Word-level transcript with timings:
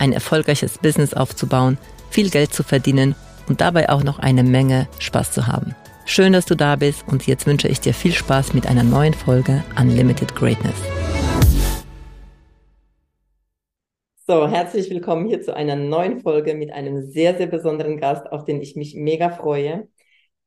ein 0.00 0.12
erfolgreiches 0.12 0.78
Business 0.78 1.14
aufzubauen, 1.14 1.78
viel 2.10 2.30
Geld 2.30 2.52
zu 2.52 2.62
verdienen 2.62 3.14
und 3.48 3.60
dabei 3.60 3.88
auch 3.88 4.02
noch 4.02 4.18
eine 4.18 4.42
Menge 4.42 4.88
Spaß 4.98 5.32
zu 5.32 5.46
haben. 5.46 5.74
Schön, 6.06 6.32
dass 6.32 6.46
du 6.46 6.54
da 6.54 6.76
bist 6.76 7.06
und 7.06 7.26
jetzt 7.26 7.46
wünsche 7.46 7.68
ich 7.68 7.80
dir 7.80 7.92
viel 7.92 8.12
Spaß 8.12 8.54
mit 8.54 8.66
einer 8.66 8.82
neuen 8.82 9.14
Folge 9.14 9.62
Unlimited 9.78 10.34
Greatness. 10.34 10.76
So, 14.26 14.48
herzlich 14.48 14.90
willkommen 14.90 15.26
hier 15.26 15.42
zu 15.42 15.54
einer 15.54 15.76
neuen 15.76 16.20
Folge 16.20 16.54
mit 16.54 16.72
einem 16.72 17.02
sehr, 17.02 17.36
sehr 17.36 17.46
besonderen 17.46 17.98
Gast, 17.98 18.30
auf 18.30 18.44
den 18.44 18.60
ich 18.60 18.76
mich 18.76 18.94
mega 18.94 19.30
freue. 19.30 19.88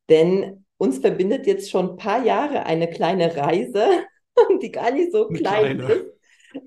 Denn 0.10 0.66
uns 0.78 1.00
verbindet 1.00 1.48
jetzt 1.48 1.70
schon 1.70 1.92
ein 1.92 1.98
paar 1.98 2.24
Jahre 2.24 2.66
eine 2.66 2.90
kleine 2.90 3.36
Reise 3.36 3.88
die 4.62 4.72
gar 4.72 4.92
nicht 4.92 5.12
so 5.12 5.28
klein 5.28 5.80
ist. 5.80 6.06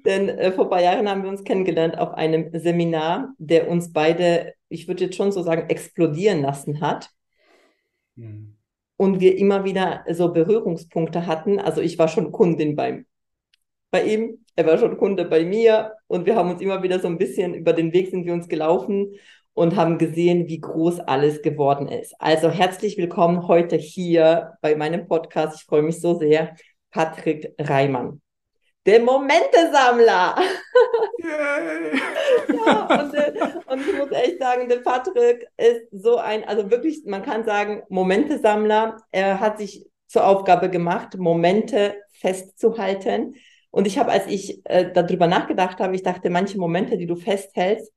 Denn 0.04 0.28
äh, 0.28 0.52
vor 0.52 0.64
ein 0.64 0.70
paar 0.70 0.82
Jahren 0.82 1.08
haben 1.08 1.22
wir 1.22 1.30
uns 1.30 1.44
kennengelernt 1.44 1.98
auf 1.98 2.14
einem 2.14 2.50
Seminar, 2.52 3.34
der 3.38 3.68
uns 3.68 3.92
beide, 3.92 4.54
ich 4.68 4.88
würde 4.88 5.04
jetzt 5.04 5.16
schon 5.16 5.32
so 5.32 5.42
sagen, 5.42 5.68
explodieren 5.68 6.42
lassen 6.42 6.80
hat. 6.80 7.10
Mhm. 8.16 8.56
Und 8.96 9.20
wir 9.20 9.36
immer 9.36 9.64
wieder 9.64 10.04
so 10.10 10.32
Berührungspunkte 10.32 11.26
hatten. 11.26 11.58
Also 11.58 11.80
ich 11.80 11.98
war 11.98 12.08
schon 12.08 12.32
Kundin 12.32 12.76
beim, 12.76 13.06
bei 13.90 14.04
ihm, 14.04 14.44
er 14.56 14.66
war 14.66 14.78
schon 14.78 14.96
Kunde 14.96 15.24
bei 15.24 15.44
mir 15.44 15.92
und 16.06 16.26
wir 16.26 16.36
haben 16.36 16.50
uns 16.50 16.60
immer 16.60 16.82
wieder 16.82 17.00
so 17.00 17.08
ein 17.08 17.18
bisschen 17.18 17.54
über 17.54 17.72
den 17.72 17.92
Weg 17.92 18.10
sind 18.10 18.24
wir 18.24 18.32
uns 18.32 18.48
gelaufen 18.48 19.14
und 19.52 19.76
haben 19.76 19.98
gesehen, 19.98 20.48
wie 20.48 20.60
groß 20.60 21.00
alles 21.00 21.42
geworden 21.42 21.88
ist. 21.88 22.14
Also 22.20 22.50
herzlich 22.50 22.96
willkommen 22.96 23.48
heute 23.48 23.76
hier 23.76 24.52
bei 24.60 24.76
meinem 24.76 25.06
Podcast. 25.06 25.60
Ich 25.60 25.64
freue 25.66 25.82
mich 25.82 26.00
so 26.00 26.18
sehr. 26.18 26.56
Patrick 26.90 27.54
Reimann. 27.58 28.23
Der 28.86 29.00
Momentesammler. 29.00 30.36
Ja, 31.18 33.02
und, 33.02 33.14
äh, 33.14 33.32
und, 33.66 33.80
ich 33.80 33.96
muss 33.96 34.10
echt 34.10 34.38
sagen, 34.38 34.68
der 34.68 34.80
Patrick 34.80 35.48
ist 35.56 35.86
so 35.90 36.18
ein, 36.18 36.44
also 36.44 36.70
wirklich, 36.70 37.02
man 37.06 37.22
kann 37.22 37.44
sagen, 37.44 37.82
Momentesammler. 37.88 38.98
Er 39.10 39.40
hat 39.40 39.58
sich 39.58 39.86
zur 40.06 40.26
Aufgabe 40.26 40.68
gemacht, 40.68 41.16
Momente 41.16 41.96
festzuhalten. 42.12 43.36
Und 43.70 43.86
ich 43.86 43.98
habe, 43.98 44.12
als 44.12 44.26
ich 44.26 44.60
äh, 44.64 44.92
darüber 44.92 45.26
nachgedacht 45.26 45.80
habe, 45.80 45.94
ich 45.94 46.02
dachte, 46.02 46.28
manche 46.30 46.58
Momente, 46.58 46.98
die 46.98 47.06
du 47.06 47.16
festhältst, 47.16 47.90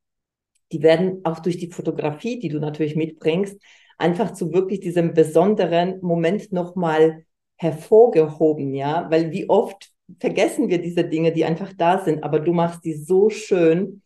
die 0.72 0.82
werden 0.82 1.22
auch 1.24 1.40
durch 1.40 1.58
die 1.58 1.70
Fotografie, 1.70 2.40
die 2.40 2.50
du 2.50 2.60
natürlich 2.60 2.96
mitbringst, 2.96 3.62
einfach 3.98 4.32
zu 4.32 4.54
wirklich 4.54 4.80
diesem 4.80 5.14
besonderen 5.14 6.00
Moment 6.02 6.52
nochmal 6.52 7.26
hervorgehoben, 7.58 8.74
ja, 8.74 9.08
weil 9.10 9.32
wie 9.32 9.50
oft 9.50 9.90
vergessen 10.20 10.70
wir 10.70 10.82
diese 10.82 11.04
Dinge, 11.04 11.32
die 11.32 11.46
einfach 11.46 11.74
da 11.74 12.04
sind, 12.04 12.24
aber 12.24 12.40
du 12.40 12.54
machst 12.54 12.84
die 12.86 12.94
so 12.94 13.30
schön 13.30 14.02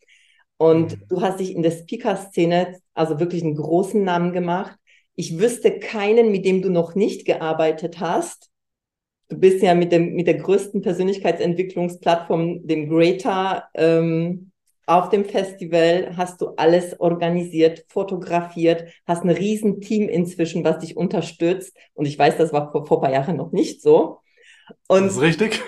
und 0.56 0.92
mhm. 0.92 1.04
du 1.08 1.20
hast 1.22 1.40
dich 1.40 1.54
in 1.54 1.62
der 1.62 1.70
Speaker-Szene 1.70 2.78
also 2.94 3.20
wirklich 3.20 3.42
einen 3.42 3.56
großen 3.56 4.02
Namen 4.02 4.32
gemacht. 4.32 4.76
Ich 5.14 5.38
wüsste 5.38 5.78
keinen, 5.78 6.30
mit 6.30 6.44
dem 6.44 6.62
du 6.62 6.70
noch 6.70 6.94
nicht 6.94 7.26
gearbeitet 7.26 8.00
hast. 8.00 8.50
Du 9.28 9.38
bist 9.38 9.62
ja 9.62 9.74
mit, 9.74 9.92
dem, 9.92 10.14
mit 10.14 10.26
der 10.26 10.34
größten 10.34 10.82
Persönlichkeitsentwicklungsplattform, 10.82 12.66
dem 12.66 12.88
Greater, 12.88 13.68
ähm, 13.74 14.52
auf 14.86 15.10
dem 15.10 15.24
Festival 15.24 16.16
hast 16.16 16.40
du 16.40 16.48
alles 16.56 16.98
organisiert, 16.98 17.84
fotografiert, 17.88 18.84
hast 19.06 19.22
ein 19.22 19.30
riesen 19.30 19.80
Team 19.80 20.08
inzwischen, 20.08 20.64
was 20.64 20.80
dich 20.80 20.96
unterstützt. 20.96 21.76
Und 21.94 22.06
ich 22.06 22.18
weiß, 22.18 22.36
das 22.36 22.52
war 22.52 22.72
vor, 22.72 22.84
vor 22.86 22.98
ein 22.98 23.02
paar 23.02 23.12
Jahren 23.12 23.36
noch 23.36 23.52
nicht 23.52 23.80
so. 23.80 24.18
Und, 24.88 25.06
das 25.06 25.12
ist 25.14 25.20
richtig. 25.20 25.62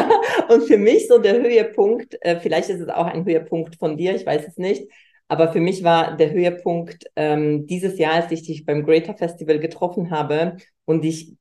und 0.48 0.62
für 0.64 0.78
mich 0.78 1.08
so 1.08 1.18
der 1.18 1.40
Höhepunkt, 1.40 2.16
äh, 2.20 2.38
vielleicht 2.40 2.70
ist 2.70 2.80
es 2.80 2.88
auch 2.88 3.06
ein 3.06 3.24
Höhepunkt 3.24 3.76
von 3.76 3.96
dir, 3.96 4.14
ich 4.14 4.26
weiß 4.26 4.46
es 4.46 4.56
nicht, 4.56 4.90
aber 5.28 5.52
für 5.52 5.60
mich 5.60 5.84
war 5.84 6.16
der 6.16 6.32
Höhepunkt 6.32 7.04
ähm, 7.14 7.66
dieses 7.66 7.98
Jahr, 7.98 8.14
als 8.14 8.32
ich 8.32 8.42
dich 8.42 8.64
beim 8.64 8.84
Greater 8.84 9.16
Festival 9.16 9.60
getroffen 9.60 10.10
habe 10.10 10.56
und 10.84 11.04
ich 11.04 11.36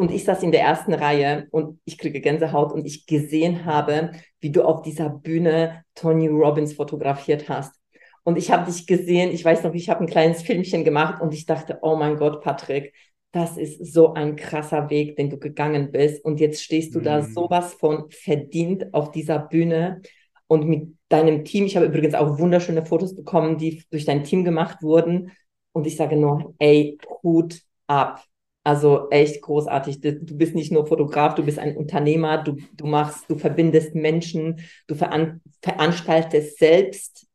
und 0.00 0.10
ich 0.10 0.24
saß 0.24 0.42
in 0.42 0.50
der 0.50 0.62
ersten 0.62 0.94
Reihe 0.94 1.46
und 1.50 1.78
ich 1.84 1.98
kriege 1.98 2.22
Gänsehaut 2.22 2.72
und 2.72 2.86
ich 2.86 3.04
gesehen 3.04 3.66
habe, 3.66 4.12
wie 4.40 4.50
du 4.50 4.62
auf 4.62 4.80
dieser 4.80 5.10
Bühne 5.10 5.84
Tony 5.94 6.26
Robbins 6.26 6.72
fotografiert 6.72 7.50
hast. 7.50 7.74
Und 8.22 8.38
ich 8.38 8.50
habe 8.50 8.70
dich 8.70 8.86
gesehen, 8.86 9.30
ich 9.30 9.44
weiß 9.44 9.62
noch, 9.62 9.74
ich 9.74 9.90
habe 9.90 10.00
ein 10.00 10.06
kleines 10.06 10.40
Filmchen 10.40 10.84
gemacht 10.84 11.20
und 11.20 11.34
ich 11.34 11.44
dachte, 11.44 11.80
oh 11.82 11.96
mein 11.96 12.16
Gott, 12.16 12.42
Patrick, 12.42 12.94
das 13.32 13.56
ist 13.56 13.92
so 13.92 14.14
ein 14.14 14.36
krasser 14.36 14.90
Weg, 14.90 15.16
den 15.16 15.30
du 15.30 15.38
gegangen 15.38 15.92
bist. 15.92 16.24
Und 16.24 16.40
jetzt 16.40 16.62
stehst 16.62 16.94
du 16.94 16.98
mhm. 16.98 17.04
da 17.04 17.22
sowas 17.22 17.74
von 17.74 18.10
verdient 18.10 18.92
auf 18.92 19.12
dieser 19.12 19.38
Bühne 19.38 20.02
und 20.46 20.66
mit 20.66 20.96
deinem 21.08 21.44
Team. 21.44 21.64
Ich 21.64 21.76
habe 21.76 21.86
übrigens 21.86 22.14
auch 22.14 22.38
wunderschöne 22.38 22.84
Fotos 22.84 23.14
bekommen, 23.14 23.56
die 23.56 23.84
durch 23.90 24.04
dein 24.04 24.24
Team 24.24 24.44
gemacht 24.44 24.82
wurden. 24.82 25.30
Und 25.72 25.86
ich 25.86 25.96
sage 25.96 26.16
nur, 26.16 26.54
ey, 26.58 26.98
Hut 27.22 27.60
ab. 27.86 28.24
Also 28.62 29.08
echt 29.10 29.40
großartig. 29.40 30.00
Du 30.00 30.36
bist 30.36 30.54
nicht 30.54 30.70
nur 30.70 30.86
Fotograf, 30.86 31.34
du 31.34 31.44
bist 31.44 31.58
ein 31.58 31.76
Unternehmer, 31.76 32.38
du, 32.38 32.56
du 32.74 32.86
machst, 32.86 33.24
du 33.30 33.38
verbindest 33.38 33.94
Menschen, 33.94 34.60
du 34.86 34.94
veran 34.94 35.40
veranstaltest 35.62 36.58
selbst 36.58 37.26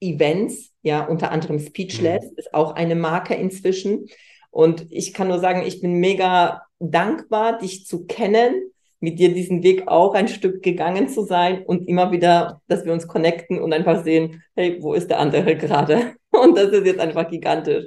Events, 0.00 0.72
ja, 0.82 1.06
unter 1.06 1.30
anderem 1.30 1.58
Speechless 1.58 2.24
mhm. 2.24 2.36
ist 2.36 2.52
auch 2.52 2.74
eine 2.74 2.96
Marke 2.96 3.34
inzwischen. 3.34 4.06
Und 4.54 4.86
ich 4.90 5.12
kann 5.12 5.26
nur 5.26 5.40
sagen, 5.40 5.62
ich 5.66 5.80
bin 5.80 5.94
mega 5.94 6.62
dankbar, 6.78 7.58
dich 7.58 7.86
zu 7.86 8.06
kennen, 8.06 8.54
mit 9.00 9.18
dir 9.18 9.34
diesen 9.34 9.64
Weg 9.64 9.88
auch 9.88 10.14
ein 10.14 10.28
Stück 10.28 10.62
gegangen 10.62 11.08
zu 11.08 11.24
sein 11.24 11.64
und 11.64 11.88
immer 11.88 12.12
wieder, 12.12 12.62
dass 12.68 12.84
wir 12.84 12.92
uns 12.92 13.08
connecten 13.08 13.60
und 13.60 13.72
einfach 13.72 14.04
sehen, 14.04 14.44
hey, 14.54 14.78
wo 14.80 14.94
ist 14.94 15.10
der 15.10 15.18
andere 15.18 15.56
gerade? 15.58 16.14
Und 16.30 16.56
das 16.56 16.70
ist 16.70 16.86
jetzt 16.86 17.00
einfach 17.00 17.28
gigantisch. 17.28 17.86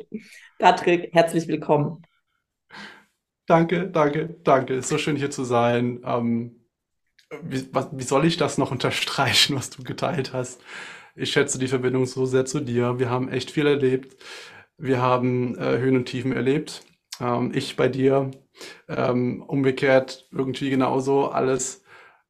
Patrick, 0.59 1.09
herzlich 1.13 1.47
willkommen. 1.47 2.03
Danke, 3.45 3.88
danke, 3.88 4.35
danke. 4.44 4.81
so 4.81 4.97
schön 4.97 5.16
hier 5.16 5.31
zu 5.31 5.45
sein. 5.45 6.01
Ähm, 6.05 6.66
wie, 7.44 7.66
was, 7.72 7.88
wie 7.94 8.03
soll 8.03 8.25
ich 8.25 8.35
das 8.35 8.57
noch 8.57 8.72
unterstreichen, 8.78 9.55
was 9.55 9.69
du 9.69 9.84
geteilt 9.84 10.34
hast? 10.34 10.61
Ich 11.16 11.31
schätze 11.31 11.59
die 11.59 11.69
Verbindung 11.69 12.05
so 12.05 12.25
sehr 12.25 12.45
zu 12.45 12.59
dir. 12.59 12.99
Wir 12.99 13.09
haben 13.09 13.29
echt 13.29 13.51
viel 13.51 13.67
erlebt. 13.67 14.17
Wir 14.77 15.01
haben 15.01 15.57
äh, 15.57 15.77
Höhen 15.79 15.95
und 15.97 16.05
Tiefen 16.05 16.31
erlebt. 16.33 16.83
Ähm, 17.19 17.51
ich 17.53 17.75
bei 17.75 17.88
dir, 17.88 18.31
ähm, 18.88 19.41
umgekehrt 19.43 20.27
irgendwie 20.31 20.69
genauso 20.69 21.29
alles. 21.29 21.83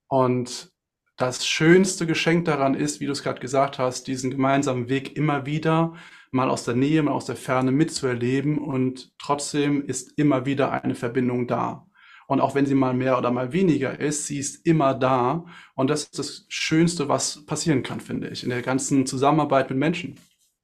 Und 0.07 0.71
das 1.17 1.45
schönste 1.47 2.05
Geschenk 2.07 2.45
daran 2.45 2.73
ist, 2.75 2.99
wie 2.99 3.05
du 3.05 3.11
es 3.11 3.23
gerade 3.23 3.39
gesagt 3.39 3.79
hast, 3.79 4.07
diesen 4.07 4.31
gemeinsamen 4.31 4.89
Weg 4.89 5.17
immer 5.17 5.45
wieder 5.45 5.95
mal 6.31 6.49
aus 6.49 6.65
der 6.65 6.75
Nähe, 6.75 7.01
mal 7.03 7.11
aus 7.13 7.25
der 7.25 7.35
Ferne 7.35 7.71
mitzuerleben 7.71 8.57
und 8.57 9.13
trotzdem 9.17 9.85
ist 9.85 10.17
immer 10.17 10.45
wieder 10.45 10.71
eine 10.83 10.95
Verbindung 10.95 11.47
da. 11.47 11.87
Und 12.27 12.41
auch 12.41 12.55
wenn 12.55 12.65
sie 12.65 12.75
mal 12.75 12.93
mehr 12.93 13.17
oder 13.17 13.31
mal 13.31 13.53
weniger 13.53 13.99
ist, 13.99 14.27
sie 14.27 14.37
ist 14.39 14.65
immer 14.65 14.93
da. 14.93 15.45
Und 15.75 15.89
das 15.89 16.03
ist 16.03 16.19
das 16.19 16.45
Schönste, 16.49 17.07
was 17.07 17.45
passieren 17.45 17.83
kann, 17.83 18.01
finde 18.01 18.27
ich, 18.27 18.43
in 18.43 18.49
der 18.49 18.61
ganzen 18.61 19.05
Zusammenarbeit 19.05 19.69
mit 19.69 19.79
Menschen. 19.79 20.19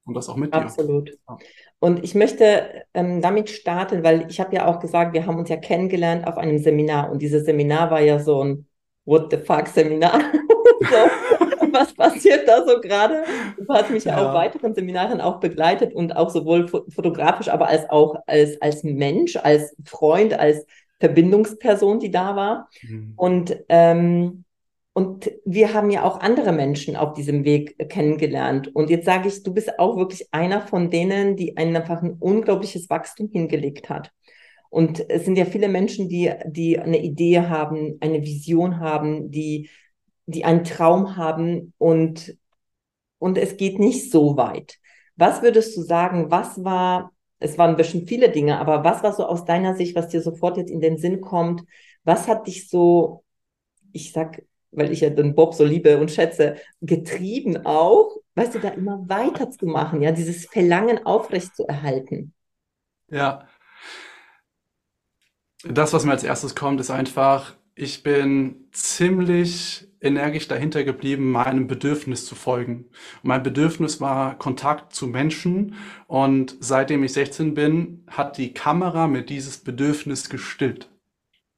Und 0.05 0.13
das 0.15 0.27
auch 0.27 0.35
mit 0.35 0.53
Absolut. 0.53 1.07
dir. 1.07 1.17
Absolut. 1.25 1.43
Und 1.83 2.01
ich 2.01 2.15
möchte 2.15 2.85
ähm, 2.93 3.19
damit 3.19 3.49
starten, 3.49 4.05
weil 4.05 4.25
ich 4.29 4.39
habe 4.39 4.55
ja 4.55 4.67
auch 4.67 4.79
gesagt, 4.79 5.13
wir 5.13 5.25
haben 5.25 5.37
uns 5.37 5.49
ja 5.49 5.57
kennengelernt 5.57 6.25
auf 6.25 6.37
einem 6.37 6.57
Seminar. 6.57 7.11
Und 7.11 7.21
dieses 7.21 7.43
Seminar 7.43 7.91
war 7.91 7.99
ja 7.99 8.19
so 8.19 8.41
ein 8.41 8.67
What 9.03 9.31
the 9.31 9.37
fuck 9.37 9.67
Seminar. 9.67 10.17
so 10.79 10.95
was 11.73 11.93
passiert 11.93 12.47
da 12.47 12.65
so 12.65 12.79
gerade? 12.79 13.25
Du 13.57 13.67
hast 13.67 13.89
mich 13.89 14.05
ja, 14.05 14.15
auf 14.15 14.33
weiteren 14.33 14.73
Seminaren 14.73 15.19
auch 15.19 15.41
begleitet 15.41 15.93
und 15.93 16.15
auch 16.15 16.29
sowohl 16.29 16.69
fotografisch, 16.69 17.49
aber 17.49 17.67
als 17.67 17.89
auch 17.89 18.15
als, 18.27 18.61
als 18.61 18.85
Mensch, 18.85 19.35
als 19.35 19.75
Freund, 19.83 20.39
als 20.39 20.65
Verbindungsperson, 21.01 21.99
die 21.99 22.11
da 22.11 22.37
war. 22.37 22.69
Mhm. 22.81 23.13
Und, 23.17 23.57
ähm, 23.67 24.42
und 24.93 25.31
wir 25.43 25.73
haben 25.73 25.89
ja 25.89 26.03
auch 26.03 26.19
andere 26.19 26.51
Menschen 26.51 26.95
auf 26.95 27.13
diesem 27.13 27.43
Weg 27.45 27.89
kennengelernt. 27.89 28.73
Und 28.75 28.89
jetzt 28.89 29.05
sage 29.05 29.27
ich, 29.27 29.41
du 29.43 29.53
bist 29.53 29.79
auch 29.79 29.97
wirklich 29.97 30.27
einer 30.31 30.61
von 30.61 30.91
denen, 30.91 31.35
die 31.35 31.57
einfach 31.57 32.01
ein 32.03 32.13
unglaubliches 32.19 32.89
Wachstum 32.89 33.29
hingelegt 33.31 33.89
hat. 33.89 34.11
Und 34.69 35.07
es 35.09 35.25
sind 35.25 35.35
ja 35.35 35.45
viele 35.45 35.67
Menschen, 35.67 36.09
die, 36.09 36.31
die 36.45 36.79
eine 36.79 37.01
Idee 37.01 37.41
haben, 37.41 37.97
eine 38.01 38.21
Vision 38.21 38.79
haben, 38.79 39.31
die 39.31 39.69
die 40.25 40.45
einen 40.45 40.63
Traum 40.63 41.17
haben 41.17 41.73
und, 41.77 42.37
und 43.19 43.37
es 43.37 43.57
geht 43.57 43.79
nicht 43.79 44.11
so 44.11 44.37
weit. 44.37 44.79
Was 45.15 45.41
würdest 45.41 45.75
du 45.77 45.81
sagen, 45.81 46.31
was 46.31 46.63
war, 46.63 47.11
es 47.39 47.57
waren 47.57 47.75
bestimmt 47.75 48.07
viele 48.09 48.29
Dinge, 48.29 48.59
aber 48.59 48.83
was 48.83 49.03
war 49.03 49.13
so 49.13 49.25
aus 49.25 49.45
deiner 49.45 49.75
Sicht, 49.75 49.95
was 49.95 50.07
dir 50.09 50.21
sofort 50.21 50.57
jetzt 50.57 50.71
in 50.71 50.79
den 50.81 50.97
Sinn 50.97 51.21
kommt? 51.21 51.63
Was 52.03 52.27
hat 52.27 52.47
dich 52.47 52.69
so, 52.69 53.23
ich 53.91 54.11
sag, 54.11 54.43
weil 54.75 54.91
ich 54.91 55.01
ja 55.01 55.09
den 55.09 55.35
Bob 55.35 55.53
so 55.53 55.63
liebe 55.63 55.97
und 55.97 56.11
schätze, 56.11 56.55
getrieben 56.81 57.65
auch, 57.65 58.17
weißt 58.35 58.55
du, 58.55 58.59
da 58.59 58.69
immer 58.69 59.03
weiterzumachen, 59.07 60.01
ja, 60.01 60.11
dieses 60.11 60.45
Verlangen 60.45 61.05
aufrecht 61.05 61.55
zu 61.55 61.67
erhalten? 61.67 62.33
Ja. 63.09 63.47
Das, 65.63 65.93
was 65.93 66.03
mir 66.03 66.11
als 66.11 66.23
erstes 66.23 66.55
kommt, 66.55 66.79
ist 66.81 66.89
einfach, 66.89 67.55
ich 67.75 68.03
bin 68.03 68.67
ziemlich 68.71 69.87
energisch 70.03 70.47
dahinter 70.47 70.83
geblieben, 70.83 71.31
meinem 71.31 71.67
Bedürfnis 71.67 72.25
zu 72.25 72.35
folgen. 72.35 72.85
Und 73.21 73.23
mein 73.23 73.41
Bedürfnis 73.41 74.01
war 74.01 74.37
Kontakt 74.37 74.93
zu 74.93 75.07
Menschen. 75.07 75.75
Und 76.07 76.57
seitdem 76.59 77.03
ich 77.03 77.13
16 77.13 77.53
bin, 77.53 78.03
hat 78.07 78.37
die 78.37 78.53
Kamera 78.53 79.07
mir 79.07 79.23
dieses 79.23 79.57
Bedürfnis 79.59 80.29
gestillt. 80.29 80.89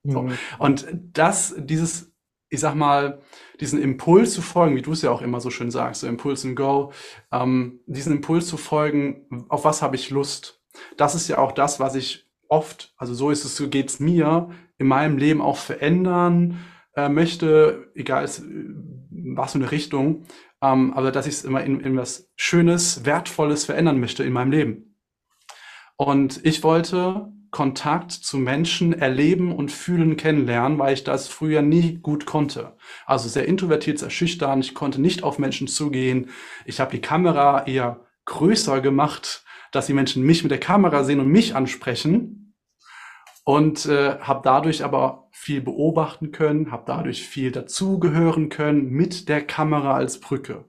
So. 0.03 0.21
Mhm. 0.21 0.37
Und 0.59 0.87
das, 1.13 1.55
dieses, 1.57 2.13
ich 2.55 2.61
sag 2.61 2.75
mal, 2.75 3.19
diesen 3.59 3.81
Impuls 3.81 4.33
zu 4.33 4.41
folgen, 4.41 4.75
wie 4.75 4.81
du 4.81 4.93
es 4.93 5.01
ja 5.01 5.11
auch 5.11 5.21
immer 5.21 5.39
so 5.39 5.49
schön 5.49 5.71
sagst, 5.71 6.01
so 6.01 6.07
Impuls 6.07 6.45
and 6.45 6.55
Go, 6.55 6.91
ähm, 7.31 7.79
diesen 7.85 8.13
Impuls 8.13 8.47
zu 8.47 8.57
folgen, 8.57 9.45
auf 9.49 9.63
was 9.63 9.81
habe 9.81 9.95
ich 9.95 10.09
Lust? 10.09 10.61
Das 10.97 11.15
ist 11.15 11.27
ja 11.27 11.37
auch 11.37 11.51
das, 11.51 11.79
was 11.79 11.95
ich 11.95 12.27
oft, 12.47 12.93
also 12.97 13.13
so 13.13 13.29
ist 13.29 13.45
es, 13.45 13.55
so 13.55 13.69
geht's 13.69 13.99
mir, 13.99 14.49
in 14.77 14.87
meinem 14.87 15.17
Leben 15.17 15.41
auch 15.41 15.57
verändern 15.57 16.59
äh, 16.95 17.09
möchte, 17.09 17.91
egal 17.95 18.23
was 18.23 19.51
für 19.51 19.57
eine 19.57 19.71
Richtung, 19.71 20.23
ähm, 20.61 20.93
aber 20.93 21.11
dass 21.11 21.27
ich 21.27 21.35
es 21.35 21.45
immer 21.45 21.63
in, 21.63 21.79
in 21.79 21.97
was 21.97 22.29
Schönes, 22.35 23.05
Wertvolles 23.05 23.65
verändern 23.65 23.99
möchte 23.99 24.23
in 24.23 24.33
meinem 24.33 24.51
Leben. 24.51 24.95
Und 25.97 26.45
ich 26.45 26.63
wollte 26.63 27.31
Kontakt 27.55 28.11
zu 28.11 28.35
Menschen 28.35 28.91
erleben 28.91 29.55
und 29.55 29.71
fühlen, 29.71 30.17
kennenlernen, 30.17 30.77
weil 30.77 30.93
ich 30.93 31.05
das 31.05 31.29
früher 31.29 31.61
nie 31.61 31.99
gut 31.99 32.25
konnte. 32.25 32.75
Also 33.05 33.29
sehr 33.29 33.47
introvertiert, 33.47 33.97
sehr 33.97 34.09
schüchtern. 34.09 34.59
Ich 34.59 34.75
konnte 34.75 34.99
nicht 34.99 35.23
auf 35.23 35.39
Menschen 35.39 35.69
zugehen. 35.69 36.31
Ich 36.65 36.81
habe 36.81 36.91
die 36.91 36.99
Kamera 36.99 37.65
eher 37.65 38.01
größer 38.25 38.81
gemacht, 38.81 39.45
dass 39.71 39.85
die 39.85 39.93
Menschen 39.93 40.23
mich 40.23 40.43
mit 40.43 40.51
der 40.51 40.59
Kamera 40.59 41.05
sehen 41.05 41.21
und 41.21 41.29
mich 41.29 41.55
ansprechen. 41.55 42.53
Und 43.45 43.85
äh, 43.85 44.19
habe 44.19 44.41
dadurch 44.43 44.83
aber 44.83 45.29
viel 45.31 45.61
beobachten 45.61 46.33
können, 46.33 46.73
habe 46.73 46.83
dadurch 46.85 47.25
viel 47.25 47.53
dazugehören 47.53 48.49
können 48.49 48.89
mit 48.89 49.29
der 49.29 49.47
Kamera 49.47 49.93
als 49.95 50.19
Brücke. 50.19 50.65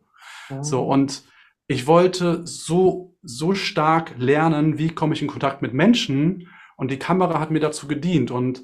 Oh. 0.50 0.62
So 0.62 0.84
und 0.84 1.24
ich 1.66 1.88
wollte 1.88 2.46
so 2.46 3.16
so 3.22 3.56
stark 3.56 4.14
lernen, 4.18 4.78
wie 4.78 4.90
komme 4.90 5.14
ich 5.14 5.22
in 5.22 5.26
Kontakt 5.26 5.62
mit 5.62 5.74
Menschen, 5.74 6.48
und 6.76 6.90
die 6.90 6.98
Kamera 6.98 7.40
hat 7.40 7.50
mir 7.50 7.60
dazu 7.60 7.88
gedient. 7.88 8.30
Und 8.30 8.62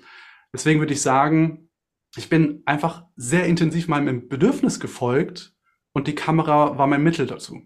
deswegen 0.52 0.80
würde 0.80 0.92
ich 0.92 1.02
sagen, 1.02 1.70
ich 2.16 2.28
bin 2.28 2.62
einfach 2.66 3.06
sehr 3.16 3.46
intensiv 3.46 3.88
meinem 3.88 4.28
Bedürfnis 4.28 4.80
gefolgt 4.80 5.54
und 5.92 6.06
die 6.06 6.14
Kamera 6.14 6.78
war 6.78 6.86
mein 6.86 7.02
Mittel 7.02 7.26
dazu. 7.26 7.62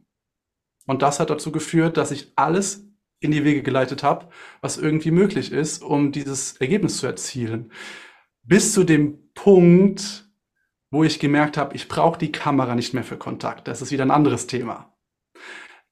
Und 0.87 1.03
das 1.03 1.21
hat 1.21 1.31
dazu 1.31 1.51
geführt, 1.51 1.97
dass 1.97 2.13
ich 2.13 2.33
alles 2.37 2.87
in 3.21 3.31
die 3.33 3.45
Wege 3.45 3.63
geleitet 3.63 4.03
habe, 4.03 4.29
was 4.61 4.79
irgendwie 4.79 5.11
möglich 5.11 5.51
ist, 5.51 5.83
um 5.83 6.13
dieses 6.13 6.57
Ergebnis 6.59 6.99
zu 6.99 7.07
erzielen. 7.07 7.73
Bis 8.43 8.73
zu 8.73 8.85
dem 8.85 9.33
Punkt, 9.35 10.31
wo 10.91 11.03
ich 11.03 11.19
gemerkt 11.19 11.57
habe, 11.57 11.75
ich 11.75 11.89
brauche 11.89 12.19
die 12.19 12.31
Kamera 12.31 12.75
nicht 12.77 12.95
mehr 12.95 13.03
für 13.03 13.17
Kontakt. 13.17 13.67
Das 13.67 13.83
ist 13.83 13.91
wieder 13.91 14.05
ein 14.05 14.13
anderes 14.13 14.47
Thema. 14.47 14.96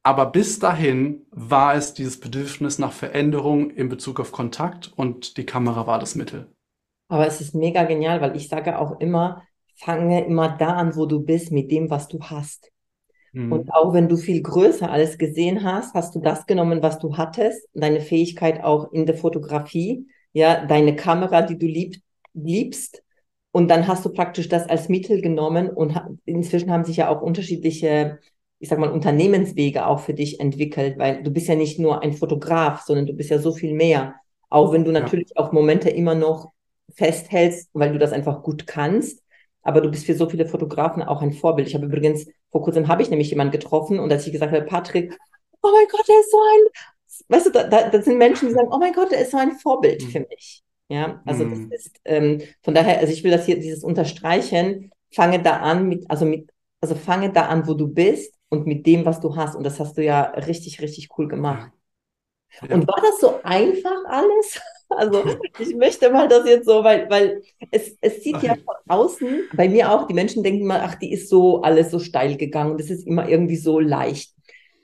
Aber 0.07 0.27
bis 0.27 0.59
dahin 0.59 1.23
war 1.31 1.75
es 1.75 1.95
dieses 1.95 2.21
Bedürfnis 2.21 2.79
nach 2.79 2.93
Veränderung 2.93 3.71
in 3.71 3.89
Bezug 3.89 4.21
auf 4.21 4.33
Kontakt 4.33 4.93
und 4.95 5.39
die 5.39 5.47
Kamera 5.47 5.87
war 5.87 5.99
das 5.99 6.15
Mittel. 6.15 6.47
Aber 7.09 7.27
es 7.27 7.41
ist 7.41 7.55
mega 7.55 7.85
genial, 7.85 8.21
weil 8.21 8.37
ich 8.37 8.49
sage 8.49 8.79
auch 8.79 9.01
immer, 9.01 9.43
fange 9.77 10.25
immer 10.27 10.51
da 10.51 10.75
an, 10.75 10.95
wo 10.95 11.07
du 11.07 11.21
bist, 11.21 11.53
mit 11.53 11.71
dem, 11.71 11.89
was 11.89 12.09
du 12.09 12.21
hast. 12.21 12.71
Mhm. 13.33 13.51
Und 13.51 13.73
auch 13.73 13.95
wenn 13.95 14.11
du 14.11 14.17
viel 14.17 14.43
größer 14.43 14.91
alles 14.91 15.17
gesehen 15.17 15.65
hast, 15.65 15.95
hast 15.95 16.15
du 16.15 16.21
das 16.21 16.47
genommen, 16.47 16.83
was 16.83 16.99
du 16.99 17.17
hattest, 17.17 17.67
deine 17.73 18.01
Fähigkeit 18.01 18.63
auch 18.63 18.93
in 18.93 19.07
der 19.07 19.17
Fotografie, 19.17 20.07
ja, 20.35 20.67
deine 20.67 20.97
Kamera, 20.97 21.41
die 21.41 21.57
du 21.57 21.67
lieb, 21.67 21.97
liebst. 22.35 23.03
Und 23.53 23.69
dann 23.69 23.87
hast 23.89 24.05
du 24.05 24.11
praktisch 24.11 24.49
das 24.51 24.69
als 24.69 24.91
Mittel 24.91 25.23
genommen 25.23 25.71
und 25.71 25.99
inzwischen 26.27 26.71
haben 26.71 26.85
sich 26.85 26.99
ja 26.99 27.09
auch 27.09 27.23
unterschiedliche 27.23 28.19
ich 28.65 28.71
sag 28.71 28.79
mal, 28.79 28.91
Unternehmenswege 28.91 29.87
auch 29.87 30.01
für 30.01 30.15
dich 30.15 30.41
entwickelt, 30.41 30.97
weil 30.97 31.23
du 31.23 31.31
bist 31.31 31.49
ja 31.49 31.55
nicht 31.55 31.79
nur 31.79 32.01
ein 32.01 32.15
Fotograf, 32.15 32.81
sondern 32.81 33.05
du 33.05 33.13
bist 33.13 33.29
ja 33.29 33.39
so 33.39 33.53
viel 33.53 33.75
mehr. 33.75 34.15
Auch 34.49 34.73
wenn 34.73 34.85
du 34.85 34.91
natürlich 34.91 35.33
ja. 35.37 35.43
auch 35.43 35.53
Momente 35.53 35.91
immer 35.91 36.15
noch 36.15 36.51
festhältst, 36.95 37.69
weil 37.75 37.93
du 37.93 37.99
das 37.99 38.13
einfach 38.13 38.43
gut 38.43 38.67
kannst. 38.67 39.23
Aber 39.61 39.83
du 39.83 39.91
bist 39.91 40.07
für 40.07 40.15
so 40.15 40.31
viele 40.31 40.47
Fotografen 40.47 41.03
auch 41.03 41.21
ein 41.21 41.35
Vorbild. 41.35 41.69
Ich 41.69 41.75
habe 41.75 41.85
übrigens, 41.85 42.27
vor 42.51 42.63
kurzem 42.63 42.89
habe 42.89 43.03
ich 43.03 43.11
nämlich 43.11 43.29
jemanden 43.29 43.53
getroffen 43.53 43.99
und 43.99 44.11
als 44.11 44.27
ich 44.27 44.33
gesagt 44.33 44.53
habe, 44.53 44.65
Patrick, 44.65 45.15
oh 45.61 45.69
mein 45.71 45.87
Gott, 45.91 46.09
der 46.09 46.21
ist 46.21 46.31
so 46.31 46.39
ein, 46.39 47.37
weißt 47.37 47.47
du, 47.47 47.51
da, 47.51 47.65
da, 47.65 47.91
das 47.91 48.07
sind 48.07 48.17
Menschen, 48.17 48.49
die 48.49 48.55
sagen, 48.55 48.69
oh 48.73 48.79
mein 48.79 48.95
Gott, 48.95 49.13
der 49.13 49.21
ist 49.21 49.33
so 49.33 49.37
ein 49.37 49.53
Vorbild 49.59 50.03
mhm. 50.03 50.09
für 50.09 50.21
mich. 50.21 50.63
Ja, 50.89 51.21
also 51.27 51.45
mhm. 51.45 51.69
das 51.71 51.81
ist, 51.81 52.01
ähm, 52.07 52.41
von 52.63 52.73
daher, 52.73 53.01
also 53.01 53.13
ich 53.13 53.25
will 53.25 53.31
das 53.31 53.45
hier, 53.45 53.61
dieses 53.61 53.85
Unterstreichen, 53.85 54.91
fange 55.13 55.43
da 55.43 55.59
an 55.59 55.87
mit, 55.87 56.11
also 56.11 56.25
mit, 56.25 56.49
also 56.81 56.95
fange 56.95 57.31
da 57.31 57.47
an, 57.47 57.67
wo 57.67 57.75
du 57.75 57.89
bist 57.89 58.34
und 58.55 58.67
mit 58.67 58.87
dem, 58.87 59.05
was 59.05 59.21
du 59.21 59.37
hast. 59.37 59.55
Und 59.57 59.65
das 59.65 59.81
hast 59.81 59.99
du 59.99 60.05
ja 60.05 60.23
richtig, 60.23 60.81
richtig 60.81 61.11
cool 61.19 61.29
gemacht. 61.29 61.73
Ja. 62.63 62.77
Und 62.77 62.87
war 62.87 63.01
das 63.03 63.21
so 63.21 63.41
einfach 63.43 64.05
alles? 64.07 64.61
Also 64.91 65.25
ich 65.59 65.75
möchte 65.75 66.11
mal 66.11 66.29
das 66.29 66.47
jetzt 66.47 66.67
so, 66.67 66.85
weil, 66.85 67.09
weil 67.11 67.43
es, 67.71 67.97
es 68.01 68.23
sieht 68.23 68.41
ja 68.43 68.55
von 68.55 68.77
außen, 68.87 69.49
bei 69.57 69.69
mir 69.69 69.91
auch, 69.91 70.07
die 70.07 70.15
Menschen 70.15 70.45
denken 70.45 70.61
immer, 70.61 70.83
ach, 70.83 70.95
die 70.95 71.11
ist 71.11 71.31
so 71.31 71.63
alles 71.63 71.91
so 71.91 71.99
steil 71.99 72.37
gegangen 72.37 72.73
und 72.73 72.81
das 72.81 72.91
ist 72.91 73.05
immer 73.05 73.27
irgendwie 73.27 73.57
so 73.57 73.81
leicht. 73.81 74.35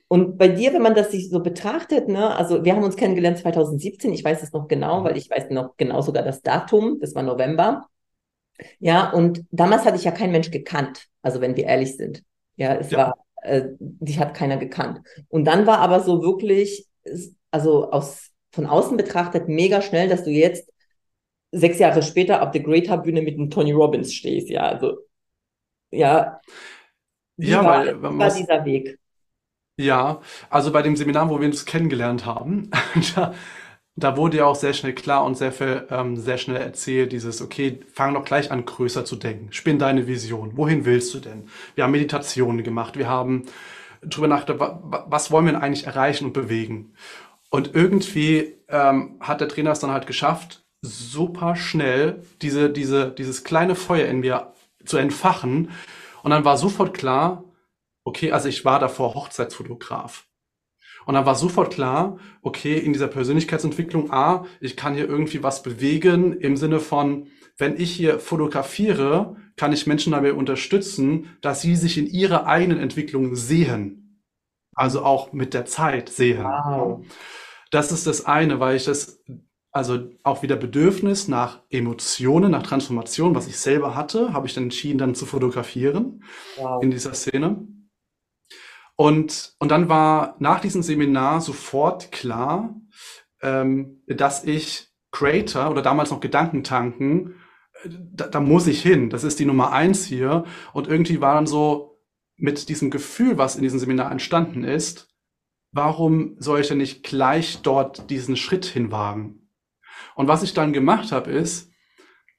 Und 0.08 0.38
bei 0.38 0.48
dir, 0.48 0.72
wenn 0.72 0.82
man 0.82 0.94
das 0.96 1.12
sich 1.12 1.28
so 1.30 1.40
betrachtet, 1.40 2.08
ne, 2.08 2.34
also 2.34 2.64
wir 2.64 2.74
haben 2.74 2.82
uns 2.82 2.96
kennengelernt 2.96 3.38
2017, 3.38 4.12
ich 4.12 4.24
weiß 4.24 4.42
es 4.42 4.52
noch 4.52 4.66
genau, 4.66 5.04
weil 5.04 5.16
ich 5.16 5.30
weiß 5.30 5.50
noch 5.50 5.76
genau 5.76 6.00
sogar 6.00 6.24
das 6.24 6.42
Datum, 6.42 6.98
das 6.98 7.14
war 7.14 7.22
November. 7.22 7.86
Ja, 8.78 9.10
und 9.10 9.44
damals 9.50 9.84
hatte 9.84 9.96
ich 9.96 10.04
ja 10.04 10.12
kein 10.12 10.32
Mensch 10.32 10.50
gekannt, 10.50 11.06
also 11.22 11.40
wenn 11.40 11.56
wir 11.56 11.66
ehrlich 11.66 11.96
sind. 11.96 12.24
Ja, 12.56 12.74
es 12.74 12.90
ja. 12.90 12.98
war 12.98 13.14
äh, 13.42 13.68
die 13.78 14.18
hat 14.18 14.34
keiner 14.34 14.56
gekannt. 14.56 15.00
Und 15.28 15.44
dann 15.44 15.66
war 15.66 15.78
aber 15.78 16.00
so 16.00 16.22
wirklich, 16.22 16.86
also 17.50 17.90
aus, 17.90 18.30
von 18.52 18.66
außen 18.66 18.96
betrachtet, 18.96 19.48
mega 19.48 19.82
schnell, 19.82 20.08
dass 20.08 20.24
du 20.24 20.30
jetzt 20.30 20.70
sechs 21.52 21.78
Jahre 21.78 22.02
später 22.02 22.42
auf 22.42 22.50
der 22.52 22.62
Greater 22.62 22.98
Bühne 22.98 23.22
mit 23.22 23.36
dem 23.36 23.50
Tony 23.50 23.72
Robbins 23.72 24.14
stehst. 24.14 24.48
Ja, 24.50 24.62
also, 24.62 24.98
ja. 25.90 26.40
Wie 27.36 27.50
ja, 27.50 27.64
war, 27.64 27.86
weil, 27.86 28.18
war 28.18 28.30
dieser 28.30 28.64
Weg? 28.64 28.98
Ja, 29.76 30.20
also 30.50 30.72
bei 30.72 30.82
dem 30.82 30.94
Seminar, 30.94 31.30
wo 31.30 31.40
wir 31.40 31.46
uns 31.46 31.64
kennengelernt 31.64 32.26
haben, 32.26 32.70
da, 33.14 33.34
da 33.96 34.16
wurde 34.16 34.38
ja 34.38 34.46
auch 34.46 34.56
sehr 34.56 34.72
schnell 34.72 34.94
klar 34.94 35.24
und 35.24 35.36
sehr, 35.36 35.52
viel, 35.52 35.86
ähm, 35.90 36.16
sehr 36.16 36.38
schnell 36.38 36.56
erzählt, 36.56 37.12
dieses, 37.12 37.42
okay, 37.42 37.80
fang 37.92 38.14
doch 38.14 38.24
gleich 38.24 38.50
an, 38.50 38.64
größer 38.64 39.04
zu 39.04 39.16
denken. 39.16 39.52
Spinn 39.52 39.78
deine 39.78 40.06
Vision. 40.06 40.56
Wohin 40.56 40.84
willst 40.84 41.12
du 41.14 41.18
denn? 41.18 41.48
Wir 41.74 41.84
haben 41.84 41.90
Meditationen 41.90 42.62
gemacht. 42.62 42.96
Wir 42.96 43.08
haben 43.08 43.44
drüber 44.02 44.28
nachgedacht, 44.28 44.76
was 44.82 45.30
wollen 45.30 45.46
wir 45.46 45.52
denn 45.52 45.62
eigentlich 45.62 45.86
erreichen 45.86 46.24
und 46.26 46.32
bewegen? 46.32 46.94
Und 47.50 47.74
irgendwie 47.74 48.54
ähm, 48.68 49.16
hat 49.20 49.40
der 49.40 49.48
Trainer 49.48 49.72
es 49.72 49.80
dann 49.80 49.90
halt 49.90 50.06
geschafft, 50.06 50.64
super 50.82 51.56
schnell 51.56 52.22
diese, 52.42 52.70
diese, 52.70 53.10
dieses 53.10 53.44
kleine 53.44 53.74
Feuer 53.74 54.06
in 54.06 54.20
mir 54.20 54.52
zu 54.84 54.96
entfachen. 54.96 55.70
Und 56.22 56.30
dann 56.30 56.44
war 56.44 56.56
sofort 56.56 56.96
klar, 56.96 57.44
okay, 58.04 58.32
also 58.32 58.48
ich 58.48 58.64
war 58.64 58.78
davor 58.78 59.14
Hochzeitsfotograf. 59.14 60.26
Und 61.06 61.14
dann 61.14 61.26
war 61.26 61.34
sofort 61.34 61.72
klar, 61.72 62.18
okay, 62.42 62.78
in 62.78 62.92
dieser 62.92 63.08
Persönlichkeitsentwicklung, 63.08 64.12
A, 64.12 64.44
ich 64.60 64.76
kann 64.76 64.94
hier 64.94 65.08
irgendwie 65.08 65.42
was 65.42 65.62
bewegen 65.62 66.32
im 66.34 66.56
Sinne 66.56 66.80
von, 66.80 67.26
wenn 67.56 67.78
ich 67.78 67.92
hier 67.92 68.18
fotografiere, 68.18 69.36
kann 69.56 69.72
ich 69.72 69.86
Menschen 69.86 70.12
dabei 70.12 70.32
unterstützen, 70.32 71.36
dass 71.42 71.60
sie 71.60 71.76
sich 71.76 71.98
in 71.98 72.06
ihrer 72.06 72.46
eigenen 72.46 72.78
Entwicklung 72.78 73.34
sehen. 73.34 74.22
Also 74.74 75.02
auch 75.04 75.32
mit 75.32 75.52
der 75.52 75.66
Zeit 75.66 76.08
sehen. 76.08 76.44
Wow. 76.44 77.04
Das 77.70 77.92
ist 77.92 78.06
das 78.06 78.24
eine, 78.24 78.60
weil 78.60 78.76
ich 78.76 78.84
das, 78.84 79.22
also 79.70 80.08
auch 80.22 80.42
wieder 80.42 80.56
Bedürfnis 80.56 81.28
nach 81.28 81.60
Emotionen, 81.68 82.50
nach 82.52 82.62
Transformation, 82.62 83.34
was 83.34 83.46
ich 83.46 83.58
selber 83.58 83.94
hatte, 83.94 84.32
habe 84.32 84.46
ich 84.46 84.54
dann 84.54 84.64
entschieden, 84.64 84.98
dann 84.98 85.14
zu 85.14 85.26
fotografieren 85.26 86.24
wow. 86.56 86.82
in 86.82 86.90
dieser 86.90 87.14
Szene. 87.14 87.66
Und, 89.00 89.54
und 89.58 89.70
dann 89.70 89.88
war 89.88 90.36
nach 90.40 90.60
diesem 90.60 90.82
Seminar 90.82 91.40
sofort 91.40 92.12
klar, 92.12 92.78
ähm, 93.40 94.02
dass 94.06 94.44
ich 94.44 94.88
Creator 95.10 95.70
oder 95.70 95.80
damals 95.80 96.10
noch 96.10 96.20
Gedankentanken, 96.20 97.36
da, 97.86 98.28
da 98.28 98.40
muss 98.40 98.66
ich 98.66 98.82
hin. 98.82 99.08
Das 99.08 99.24
ist 99.24 99.38
die 99.38 99.46
Nummer 99.46 99.72
eins 99.72 100.04
hier. 100.04 100.44
Und 100.74 100.86
irgendwie 100.86 101.22
war 101.22 101.36
dann 101.36 101.46
so 101.46 101.98
mit 102.36 102.68
diesem 102.68 102.90
Gefühl, 102.90 103.38
was 103.38 103.56
in 103.56 103.62
diesem 103.62 103.78
Seminar 103.78 104.12
entstanden 104.12 104.64
ist, 104.64 105.08
warum 105.72 106.36
soll 106.38 106.60
ich 106.60 106.68
denn 106.68 106.76
nicht 106.76 107.02
gleich 107.02 107.62
dort 107.62 108.10
diesen 108.10 108.36
Schritt 108.36 108.66
hinwagen? 108.66 109.48
Und 110.14 110.28
was 110.28 110.42
ich 110.42 110.52
dann 110.52 110.74
gemacht 110.74 111.10
habe, 111.10 111.30
ist, 111.30 111.70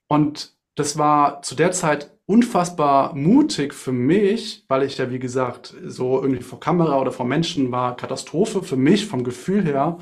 und 0.08 0.56
das 0.76 0.98
war 0.98 1.42
zu 1.42 1.56
der 1.56 1.72
Zeit 1.72 2.12
unfassbar 2.26 3.14
mutig 3.14 3.74
für 3.74 3.92
mich, 3.92 4.66
weil 4.70 4.84
ich 4.84 4.98
ja, 4.98 5.12
wie 5.12 5.20
gesagt, 5.20 5.76
so 5.86 6.22
irgendwie 6.22 6.44
vor 6.44 6.60
Kamera 6.60 7.00
oder 7.00 7.12
vor 7.12 7.26
Menschen 7.26 7.72
war, 7.72 7.98
Katastrophe 7.98 8.64
für 8.64 8.78
mich 8.78 9.06
vom 9.06 9.24
Gefühl 9.24 9.66
her, 9.66 9.98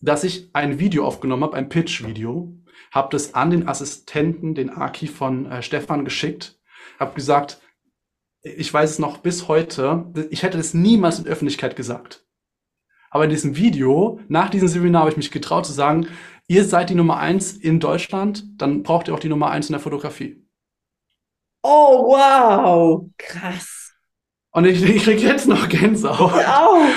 dass 0.00 0.24
ich 0.24 0.50
ein 0.54 0.78
Video 0.78 1.04
aufgenommen 1.04 1.44
habe, 1.44 1.56
ein 1.56 1.68
Pitch-Video, 1.68 2.56
habe 2.90 3.08
das 3.12 3.34
an 3.34 3.50
den 3.50 3.68
Assistenten, 3.68 4.54
den 4.54 4.70
Aki 4.70 5.06
von 5.06 5.46
äh, 5.46 5.62
Stefan 5.62 6.04
geschickt, 6.04 6.58
habe 6.98 7.14
gesagt, 7.14 7.60
ich 8.42 8.72
weiß 8.72 8.90
es 8.90 8.98
noch 8.98 9.18
bis 9.18 9.48
heute, 9.48 10.10
ich 10.30 10.42
hätte 10.42 10.56
das 10.56 10.74
niemals 10.74 11.18
in 11.18 11.26
Öffentlichkeit 11.26 11.76
gesagt. 11.76 12.26
Aber 13.10 13.24
in 13.24 13.30
diesem 13.30 13.56
Video, 13.56 14.20
nach 14.28 14.50
diesem 14.50 14.68
Seminar, 14.68 15.02
habe 15.02 15.10
ich 15.10 15.16
mich 15.16 15.30
getraut 15.30 15.66
zu 15.66 15.72
sagen, 15.72 16.06
ihr 16.50 16.64
seid 16.64 16.90
die 16.90 16.96
Nummer 16.96 17.18
eins 17.18 17.52
in 17.52 17.78
Deutschland, 17.78 18.44
dann 18.60 18.82
braucht 18.82 19.06
ihr 19.06 19.14
auch 19.14 19.20
die 19.20 19.28
Nummer 19.28 19.50
eins 19.50 19.68
in 19.68 19.72
der 19.72 19.80
Fotografie. 19.80 20.44
Oh, 21.62 22.08
wow, 22.08 23.08
krass. 23.16 23.92
Und 24.50 24.64
ich, 24.64 24.82
ich 24.82 25.04
kriege 25.04 25.22
jetzt 25.22 25.46
noch 25.46 25.68
Gänsehaut. 25.68 26.32
Wow. 26.32 26.88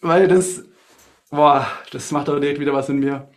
Weil 0.00 0.26
das, 0.26 0.64
boah, 1.30 1.66
das 1.92 2.10
macht 2.12 2.30
aber 2.30 2.40
direkt 2.40 2.60
wieder 2.60 2.72
was 2.72 2.88
in 2.88 3.00
mir. 3.00 3.28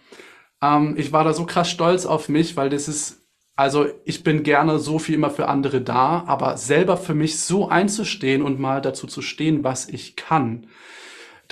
Ähm, 0.62 0.96
ich 0.98 1.12
war 1.12 1.26
da 1.26 1.34
so 1.34 1.46
krass 1.46 1.70
stolz 1.70 2.06
auf 2.06 2.30
mich, 2.30 2.56
weil 2.56 2.70
das 2.70 2.88
ist, 2.88 3.26
also 3.58 3.88
ich 4.06 4.24
bin 4.24 4.44
gerne 4.44 4.80
so 4.80 5.00
viel 5.00 5.16
immer 5.16 5.32
für 5.32 5.50
andere 5.50 5.82
da, 5.82 6.24
aber 6.28 6.56
selber 6.56 6.96
für 6.96 7.14
mich 7.14 7.42
so 7.42 7.68
einzustehen 7.68 8.42
und 8.42 8.62
mal 8.62 8.80
dazu 8.82 9.06
zu 9.06 9.22
stehen, 9.22 9.66
was 9.66 9.90
ich 9.90 10.16
kann. 10.16 10.68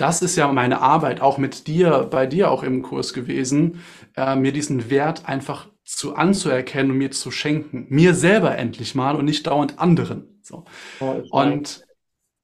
Das 0.00 0.22
ist 0.22 0.36
ja 0.36 0.50
meine 0.50 0.80
Arbeit, 0.80 1.20
auch 1.20 1.36
mit 1.36 1.66
dir, 1.66 2.08
bei 2.10 2.24
dir 2.24 2.50
auch 2.50 2.62
im 2.62 2.80
Kurs 2.80 3.12
gewesen, 3.12 3.82
äh, 4.16 4.34
mir 4.34 4.50
diesen 4.50 4.88
Wert 4.88 5.28
einfach 5.28 5.68
zu 5.84 6.14
anzuerkennen 6.14 6.92
und 6.92 6.96
mir 6.98 7.10
zu 7.10 7.30
schenken. 7.30 7.84
Mir 7.90 8.14
selber 8.14 8.56
endlich 8.56 8.94
mal 8.94 9.14
und 9.14 9.26
nicht 9.26 9.46
dauernd 9.46 9.78
anderen. 9.78 10.40
So. 10.42 10.64
Oh, 11.00 11.22
und, 11.30 11.84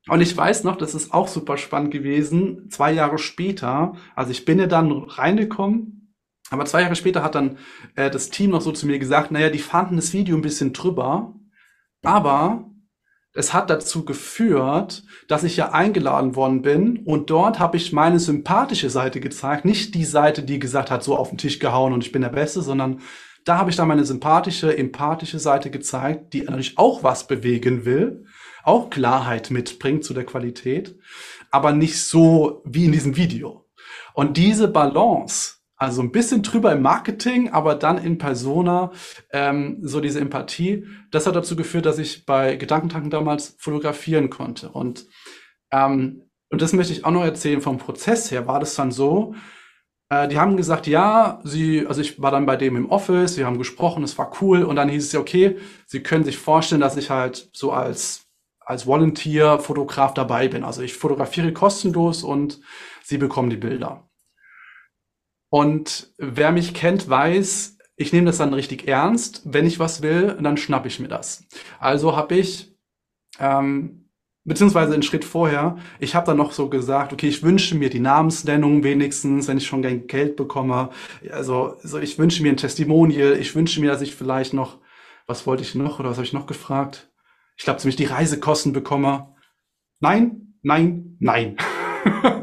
und 0.07 0.21
ich 0.21 0.37
weiß 0.37 0.65
noch, 0.65 0.77
das 0.77 0.95
ist 0.95 1.15
auch 1.15 1.29
super 1.29 1.57
spannend 1.57 1.93
gewesen. 1.93 2.69
Zwei 2.69 2.93
Jahre 2.93 3.17
später, 3.17 3.95
also 4.15 4.33
ich 4.33 4.45
bin 4.45 4.59
ja 4.59 4.67
dann 4.67 4.93
reingekommen, 4.93 6.15
aber 6.51 6.67
zwei 6.67 6.83
Jahre 6.83 6.95
später 6.95 7.23
hat 7.23 7.37
dann 7.37 7.57
äh, 7.95 8.11
das 8.11 8.29
Team 8.29 8.51
noch 8.51 8.61
so 8.61 8.71
zu 8.71 8.87
mir 8.87 8.99
gesagt, 8.99 9.31
naja, 9.31 9.49
die 9.49 9.61
fanden 9.61 9.97
das 9.97 10.13
Video 10.13 10.37
ein 10.37 10.43
bisschen 10.43 10.75
drüber, 10.75 11.35
aber 12.03 12.71
es 13.37 13.53
hat 13.53 13.71
dazu 13.71 14.05
geführt, 14.05 15.05
dass 15.29 15.45
ich 15.45 15.57
ja 15.57 15.73
eingeladen 15.73 16.37
worden 16.37 16.63
bin 16.63 16.99
und 17.05 17.31
dort 17.31 17.59
habe 17.59 17.77
ich 17.77 17.93
meine 17.93 18.19
sympathische 18.19 18.91
Seite 18.91 19.21
gezeigt, 19.21 19.65
nicht 19.65 19.95
die 19.95 20.05
Seite, 20.05 20.43
die 20.43 20.59
gesagt 20.59 20.91
hat, 20.91 21.05
so 21.05 21.17
auf 21.17 21.29
den 21.29 21.39
Tisch 21.39 21.59
gehauen 21.59 21.93
und 21.93 22.05
ich 22.05 22.13
bin 22.13 22.23
der 22.23 22.31
Beste, 22.31 22.63
sondern 22.63 23.01
da 23.45 23.59
habe 23.59 23.71
ich 23.71 23.77
dann 23.77 23.89
meine 23.89 24.05
sympathische, 24.05 24.77
empathische 24.77 25.39
Seite 25.39 25.71
gezeigt, 25.71 26.33
die 26.33 26.43
natürlich 26.43 26.79
auch 26.79 27.03
was 27.03 27.27
bewegen 27.27 27.85
will, 27.85 28.25
auch 28.65 28.91
Klarheit 28.91 29.51
mitbringt 29.51 30.03
zu 30.03 30.15
der 30.15 30.25
Qualität, 30.25 30.99
aber 31.51 31.73
nicht 31.73 32.03
so 32.03 32.63
wie 32.65 32.87
in 32.87 32.93
diesem 32.93 33.17
Video. 33.17 33.67
Und 34.15 34.37
diese 34.37 34.67
Balance, 34.67 35.56
also 35.77 36.03
ein 36.03 36.13
bisschen 36.13 36.43
drüber 36.43 36.73
im 36.73 36.83
Marketing, 36.83 37.51
aber 37.51 37.75
dann 37.75 37.99
in 37.99 38.19
Persona, 38.19 38.93
ähm, 39.31 39.79
so 39.83 40.01
diese 40.01 40.21
Empathie, 40.21 40.87
das 41.11 41.27
hat 41.27 41.37
dazu 41.37 41.57
geführt, 41.57 41.87
dass 41.87 41.99
ich 41.99 42.25
bei 42.25 42.57
Gedankentanken 42.57 43.11
damals 43.11 43.57
fotografieren 43.59 44.31
konnte. 44.31 44.71
Und, 44.71 45.07
ähm, 45.71 46.23
und 46.51 46.63
das 46.63 46.73
möchte 46.73 46.93
ich 46.93 47.05
auch 47.05 47.11
noch 47.11 47.25
erzählen, 47.25 47.61
vom 47.61 47.79
Prozess 47.79 48.31
her 48.31 48.47
war 48.47 48.61
das 48.61 48.75
dann 48.75 48.91
so, 48.91 49.35
äh, 50.09 50.29
die 50.29 50.39
haben 50.39 50.57
gesagt, 50.57 50.87
ja, 50.87 51.41
sie, 51.45 51.87
also 51.87 52.01
ich 52.01 52.21
war 52.23 52.31
dann 52.31 52.47
bei 52.47 52.57
dem 52.57 52.77
im 52.77 52.91
Office, 52.91 53.35
sie 53.35 53.45
haben 53.45 53.59
gesprochen, 53.59 54.05
es 54.05 54.17
war 54.19 54.33
cool 54.41 54.63
und 54.63 54.77
dann 54.77 54.89
hieß 54.89 55.05
es 55.05 55.13
ja, 55.13 55.21
okay, 55.21 55.59
sie 55.87 56.03
können 56.03 56.25
sich 56.25 56.39
vorstellen, 56.39 56.81
dass 56.81 56.97
ich 56.97 57.11
halt 57.11 57.51
so 57.53 57.73
als 57.73 58.27
als 58.67 58.85
Volunteer-Fotograf 58.85 60.13
dabei 60.13 60.49
bin. 60.49 60.65
Also 60.65 60.83
ich 60.83 60.95
fotografiere 60.95 61.53
kostenlos 61.53 62.25
und 62.25 62.61
sie 63.05 63.17
bekommen 63.17 63.49
die 63.49 63.57
Bilder. 63.57 64.06
Und 65.57 66.13
wer 66.19 66.53
mich 66.53 66.75
kennt, 66.75 67.09
weiß, 67.09 67.79
ich 67.97 68.13
nehme 68.13 68.27
das 68.27 68.37
dann 68.37 68.53
richtig 68.53 68.87
ernst. 68.87 69.41
Wenn 69.47 69.67
ich 69.67 69.79
was 69.79 70.03
will, 70.03 70.37
dann 70.39 70.59
schnapp 70.59 70.85
ich 70.85 71.01
mir 71.01 71.09
das. 71.09 71.47
Also 71.79 72.15
habe 72.15 72.35
ich 72.35 72.77
ähm, 73.41 74.11
beziehungsweise 74.45 74.93
einen 74.93 75.03
Schritt 75.03 75.25
vorher, 75.25 75.79
ich 75.99 76.15
habe 76.15 76.27
dann 76.27 76.37
noch 76.37 76.53
so 76.53 76.69
gesagt, 76.69 77.15
okay, 77.15 77.29
ich 77.29 77.43
wünsche 77.43 77.75
mir 77.75 77.89
die 77.89 78.01
Namensnennung 78.01 78.85
wenigstens, 78.85 79.49
wenn 79.49 79.57
ich 79.57 79.67
schon 79.67 79.81
kein 79.81 80.07
Geld 80.07 80.37
bekomme. 80.37 80.91
Also 81.31 81.79
so, 81.83 82.01
ich 82.01 82.19
wünsche 82.19 82.43
mir 82.43 82.51
ein 82.51 82.59
Testimonial, 82.59 83.33
ich 83.39 83.55
wünsche 83.55 83.81
mir, 83.81 83.91
dass 83.91 84.03
ich 84.03 84.15
vielleicht 84.15 84.53
noch, 84.53 84.77
was 85.27 85.47
wollte 85.47 85.63
ich 85.63 85.75
noch 85.75 86.01
oder 86.01 86.11
was 86.11 86.19
habe 86.19 86.27
ich 86.27 86.35
noch 86.35 86.47
gefragt? 86.47 87.11
Ich 87.57 87.65
glaube, 87.65 87.81
ziemlich 87.81 87.97
die 87.97 88.05
Reisekosten 88.05 88.75
bekomme. 88.75 89.35
Nein, 90.01 90.59
nein, 90.61 91.17
nein. 91.19 91.57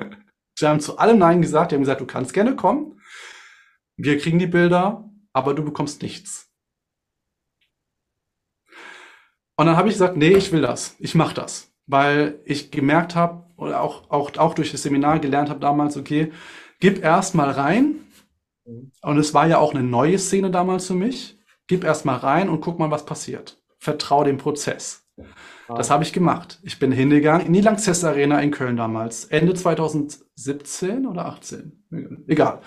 Sie 0.58 0.66
haben 0.68 0.80
zu 0.80 0.98
allem 0.98 1.20
Nein 1.20 1.44
gesagt, 1.44 1.70
die 1.70 1.76
haben 1.76 1.84
gesagt, 1.84 2.02
du 2.02 2.08
kannst 2.08 2.34
gerne 2.34 2.56
kommen. 2.56 2.93
Wir 3.98 4.18
kriegen 4.18 4.40
die 4.40 4.48
Bilder, 4.48 5.10
aber 5.34 5.54
du 5.54 5.64
bekommst 5.64 6.02
nichts. 6.02 6.52
Und 9.56 9.68
dann 9.68 9.78
habe 9.78 9.88
ich 9.88 9.96
gesagt, 9.96 10.18
nee, 10.18 10.34
ich 10.34 10.52
will 10.52 10.62
das. 10.62 10.96
Ich 11.00 11.16
mache 11.16 11.36
das 11.36 11.74
weil 11.86 12.40
ich 12.46 12.72
gemerkt 12.72 13.16
habe 13.16 13.46
oder 13.58 13.82
auch, 13.82 14.10
auch, 14.10 14.36
auch 14.38 14.54
durch 14.54 14.72
das 14.72 14.84
Seminar 14.84 15.20
gelernt 15.20 15.50
habe 15.50 15.60
damals, 15.60 15.98
okay, 15.98 16.32
gib 16.80 17.04
erst 17.04 17.36
mal 17.36 17.50
rein. 17.50 17.96
Und 19.02 19.18
es 19.18 19.34
war 19.34 19.48
ja 19.48 19.58
auch 19.58 19.74
eine 19.74 19.84
neue 19.84 20.18
Szene 20.18 20.50
damals 20.50 20.88
für 20.88 20.96
mich. 20.96 21.38
Gib 21.68 21.84
erst 21.84 22.06
mal 22.06 22.16
rein 22.16 22.50
und 22.50 22.62
guck 22.62 22.80
mal, 22.80 22.92
was 22.92 23.06
passiert. 23.06 23.62
Vertrau 23.78 24.24
dem 24.24 24.38
Prozess. 24.38 25.06
Das 25.68 25.90
habe 25.90 26.04
ich 26.04 26.14
gemacht. 26.14 26.60
Ich 26.64 26.80
bin 26.80 26.92
hingegangen 26.92 27.48
in 27.48 27.54
die 27.54 27.62
Lanxess 27.62 28.04
Arena 28.04 28.40
in 28.40 28.52
Köln 28.52 28.78
damals, 28.78 29.26
Ende 29.26 29.54
2017 29.54 31.06
oder 31.08 31.26
18, 31.26 32.24
egal. 32.28 32.62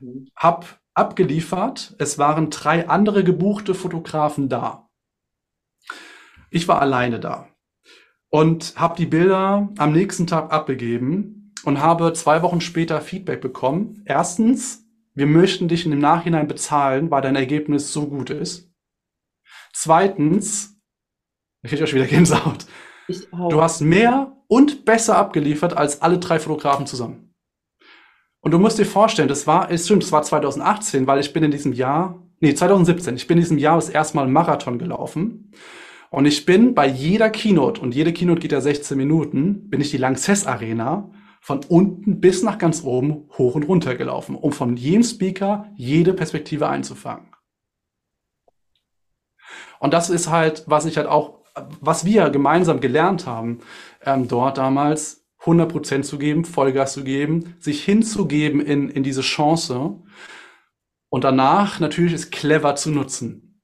Mhm. 0.00 0.28
Hab 0.36 0.80
abgeliefert. 0.94 1.94
Es 1.98 2.18
waren 2.18 2.50
drei 2.50 2.88
andere 2.88 3.24
gebuchte 3.24 3.74
Fotografen 3.74 4.48
da. 4.48 4.88
Ich 6.50 6.66
war 6.66 6.80
alleine 6.80 7.20
da 7.20 7.48
und 8.28 8.74
habe 8.76 8.96
die 8.96 9.06
Bilder 9.06 9.68
am 9.76 9.92
nächsten 9.92 10.26
Tag 10.26 10.52
abgegeben 10.52 11.52
und 11.64 11.80
habe 11.80 12.12
zwei 12.12 12.42
Wochen 12.42 12.60
später 12.60 13.00
Feedback 13.00 13.40
bekommen. 13.40 14.02
Erstens, 14.06 14.84
wir 15.14 15.26
möchten 15.26 15.68
dich 15.68 15.84
in 15.84 15.90
dem 15.90 16.00
Nachhinein 16.00 16.48
bezahlen, 16.48 17.10
weil 17.10 17.22
dein 17.22 17.36
Ergebnis 17.36 17.92
so 17.92 18.06
gut 18.08 18.30
ist. 18.30 18.72
Zweitens, 19.72 20.79
ich 21.62 21.70
kriege 21.70 21.84
auch 21.84 21.88
schon 21.88 21.98
wieder 21.98 22.08
Gänsehaut. 22.08 22.66
Du 23.30 23.60
hast 23.60 23.80
mehr 23.80 24.36
und 24.46 24.84
besser 24.84 25.16
abgeliefert 25.16 25.76
als 25.76 26.00
alle 26.02 26.18
drei 26.18 26.38
Fotografen 26.38 26.86
zusammen. 26.86 27.34
Und 28.40 28.52
du 28.52 28.58
musst 28.58 28.78
dir 28.78 28.86
vorstellen, 28.86 29.28
das 29.28 29.46
war, 29.46 29.70
ist 29.70 29.84
stimmt, 29.84 30.02
das 30.02 30.12
war 30.12 30.22
2018, 30.22 31.06
weil 31.06 31.20
ich 31.20 31.32
bin 31.32 31.42
in 31.42 31.50
diesem 31.50 31.72
Jahr, 31.72 32.26
nee, 32.40 32.54
2017, 32.54 33.16
ich 33.16 33.26
bin 33.26 33.36
in 33.36 33.42
diesem 33.42 33.58
Jahr 33.58 33.76
das 33.76 33.90
erste 33.90 34.16
Mal 34.16 34.28
Marathon 34.28 34.78
gelaufen. 34.78 35.52
Und 36.10 36.24
ich 36.24 36.46
bin 36.46 36.74
bei 36.74 36.86
jeder 36.86 37.30
Keynote, 37.30 37.80
und 37.80 37.94
jede 37.94 38.12
Keynote 38.12 38.40
geht 38.40 38.52
ja 38.52 38.60
16 38.60 38.96
Minuten, 38.96 39.68
bin 39.68 39.80
ich 39.80 39.90
die 39.90 39.98
Lanxess 39.98 40.46
Arena 40.46 41.10
von 41.40 41.60
unten 41.68 42.20
bis 42.20 42.42
nach 42.42 42.58
ganz 42.58 42.82
oben 42.82 43.28
hoch 43.38 43.54
und 43.54 43.64
runter 43.64 43.94
gelaufen, 43.94 44.34
um 44.34 44.52
von 44.52 44.76
jedem 44.76 45.02
Speaker 45.02 45.70
jede 45.74 46.12
Perspektive 46.12 46.68
einzufangen. 46.68 47.30
Und 49.78 49.94
das 49.94 50.10
ist 50.10 50.30
halt, 50.30 50.64
was 50.66 50.84
ich 50.84 50.96
halt 50.96 51.06
auch, 51.06 51.39
was 51.80 52.04
wir 52.04 52.30
gemeinsam 52.30 52.80
gelernt 52.80 53.26
haben, 53.26 53.60
ähm, 54.04 54.28
dort 54.28 54.58
damals, 54.58 55.20
100% 55.44 56.02
zu 56.02 56.18
geben, 56.18 56.44
Vollgas 56.44 56.92
zu 56.92 57.02
geben, 57.02 57.56
sich 57.60 57.82
hinzugeben 57.82 58.60
in, 58.60 58.90
in 58.90 59.02
diese 59.02 59.22
Chance 59.22 59.96
und 61.08 61.24
danach 61.24 61.80
natürlich 61.80 62.12
es 62.12 62.30
clever 62.30 62.76
zu 62.76 62.90
nutzen. 62.90 63.62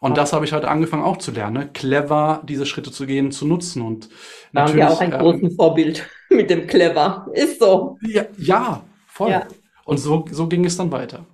Und 0.00 0.18
das 0.18 0.32
habe 0.32 0.44
ich 0.44 0.52
heute 0.52 0.68
angefangen 0.68 1.04
auch 1.04 1.16
zu 1.16 1.30
lernen, 1.30 1.54
ne? 1.54 1.70
clever 1.72 2.42
diese 2.44 2.66
Schritte 2.66 2.92
zu 2.92 3.06
gehen, 3.06 3.32
zu 3.32 3.46
nutzen. 3.46 3.82
Und 3.82 4.08
da 4.52 4.62
haben 4.62 4.74
wir 4.74 4.90
auch 4.90 5.00
ein 5.00 5.12
ähm, 5.12 5.18
großes 5.18 5.56
Vorbild 5.56 6.08
mit 6.28 6.50
dem 6.50 6.66
clever. 6.66 7.26
Ist 7.32 7.60
so. 7.60 7.96
Ja, 8.02 8.24
ja 8.36 8.84
voll. 9.06 9.30
Ja. 9.30 9.46
Und 9.84 9.98
so, 9.98 10.24
so 10.30 10.48
ging 10.48 10.64
es 10.64 10.76
dann 10.76 10.92
weiter. 10.92 11.24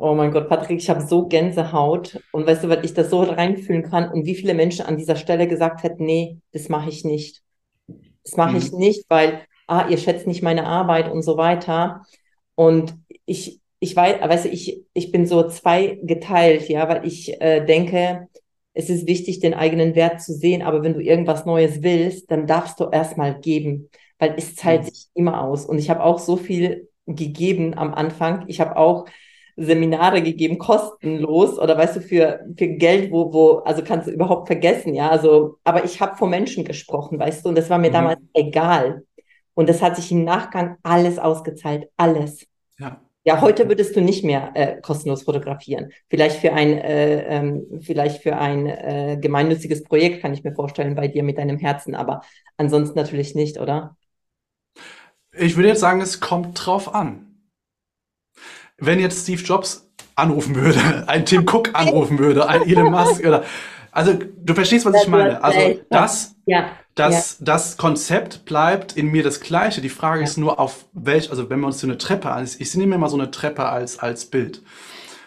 Oh 0.00 0.14
mein 0.14 0.30
Gott, 0.30 0.48
Patrick, 0.48 0.78
ich 0.78 0.90
habe 0.90 1.02
so 1.06 1.26
Gänsehaut. 1.26 2.20
Und 2.32 2.46
weißt 2.46 2.64
du, 2.64 2.68
weil 2.68 2.84
ich 2.84 2.94
das 2.94 3.10
so 3.10 3.22
reinfühlen 3.22 3.82
kann 3.82 4.10
und 4.12 4.26
wie 4.26 4.36
viele 4.36 4.54
Menschen 4.54 4.86
an 4.86 4.96
dieser 4.96 5.16
Stelle 5.16 5.48
gesagt 5.48 5.82
hätten, 5.82 6.04
nee, 6.06 6.38
das 6.52 6.68
mache 6.68 6.88
ich 6.88 7.04
nicht. 7.04 7.42
Das 8.24 8.36
mache 8.36 8.52
mhm. 8.52 8.58
ich 8.58 8.72
nicht, 8.72 9.06
weil, 9.08 9.42
ah, 9.66 9.88
ihr 9.88 9.98
schätzt 9.98 10.26
nicht 10.26 10.42
meine 10.42 10.66
Arbeit 10.66 11.10
und 11.10 11.22
so 11.22 11.36
weiter. 11.36 12.04
Und 12.56 12.94
ich, 13.26 13.60
ich 13.80 13.96
weiß, 13.96 14.20
weißt 14.22 14.46
du, 14.46 14.48
ich, 14.50 14.84
ich 14.92 15.12
bin 15.12 15.26
so 15.26 15.48
zweigeteilt, 15.48 16.68
ja, 16.68 16.88
weil 16.88 17.06
ich 17.06 17.40
äh, 17.40 17.64
denke, 17.66 18.28
es 18.74 18.90
ist 18.90 19.08
wichtig, 19.08 19.40
den 19.40 19.54
eigenen 19.54 19.94
Wert 19.96 20.22
zu 20.22 20.32
sehen, 20.34 20.62
aber 20.62 20.82
wenn 20.84 20.94
du 20.94 21.00
irgendwas 21.02 21.46
Neues 21.46 21.82
willst, 21.82 22.30
dann 22.30 22.46
darfst 22.46 22.80
du 22.80 22.88
erstmal 22.90 23.40
geben. 23.40 23.90
weil 24.20 24.34
es 24.38 24.56
zahlt 24.56 24.82
Mhm. 24.82 24.86
sich 24.86 25.06
immer 25.14 25.42
aus. 25.44 25.66
Und 25.66 25.78
ich 25.78 25.90
habe 25.90 26.02
auch 26.04 26.18
so 26.18 26.36
viel 26.36 26.88
gegeben 27.06 27.74
am 27.78 27.94
Anfang. 27.94 28.44
Ich 28.48 28.60
habe 28.60 28.76
auch 28.76 29.06
Seminare 29.58 30.22
gegeben, 30.22 30.58
kostenlos 30.58 31.58
oder 31.58 31.76
weißt 31.76 31.96
du, 31.96 32.00
für, 32.00 32.40
für 32.56 32.68
Geld, 32.68 33.10
wo, 33.12 33.32
wo, 33.32 33.58
also 33.58 33.82
kannst 33.82 34.08
du 34.08 34.12
überhaupt 34.12 34.46
vergessen, 34.48 34.94
ja. 34.94 35.10
Also, 35.10 35.58
aber 35.64 35.84
ich 35.84 36.00
habe 36.00 36.16
vor 36.16 36.28
Menschen 36.28 36.64
gesprochen, 36.64 37.18
weißt 37.18 37.44
du, 37.44 37.50
und 37.50 37.58
das 37.58 37.70
war 37.70 37.78
mir 37.78 37.90
damals 37.90 38.20
Mhm. 38.20 38.28
egal. 38.34 39.02
Und 39.54 39.68
das 39.68 39.82
hat 39.82 39.96
sich 39.96 40.12
im 40.12 40.24
Nachgang 40.24 40.76
alles 40.82 41.18
ausgezahlt, 41.18 41.88
alles. 41.96 42.46
Ja. 42.78 43.00
Ja, 43.24 43.40
heute 43.42 43.68
würdest 43.68 43.94
du 43.94 44.00
nicht 44.00 44.24
mehr 44.24 44.52
äh, 44.54 44.80
kostenlos 44.80 45.24
fotografieren. 45.24 45.90
Vielleicht 46.08 46.38
für 46.38 46.54
ein, 46.54 46.78
äh, 46.78 47.24
ähm, 47.24 47.66
vielleicht 47.82 48.22
für 48.22 48.36
ein 48.38 48.66
äh, 48.66 49.18
gemeinnütziges 49.20 49.84
Projekt 49.84 50.22
kann 50.22 50.32
ich 50.32 50.44
mir 50.44 50.54
vorstellen 50.54 50.94
bei 50.94 51.08
dir 51.08 51.22
mit 51.22 51.36
deinem 51.36 51.58
Herzen, 51.58 51.94
aber 51.94 52.22
ansonsten 52.56 52.98
natürlich 52.98 53.34
nicht, 53.34 53.58
oder? 53.60 53.96
Ich 55.32 55.56
würde 55.56 55.68
jetzt 55.68 55.80
sagen, 55.80 56.00
es 56.02 56.20
kommt 56.20 56.66
drauf 56.66 56.94
an. 56.94 57.27
Wenn 58.78 59.00
jetzt 59.00 59.22
Steve 59.22 59.42
Jobs 59.42 59.88
anrufen 60.14 60.54
würde, 60.54 60.80
ein 61.06 61.26
Tim 61.26 61.42
Cook 61.42 61.70
anrufen 61.74 62.18
würde, 62.18 62.48
ein 62.48 62.62
Elon 62.62 62.90
Musk 62.90 63.24
oder, 63.24 63.44
also 63.92 64.14
du 64.14 64.54
verstehst, 64.54 64.86
was 64.86 65.02
ich 65.02 65.08
meine. 65.08 65.42
Also 65.42 65.80
das, 65.90 66.36
Ja, 66.46 66.70
das, 66.94 67.38
das 67.40 67.76
Konzept 67.76 68.44
bleibt 68.44 68.96
in 68.96 69.06
mir 69.06 69.22
das 69.22 69.40
gleiche. 69.40 69.80
Die 69.80 69.88
Frage 69.88 70.24
ist 70.24 70.36
nur, 70.36 70.58
auf 70.58 70.86
welch, 70.92 71.30
also 71.30 71.48
wenn 71.48 71.60
wir 71.60 71.66
uns 71.66 71.80
so 71.80 71.86
eine 71.86 71.98
Treppe 71.98 72.30
an, 72.30 72.44
ich 72.58 72.74
nehme 72.74 72.94
mir 72.94 72.98
mal 72.98 73.08
so 73.08 73.16
eine 73.16 73.30
Treppe 73.30 73.66
als, 73.66 73.98
als 73.98 74.26
Bild. 74.26 74.62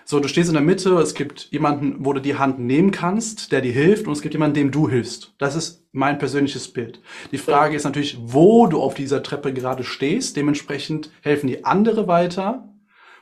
So, 0.04 0.20
du 0.20 0.28
stehst 0.28 0.50
in 0.50 0.56
der 0.56 0.64
Mitte, 0.64 0.94
es 0.96 1.14
gibt 1.14 1.48
jemanden, 1.52 2.04
wo 2.06 2.12
du 2.12 2.20
die 2.20 2.36
Hand 2.36 2.60
nehmen 2.60 2.92
kannst, 2.92 3.54
der 3.54 3.62
dir 3.62 3.72
hilft, 3.72 4.08
und 4.08 4.14
es 4.14 4.22
gibt 4.22 4.34
jemanden, 4.34 4.56
dem 4.56 4.72
du 4.72 4.90
hilfst. 4.90 5.34
Das 5.38 5.56
ist 5.56 5.86
mein 5.94 6.18
persönliches 6.18 6.68
Bild. 6.68 7.00
Die 7.32 7.38
Frage 7.38 7.78
ist 7.78 7.86
natürlich, 7.86 8.18
wo 8.22 8.68
du 8.68 8.82
auf 8.82 8.94
dieser 8.94 9.24
Treppe 9.24 9.54
gerade 9.54 9.86
stehst. 9.86 10.36
Dementsprechend 10.36 11.12
helfen 11.22 11.48
die 11.48 11.64
andere 11.64 12.08
weiter, 12.10 12.68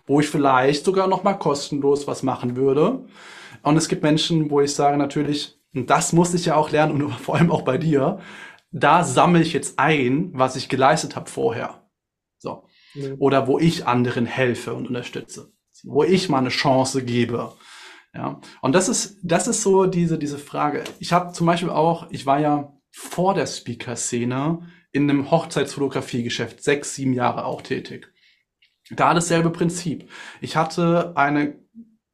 wo 0.09 0.19
ich 0.19 0.27
vielleicht 0.27 0.83
sogar 0.83 1.07
noch 1.07 1.23
mal 1.23 1.35
kostenlos 1.35 2.07
was 2.07 2.23
machen 2.23 2.55
würde. 2.57 3.05
Und 3.61 3.77
es 3.77 3.87
gibt 3.87 4.01
Menschen, 4.01 4.49
wo 4.49 4.59
ich 4.59 4.73
sage 4.73 4.97
natürlich, 4.97 5.55
und 5.73 5.91
das 5.91 6.13
muss 6.13 6.33
ich 6.33 6.45
ja 6.45 6.55
auch 6.55 6.71
lernen 6.71 7.01
und 7.01 7.11
vor 7.21 7.35
allem 7.35 7.51
auch 7.51 7.61
bei 7.61 7.77
dir, 7.77 8.19
da 8.71 9.03
sammle 9.03 9.41
ich 9.41 9.53
jetzt 9.53 9.77
ein, 9.77 10.31
was 10.33 10.55
ich 10.55 10.67
geleistet 10.67 11.15
habe 11.15 11.29
vorher. 11.29 11.87
So. 12.39 12.63
Mhm. 12.95 13.17
Oder 13.19 13.47
wo 13.47 13.59
ich 13.59 13.85
anderen 13.85 14.25
helfe 14.25 14.73
und 14.73 14.87
unterstütze. 14.87 15.51
Wo 15.83 16.03
ich 16.03 16.27
mal 16.27 16.39
eine 16.39 16.49
Chance 16.49 17.03
gebe. 17.05 17.53
Ja. 18.15 18.41
Und 18.61 18.73
das 18.73 18.89
ist, 18.89 19.19
das 19.21 19.47
ist 19.47 19.61
so 19.61 19.85
diese, 19.85 20.17
diese 20.17 20.39
Frage. 20.39 20.83
Ich 20.97 21.13
habe 21.13 21.33
zum 21.33 21.45
Beispiel 21.45 21.69
auch, 21.69 22.07
ich 22.09 22.25
war 22.25 22.39
ja 22.39 22.73
vor 22.89 23.35
der 23.35 23.45
Speaker-Szene 23.45 24.67
in 24.91 25.07
einem 25.07 25.29
Hochzeitsfotografiegeschäft 25.29 26.63
sechs, 26.63 26.95
sieben 26.95 27.13
Jahre 27.13 27.45
auch 27.45 27.61
tätig. 27.61 28.11
Da 28.91 29.13
dasselbe 29.13 29.49
Prinzip. 29.49 30.09
Ich 30.41 30.55
hatte 30.55 31.13
eine, 31.15 31.59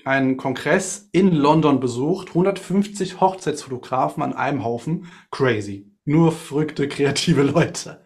einen 0.03 0.37
Kongress 0.37 1.09
in 1.11 1.31
London 1.33 1.79
besucht, 1.79 2.29
150 2.29 3.21
Hochzeitsfotografen 3.21 4.23
an 4.23 4.33
einem 4.33 4.63
Haufen. 4.63 5.11
Crazy. 5.31 5.91
Nur 6.03 6.31
verrückte, 6.31 6.87
kreative 6.87 7.43
Leute. 7.43 8.05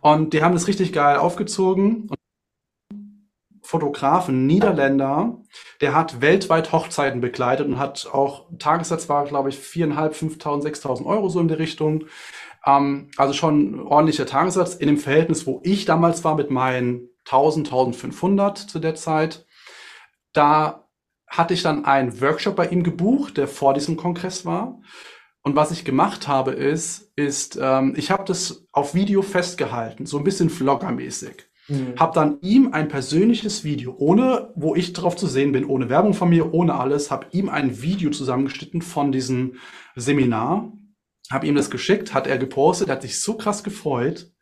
Und 0.00 0.32
die 0.32 0.42
haben 0.42 0.54
das 0.54 0.66
richtig 0.66 0.92
geil 0.92 1.16
aufgezogen. 1.16 2.08
Fotografen, 3.62 4.46
Niederländer, 4.46 5.42
der 5.80 5.94
hat 5.94 6.20
weltweit 6.20 6.70
Hochzeiten 6.70 7.22
begleitet 7.22 7.66
und 7.66 7.78
hat 7.78 8.06
auch, 8.12 8.46
Tagessatz 8.58 9.08
war, 9.08 9.24
glaube 9.24 9.48
ich, 9.48 9.56
4.500, 9.56 10.12
5.000, 10.12 10.82
6.000 10.82 11.06
Euro 11.06 11.30
so 11.30 11.40
in 11.40 11.48
der 11.48 11.58
Richtung. 11.58 12.04
Ähm, 12.66 13.08
also 13.16 13.32
schon 13.32 13.80
ordentlicher 13.80 14.26
Tagessatz 14.26 14.74
in 14.74 14.88
dem 14.88 14.98
Verhältnis, 14.98 15.46
wo 15.46 15.60
ich 15.64 15.86
damals 15.86 16.24
war 16.24 16.34
mit 16.36 16.50
meinen 16.50 17.08
1000, 17.26 17.68
1500 17.68 18.58
zu 18.58 18.78
der 18.78 18.94
Zeit. 18.94 19.46
Da 20.32 20.88
hatte 21.26 21.54
ich 21.54 21.62
dann 21.62 21.84
einen 21.84 22.20
Workshop 22.20 22.56
bei 22.56 22.68
ihm 22.68 22.82
gebucht, 22.82 23.36
der 23.36 23.48
vor 23.48 23.74
diesem 23.74 23.96
Kongress 23.96 24.44
war. 24.44 24.80
Und 25.42 25.56
was 25.56 25.70
ich 25.70 25.84
gemacht 25.84 26.26
habe, 26.26 26.52
ist, 26.52 27.12
ist 27.16 27.58
ähm, 27.60 27.94
ich 27.96 28.10
habe 28.10 28.24
das 28.24 28.66
auf 28.72 28.94
Video 28.94 29.20
festgehalten, 29.22 30.06
so 30.06 30.18
ein 30.18 30.24
bisschen 30.24 30.48
Vlogger-mäßig. 30.48 31.44
Mhm. 31.68 31.94
Habe 31.98 32.14
dann 32.14 32.40
ihm 32.40 32.72
ein 32.72 32.88
persönliches 32.88 33.64
Video, 33.64 33.94
ohne, 33.98 34.52
wo 34.54 34.74
ich 34.74 34.92
drauf 34.92 35.16
zu 35.16 35.26
sehen 35.26 35.52
bin, 35.52 35.64
ohne 35.64 35.88
Werbung 35.88 36.14
von 36.14 36.30
mir, 36.30 36.52
ohne 36.54 36.74
alles, 36.74 37.10
habe 37.10 37.26
ihm 37.32 37.48
ein 37.48 37.82
Video 37.82 38.10
zusammengeschnitten 38.10 38.80
von 38.80 39.12
diesem 39.12 39.56
Seminar, 39.96 40.72
habe 41.30 41.46
ihm 41.46 41.54
das 41.54 41.70
geschickt, 41.70 42.14
hat 42.14 42.26
er 42.26 42.38
gepostet, 42.38 42.88
hat 42.88 43.02
sich 43.02 43.20
so 43.20 43.36
krass 43.36 43.64
gefreut 43.64 44.33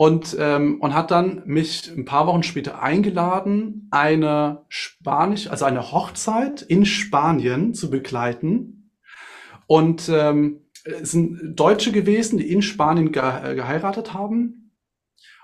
und, 0.00 0.34
ähm, 0.40 0.80
und 0.80 0.94
hat 0.94 1.10
dann 1.10 1.42
mich 1.44 1.92
ein 1.94 2.06
paar 2.06 2.26
Wochen 2.26 2.42
später 2.42 2.82
eingeladen, 2.82 3.86
eine 3.90 4.64
Spanisch, 4.70 5.46
also 5.50 5.66
eine 5.66 5.92
Hochzeit 5.92 6.62
in 6.62 6.86
Spanien 6.86 7.74
zu 7.74 7.90
begleiten. 7.90 8.92
Und 9.66 10.08
ähm, 10.08 10.62
es 10.84 11.10
sind 11.10 11.54
Deutsche 11.54 11.92
gewesen, 11.92 12.38
die 12.38 12.50
in 12.50 12.62
Spanien 12.62 13.12
ge 13.12 13.22
äh, 13.22 13.54
geheiratet 13.54 14.14
haben. 14.14 14.59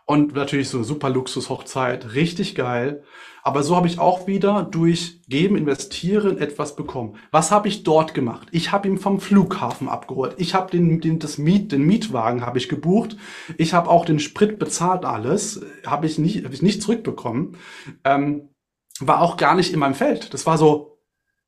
Und 0.08 0.34
natürlich 0.34 0.68
so 0.68 0.84
super 0.84 1.10
Luxus-Hochzeit, 1.10 2.14
richtig 2.14 2.54
geil. 2.54 3.02
Aber 3.42 3.64
so 3.64 3.74
habe 3.74 3.88
ich 3.88 3.98
auch 3.98 4.28
wieder 4.28 4.62
durch 4.62 5.20
Geben, 5.28 5.56
Investieren 5.56 6.38
etwas 6.38 6.76
bekommen. 6.76 7.16
Was 7.32 7.50
habe 7.50 7.66
ich 7.66 7.82
dort 7.82 8.14
gemacht? 8.14 8.46
Ich 8.52 8.70
habe 8.70 8.86
ihn 8.88 8.98
vom 8.98 9.20
Flughafen 9.20 9.88
abgeholt. 9.88 10.34
Ich 10.38 10.54
habe 10.54 10.70
den, 10.70 11.00
den, 11.00 11.18
das 11.18 11.38
Miet, 11.38 11.72
den 11.72 11.82
Mietwagen 11.82 12.46
habe 12.46 12.58
ich 12.58 12.68
gebucht. 12.68 13.16
Ich 13.58 13.74
habe 13.74 13.90
auch 13.90 14.04
den 14.04 14.20
Sprit 14.20 14.60
bezahlt, 14.60 15.04
alles. 15.04 15.60
Habe 15.84 16.06
ich 16.06 16.18
nicht, 16.18 16.44
habe 16.44 16.54
ich 16.54 16.62
nicht 16.62 16.82
zurückbekommen. 16.82 17.56
Ähm, 18.04 18.48
war 19.00 19.20
auch 19.20 19.36
gar 19.36 19.56
nicht 19.56 19.72
in 19.72 19.80
meinem 19.80 19.94
Feld. 19.94 20.32
Das 20.34 20.46
war 20.46 20.56
so, 20.56 21.00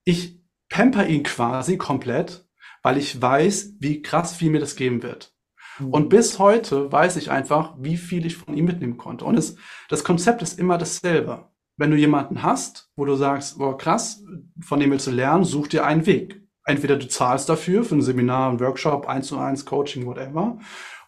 ich 0.05 0.41
pamper 0.69 1.07
ihn 1.07 1.23
quasi 1.23 1.77
komplett, 1.79 2.49
weil 2.83 2.99
ich 2.99 3.21
weiß, 3.21 3.75
wie 3.79 4.03
krass 4.03 4.35
viel 4.35 4.51
mir 4.51 4.61
das 4.61 4.77
geben 4.77 5.03
wird. 5.03 5.38
Und 5.81 6.09
bis 6.09 6.39
heute 6.39 6.91
weiß 6.91 7.17
ich 7.17 7.31
einfach, 7.31 7.75
wie 7.79 7.97
viel 7.97 8.27
ich 8.27 8.37
von 8.37 8.57
ihm 8.57 8.65
mitnehmen 8.65 8.97
konnte. 8.97 9.25
Und 9.25 9.37
es, 9.37 9.57
das 9.89 10.05
Konzept 10.05 10.43
ist 10.43 10.59
immer 10.59 10.79
dasselbe. 10.79 11.49
Wenn 11.77 11.91
du 11.91 11.97
jemanden 11.97 12.43
hast, 12.43 12.91
wo 12.97 13.05
du 13.05 13.15
sagst, 13.15 13.59
boah, 13.59 13.79
krass, 13.79 14.25
von 14.61 14.81
dem 14.81 14.91
willst 14.91 15.07
du 15.07 15.13
lernen, 15.13 15.45
such 15.45 15.69
dir 15.69 15.85
einen 15.85 16.07
Weg. 16.07 16.43
Entweder 16.65 16.97
du 16.97 17.09
zahlst 17.09 17.49
dafür, 17.49 17.85
für 17.85 17.95
ein 17.95 18.03
Seminar, 18.03 18.51
ein 18.51 18.61
Workshop, 18.61 19.07
eins 19.07 19.29
zu 19.29 19.39
eins, 19.39 19.65
Coaching, 19.65 20.05
whatever. 20.05 20.59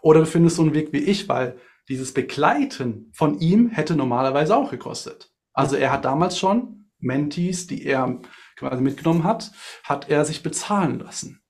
Oder 0.01 0.21
du 0.21 0.27
findest 0.27 0.57
so 0.57 0.63
einen 0.63 0.75
Weg 0.75 0.93
wie 0.93 0.99
ich, 0.99 1.29
weil 1.29 1.59
dieses 1.89 2.15
Begleiten 2.15 3.11
von 3.13 3.39
ihm 3.41 3.69
hätte 3.69 3.97
normalerweise 3.97 4.57
auch 4.57 4.71
gekostet. 4.71 5.33
Also 5.53 5.77
er 5.77 5.93
hat 5.93 6.05
damals 6.05 6.39
schon 6.39 6.89
Mentees, 6.99 7.67
die 7.67 7.85
er 7.85 8.21
quasi 8.57 8.83
mitgenommen 8.83 9.25
hat, 9.25 9.51
hat 9.83 10.09
er 10.09 10.25
sich 10.25 10.43
bezahlen 10.43 11.01
lassen. 11.01 11.43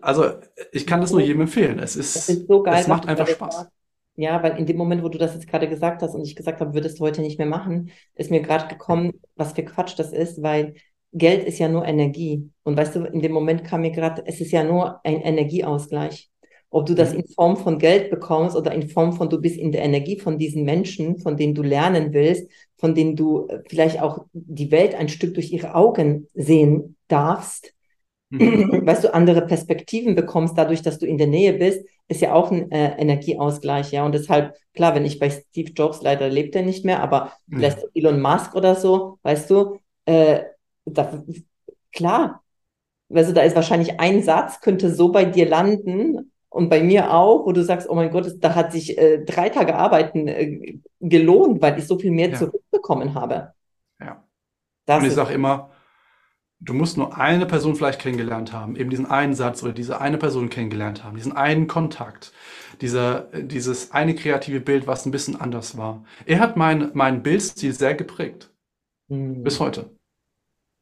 Also 0.00 0.32
ich 0.72 0.86
kann 0.86 1.00
das 1.00 1.10
nur 1.12 1.20
jedem 1.20 1.42
empfehlen. 1.42 1.78
Es 1.78 1.96
ist, 1.96 2.28
ist 2.28 2.46
so 2.48 2.62
geil, 2.62 2.80
es 2.80 2.88
macht 2.88 3.06
einfach 3.08 3.26
Spaß. 3.28 3.54
sagst. 3.54 3.72
Ja, 4.16 4.42
weil 4.42 4.58
in 4.58 4.66
dem 4.66 4.76
Moment, 4.76 5.02
wo 5.04 5.08
du 5.08 5.18
das 5.18 5.34
jetzt 5.34 5.46
gerade 5.46 5.68
gesagt 5.68 6.02
hast 6.02 6.14
und 6.14 6.24
ich 6.24 6.34
gesagt 6.34 6.60
habe, 6.60 6.74
würdest 6.74 6.98
du 6.98 7.04
heute 7.04 7.20
nicht 7.20 7.38
mehr 7.38 7.46
machen, 7.46 7.90
ist 8.16 8.30
mir 8.30 8.40
gerade 8.42 8.66
gekommen, 8.66 9.12
was 9.36 9.52
für 9.52 9.62
Quatsch 9.64 9.96
das 9.96 10.12
ist, 10.12 10.42
weil 10.42 10.74
Geld 11.12 11.44
ist 11.44 11.58
ja 11.58 11.68
nur 11.68 11.86
Energie. 11.86 12.50
Und 12.64 12.76
weißt 12.76 12.96
du, 12.96 13.04
in 13.04 13.22
dem 13.22 13.32
Moment 13.32 13.64
kam 13.64 13.82
mir 13.82 13.92
gerade, 13.92 14.22
es 14.26 14.40
ist 14.40 14.50
ja 14.50 14.64
nur 14.64 15.00
ein 15.04 15.20
Energieausgleich. 15.20 16.30
Ob 16.70 16.84
du 16.86 16.94
das 16.94 17.14
Mhm. 17.14 17.20
in 17.20 17.26
Form 17.28 17.56
von 17.56 17.78
Geld 17.78 18.10
bekommst 18.10 18.56
oder 18.56 18.72
in 18.72 18.88
Form 18.88 19.12
von, 19.12 19.30
du 19.30 19.40
bist 19.40 19.56
in 19.56 19.72
der 19.72 19.82
Energie 19.84 20.18
von 20.18 20.36
diesen 20.38 20.64
Menschen, 20.64 21.18
von 21.18 21.36
denen 21.36 21.54
du 21.54 21.62
lernen 21.62 22.12
willst, 22.12 22.50
von 22.76 22.94
denen 22.94 23.16
du 23.16 23.48
vielleicht 23.68 24.02
auch 24.02 24.26
die 24.32 24.70
Welt 24.70 24.94
ein 24.94 25.08
Stück 25.08 25.34
durch 25.34 25.52
ihre 25.52 25.74
Augen 25.74 26.26
sehen 26.34 26.96
darfst, 27.08 27.72
Mhm. 28.30 28.40
weißt 28.86 29.04
du, 29.04 29.14
andere 29.14 29.42
Perspektiven 29.46 30.14
bekommst, 30.14 30.56
dadurch, 30.56 30.82
dass 30.82 30.98
du 30.98 31.06
in 31.06 31.18
der 31.18 31.26
Nähe 31.26 31.54
bist, 31.54 31.84
ist 32.08 32.20
ja 32.20 32.32
auch 32.34 32.50
ein 32.50 32.70
äh, 32.70 32.96
Energieausgleich, 32.98 33.92
ja. 33.92 34.04
Und 34.04 34.12
deshalb, 34.12 34.54
klar, 34.74 34.94
wenn 34.94 35.04
ich 35.04 35.18
bei 35.18 35.30
Steve 35.30 35.72
Jobs, 35.72 36.02
leider 36.02 36.28
lebt 36.28 36.54
er 36.56 36.62
nicht 36.62 36.84
mehr, 36.84 37.02
aber 37.02 37.32
vielleicht 37.56 37.78
Ja. 37.78 37.84
Elon 37.94 38.20
Musk 38.20 38.54
oder 38.54 38.74
so, 38.74 39.18
weißt 39.22 39.50
du, 39.50 39.78
äh, 40.06 40.40
da, 40.84 41.22
klar, 41.92 42.42
also 43.12 43.32
da 43.32 43.42
ist 43.42 43.56
wahrscheinlich 43.56 44.00
ein 44.00 44.22
Satz, 44.22 44.60
könnte 44.60 44.94
so 44.94 45.10
bei 45.12 45.24
dir 45.24 45.48
landen 45.48 46.32
und 46.50 46.68
bei 46.68 46.82
mir 46.82 47.12
auch, 47.14 47.46
wo 47.46 47.52
du 47.52 47.62
sagst, 47.62 47.88
oh 47.88 47.94
mein 47.94 48.10
Gott, 48.10 48.32
da 48.40 48.54
hat 48.54 48.72
sich 48.72 48.98
äh, 48.98 49.24
drei 49.24 49.48
Tage 49.50 49.74
Arbeiten 49.76 50.28
äh, 50.28 50.78
gelohnt, 51.00 51.62
weil 51.62 51.78
ich 51.78 51.86
so 51.86 51.98
viel 51.98 52.10
mehr 52.10 52.32
Ja. 52.32 52.38
zurückbekommen 52.38 53.14
habe. 53.14 53.52
Ja. 54.00 54.24
Das 54.86 55.02
Und 55.02 55.08
ich 55.08 55.14
sage 55.14 55.34
immer, 55.34 55.70
du 56.60 56.74
musst 56.74 56.96
nur 56.96 57.16
eine 57.16 57.46
Person 57.46 57.76
vielleicht 57.76 58.00
kennengelernt 58.00 58.52
haben, 58.52 58.76
eben 58.76 58.90
diesen 58.90 59.06
einen 59.06 59.34
Satz 59.34 59.62
oder 59.62 59.72
diese 59.72 60.00
eine 60.00 60.18
Person 60.18 60.50
kennengelernt 60.50 61.04
haben, 61.04 61.16
diesen 61.16 61.32
einen 61.36 61.66
Kontakt, 61.68 62.32
dieser, 62.80 63.22
dieses 63.42 63.92
eine 63.92 64.14
kreative 64.14 64.60
Bild, 64.60 64.86
was 64.86 65.06
ein 65.06 65.10
bisschen 65.12 65.40
anders 65.40 65.76
war. 65.76 66.04
Er 66.26 66.40
hat 66.40 66.56
mein, 66.56 66.90
mein 66.94 67.22
Bildstil 67.22 67.72
sehr 67.72 67.94
geprägt, 67.94 68.50
Hm, 69.08 69.42
bis 69.44 69.60
heute. 69.60 69.90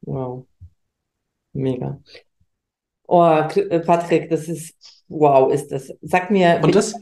wow, 0.03 0.47
mega. 1.55 1.99
Oh, 3.09 3.23
äh, 3.25 3.81
Patrick, 3.81 4.29
das 4.31 4.49
ist, 4.49 5.05
wow, 5.09 5.53
ist 5.53 5.69
das. 5.71 5.93
Sag 6.03 6.31
mir 6.31 6.61
Und 6.63 6.75
das, 6.75 6.95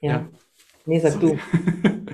Ja. 0.00 0.26
Ja, 0.26 0.30
Nee, 0.86 1.00
sag 1.00 1.12
sorry. 1.12 1.20
du. 1.20 1.38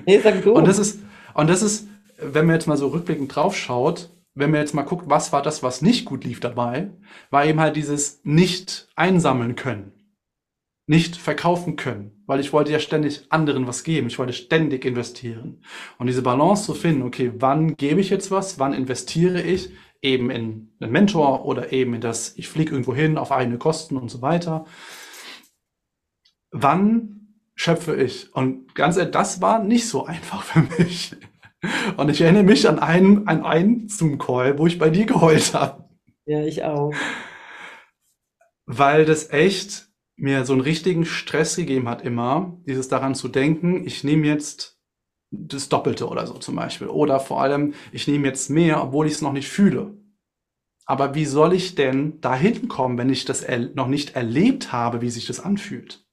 Nee, 0.05 0.19
sag 0.19 0.43
Und 0.53 0.67
du. 0.67 0.67
das 0.67 0.79
ist, 0.79 0.99
und 1.33 1.49
das 1.49 1.61
ist, 1.61 1.87
wenn 2.17 2.45
man 2.45 2.55
jetzt 2.55 2.67
mal 2.67 2.77
so 2.77 2.87
rückblickend 2.87 3.35
drauf 3.35 3.55
schaut, 3.55 4.09
wenn 4.35 4.51
man 4.51 4.59
jetzt 4.59 4.73
mal 4.73 4.83
guckt, 4.83 5.09
was 5.09 5.31
war 5.31 5.41
das, 5.41 5.63
was 5.63 5.81
nicht 5.81 6.05
gut 6.05 6.23
lief 6.25 6.39
dabei, 6.39 6.91
war 7.31 7.45
eben 7.45 7.59
halt 7.59 7.75
dieses 7.75 8.21
nicht 8.23 8.89
einsammeln 8.95 9.55
können, 9.55 9.93
nicht 10.87 11.15
verkaufen 11.15 11.77
können, 11.77 12.23
weil 12.27 12.41
ich 12.41 12.51
wollte 12.53 12.71
ja 12.71 12.79
ständig 12.79 13.25
anderen 13.29 13.65
was 13.65 13.83
geben, 13.83 14.07
ich 14.07 14.19
wollte 14.19 14.33
ständig 14.33 14.85
investieren. 14.85 15.63
Und 15.97 16.07
diese 16.07 16.21
Balance 16.21 16.65
zu 16.65 16.73
finden, 16.73 17.03
okay, 17.03 17.31
wann 17.37 17.75
gebe 17.77 18.01
ich 18.01 18.09
jetzt 18.09 18.29
was, 18.29 18.59
wann 18.59 18.73
investiere 18.73 19.41
ich, 19.41 19.71
eben 20.01 20.29
in 20.29 20.71
einen 20.79 20.91
Mentor 20.91 21.45
oder 21.45 21.71
eben 21.71 21.95
in 21.95 22.01
das, 22.01 22.37
ich 22.37 22.47
fliege 22.47 22.71
irgendwo 22.71 22.93
hin 22.93 23.17
auf 23.17 23.31
eigene 23.31 23.57
Kosten 23.57 23.97
und 23.97 24.09
so 24.09 24.21
weiter. 24.21 24.65
Wann 26.51 27.39
schöpfe 27.55 27.95
ich? 27.95 28.33
Und 28.33 28.75
ganz 28.75 28.97
ehrlich, 28.97 29.13
das 29.13 29.41
war 29.41 29.63
nicht 29.63 29.87
so 29.87 30.05
einfach 30.05 30.43
für 30.43 30.61
mich. 30.77 31.15
Und 31.97 32.09
ich 32.09 32.21
erinnere 32.21 32.43
mich 32.43 32.67
an 32.67 32.79
einen, 32.79 33.27
an 33.27 33.43
einen 33.43 33.87
Zoom-Call, 33.87 34.57
wo 34.57 34.67
ich 34.67 34.77
bei 34.77 34.89
dir 34.89 35.05
geheult 35.05 35.53
habe, 35.53 35.85
Ja, 36.25 36.43
ich 36.43 36.63
auch. 36.63 36.91
weil 38.65 39.05
das 39.05 39.29
echt 39.31 39.87
mir 40.17 40.45
so 40.45 40.53
einen 40.53 40.61
richtigen 40.61 41.05
Stress 41.05 41.55
gegeben 41.55 41.89
hat 41.89 42.01
immer, 42.01 42.57
dieses 42.65 42.87
daran 42.87 43.15
zu 43.15 43.27
denken, 43.27 43.85
ich 43.85 44.03
nehme 44.03 44.25
jetzt 44.27 44.79
das 45.31 45.67
Doppelte 45.69 46.07
oder 46.07 46.25
so 46.25 46.35
zum 46.35 46.55
Beispiel. 46.55 46.87
Oder 46.87 47.19
vor 47.19 47.41
allem, 47.41 47.73
ich 47.91 48.07
nehme 48.07 48.27
jetzt 48.27 48.49
mehr, 48.49 48.81
obwohl 48.81 49.07
ich 49.07 49.13
es 49.13 49.21
noch 49.21 49.33
nicht 49.33 49.49
fühle. 49.49 49.93
Aber 50.85 51.15
wie 51.15 51.25
soll 51.25 51.53
ich 51.53 51.75
denn 51.75 52.21
dahin 52.21 52.67
kommen, 52.67 52.97
wenn 52.97 53.09
ich 53.09 53.25
das 53.25 53.45
noch 53.73 53.87
nicht 53.87 54.15
erlebt 54.15 54.71
habe, 54.71 55.01
wie 55.01 55.09
sich 55.09 55.25
das 55.25 55.39
anfühlt? 55.39 56.05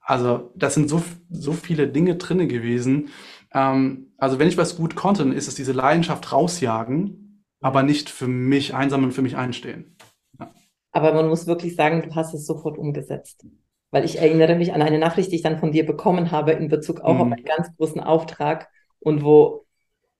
Also, 0.00 0.52
das 0.54 0.74
sind 0.74 0.88
so, 0.88 1.02
so 1.30 1.52
viele 1.52 1.88
Dinge 1.88 2.16
drinne 2.16 2.46
gewesen. 2.46 3.08
Ähm, 3.56 4.12
also, 4.18 4.40
wenn 4.40 4.48
ich 4.48 4.58
was 4.58 4.76
gut 4.78 4.96
konnte, 4.96 5.24
dann 5.24 5.32
ist 5.34 5.48
es 5.48 5.56
diese 5.56 5.72
Leidenschaft 5.72 6.32
rausjagen, 6.32 7.44
aber 7.62 7.84
nicht 7.84 8.10
für 8.10 8.28
mich 8.28 8.74
einsammeln, 8.74 9.12
für 9.12 9.22
mich 9.22 9.36
einstehen. 9.36 9.96
Ja. 10.40 10.54
Aber 10.92 11.12
man 11.14 11.28
muss 11.28 11.46
wirklich 11.46 11.76
sagen, 11.76 12.02
du 12.02 12.14
hast 12.14 12.34
es 12.34 12.46
sofort 12.46 12.78
umgesetzt. 12.78 13.46
Weil 13.90 14.04
ich 14.04 14.18
erinnere 14.18 14.56
mich 14.56 14.72
an 14.72 14.82
eine 14.82 14.98
Nachricht, 14.98 15.30
die 15.32 15.36
ich 15.36 15.42
dann 15.42 15.58
von 15.58 15.72
dir 15.72 15.86
bekommen 15.86 16.30
habe 16.30 16.52
in 16.52 16.68
Bezug 16.68 17.00
auch 17.00 17.18
auf 17.20 17.28
Mhm. 17.28 17.32
einen 17.32 17.44
ganz 17.44 17.68
großen 17.76 18.00
Auftrag 18.00 18.68
und 19.00 19.24
wo, 19.24 19.66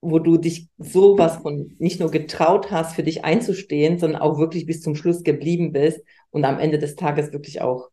wo 0.01 0.19
du 0.19 0.37
dich 0.37 0.69
sowas 0.77 1.37
von 1.37 1.75
nicht 1.79 1.99
nur 2.01 2.11
getraut 2.11 2.71
hast, 2.71 2.95
für 2.95 3.03
dich 3.03 3.25
einzustehen, 3.25 3.99
sondern 3.99 4.21
auch 4.21 4.39
wirklich 4.39 4.65
bis 4.67 4.81
zum 4.81 4.95
Schluss 4.95 5.23
geblieben 5.23 5.73
bist 5.73 6.01
und 6.31 6.45
am 6.45 6.59
Ende 6.59 6.79
des 6.79 6.95
Tages 6.95 7.33
wirklich 7.33 7.61
auch 7.61 7.89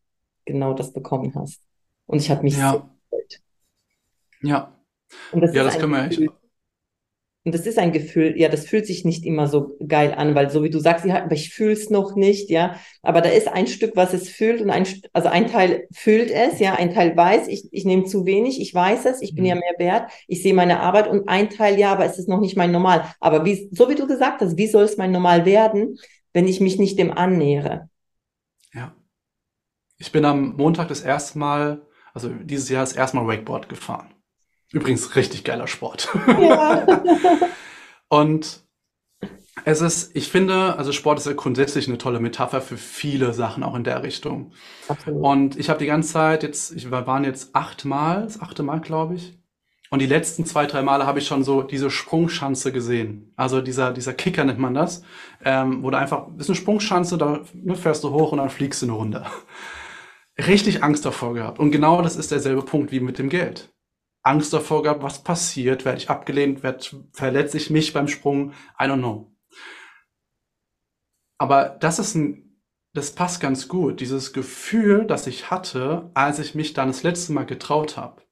genau 0.46 0.74
das 0.74 0.92
bekommen 0.92 1.34
hast. 1.36 1.62
Und 2.06 2.20
ich 2.20 2.30
habe 2.30 2.42
mich 2.44 2.68
so 2.68 2.78
Ja, 2.78 2.94
gefreut. 3.10 3.40
ja, 4.42 4.72
das 5.32 5.52
ja, 5.52 5.62
ist 5.62 5.64
das 5.64 5.78
können 5.78 5.92
wir 5.92 6.04
echt. 6.04 6.22
Gefühl, 6.22 6.30
Und 7.46 7.54
das 7.54 7.66
ist 7.66 7.78
ein 7.78 7.92
Gefühl, 7.92 8.34
ja, 8.40 8.48
das 8.48 8.64
fühlt 8.64 8.86
sich 8.86 9.04
nicht 9.04 9.26
immer 9.26 9.46
so 9.48 9.76
geil 9.86 10.14
an, 10.16 10.34
weil 10.34 10.48
so 10.48 10.62
wie 10.62 10.70
du 10.70 10.78
sagst, 10.78 11.04
ja, 11.04 11.22
aber 11.22 11.34
ich 11.34 11.52
fühle 11.52 11.72
es 11.72 11.90
noch 11.90 12.16
nicht, 12.16 12.48
ja. 12.48 12.76
Aber 13.02 13.20
da 13.20 13.28
ist 13.28 13.48
ein 13.48 13.66
Stück, 13.66 13.96
was 13.96 14.14
es 14.14 14.30
fühlt 14.30 14.62
und 14.62 14.70
ein, 14.70 14.86
also 15.12 15.28
ein 15.28 15.46
Teil 15.48 15.86
fühlt 15.92 16.30
es, 16.30 16.58
ja, 16.58 16.74
ein 16.74 16.94
Teil 16.94 17.14
weiß, 17.14 17.48
ich, 17.48 17.68
ich 17.70 17.84
nehme 17.84 18.04
zu 18.04 18.24
wenig, 18.24 18.62
ich 18.62 18.72
weiß 18.74 19.04
es, 19.04 19.20
ich 19.20 19.34
bin 19.34 19.44
ja 19.44 19.54
Mhm. 19.54 19.56
mehr 19.56 19.74
wert, 19.78 20.10
ich 20.26 20.42
sehe 20.42 20.54
meine 20.54 20.80
Arbeit 20.80 21.06
und 21.06 21.28
ein 21.28 21.50
Teil, 21.50 21.78
ja, 21.78 21.92
aber 21.92 22.06
es 22.06 22.18
ist 22.18 22.30
noch 22.30 22.40
nicht 22.40 22.56
mein 22.56 22.72
Normal. 22.72 23.04
Aber 23.20 23.44
wie, 23.44 23.68
so 23.72 23.90
wie 23.90 23.94
du 23.94 24.06
gesagt 24.06 24.40
hast, 24.40 24.56
wie 24.56 24.66
soll 24.66 24.84
es 24.84 24.96
mein 24.96 25.12
Normal 25.12 25.44
werden, 25.44 25.98
wenn 26.32 26.48
ich 26.48 26.60
mich 26.60 26.78
nicht 26.78 26.98
dem 26.98 27.12
annähere? 27.12 27.90
Ja. 28.74 28.94
Ich 29.98 30.12
bin 30.12 30.24
am 30.24 30.54
Montag 30.56 30.86
das 30.86 31.00
erste 31.00 31.36
Mal, 31.38 31.84
also 32.12 32.28
dieses 32.30 32.68
Jahr 32.68 32.82
das 32.84 32.92
erste 32.92 33.16
Mal 33.16 33.26
Wakeboard 33.26 33.68
gefahren. 33.68 34.13
Übrigens 34.74 35.14
richtig 35.14 35.44
geiler 35.44 35.68
Sport. 35.68 36.08
Ja. 36.26 36.84
Und 38.08 38.60
es 39.64 39.80
ist, 39.80 40.16
ich 40.16 40.28
finde, 40.28 40.76
also 40.76 40.90
Sport 40.90 41.20
ist 41.20 41.26
ja 41.26 41.32
grundsätzlich 41.32 41.86
eine 41.86 41.96
tolle 41.96 42.18
Metapher 42.18 42.60
für 42.60 42.76
viele 42.76 43.32
Sachen 43.32 43.62
auch 43.62 43.76
in 43.76 43.84
der 43.84 44.02
Richtung. 44.02 44.52
Absolut. 44.88 45.22
Und 45.22 45.58
ich 45.58 45.70
habe 45.70 45.78
die 45.78 45.86
ganze 45.86 46.12
Zeit 46.12 46.42
jetzt, 46.42 46.72
ich, 46.72 46.90
wir 46.90 47.06
waren 47.06 47.22
jetzt 47.22 47.54
achtmal, 47.54 48.24
das 48.24 48.42
achte 48.42 48.64
Mal, 48.64 48.80
glaube 48.80 49.14
ich. 49.14 49.38
Und 49.90 50.00
die 50.00 50.06
letzten 50.06 50.44
zwei, 50.44 50.66
drei 50.66 50.82
Male 50.82 51.06
habe 51.06 51.20
ich 51.20 51.26
schon 51.28 51.44
so 51.44 51.62
diese 51.62 51.88
Sprungschanze 51.88 52.72
gesehen. 52.72 53.32
Also 53.36 53.60
dieser, 53.60 53.92
dieser 53.92 54.12
Kicker 54.12 54.42
nennt 54.42 54.58
man 54.58 54.74
das, 54.74 55.04
ähm, 55.44 55.84
wo 55.84 55.90
du 55.90 55.98
einfach, 55.98 56.26
ist 56.36 56.48
eine 56.48 56.56
Sprungschanze, 56.56 57.16
da 57.16 57.42
ne, 57.52 57.76
fährst 57.76 58.02
du 58.02 58.10
hoch 58.10 58.32
und 58.32 58.38
dann 58.38 58.50
fliegst 58.50 58.82
du 58.82 58.86
eine 58.86 58.94
Runde. 58.94 59.24
Richtig 60.36 60.82
Angst 60.82 61.06
davor 61.06 61.34
gehabt. 61.34 61.60
Und 61.60 61.70
genau 61.70 62.02
das 62.02 62.16
ist 62.16 62.32
derselbe 62.32 62.62
Punkt 62.62 62.90
wie 62.90 62.98
mit 62.98 63.20
dem 63.20 63.28
Geld. 63.28 63.73
Angst 64.24 64.52
davor 64.52 64.82
gehabt, 64.82 65.02
was 65.02 65.22
passiert, 65.22 65.84
werde 65.84 65.98
ich 65.98 66.10
abgelehnt, 66.10 66.62
werd, 66.62 66.96
verletze 67.12 67.58
ich 67.58 67.70
mich 67.70 67.92
beim 67.92 68.08
Sprung, 68.08 68.52
I 68.80 68.84
don't 68.84 68.98
know. 68.98 69.30
Aber 71.38 71.76
das 71.80 71.98
ist 71.98 72.14
ein, 72.14 72.60
das 72.94 73.14
passt 73.14 73.40
ganz 73.40 73.68
gut, 73.68 74.00
dieses 74.00 74.32
Gefühl, 74.32 75.06
das 75.06 75.26
ich 75.26 75.50
hatte, 75.50 76.10
als 76.14 76.38
ich 76.38 76.54
mich 76.54 76.72
dann 76.72 76.88
das 76.88 77.02
letzte 77.02 77.32
Mal 77.32 77.44
getraut 77.44 77.96
habe. 77.96 78.22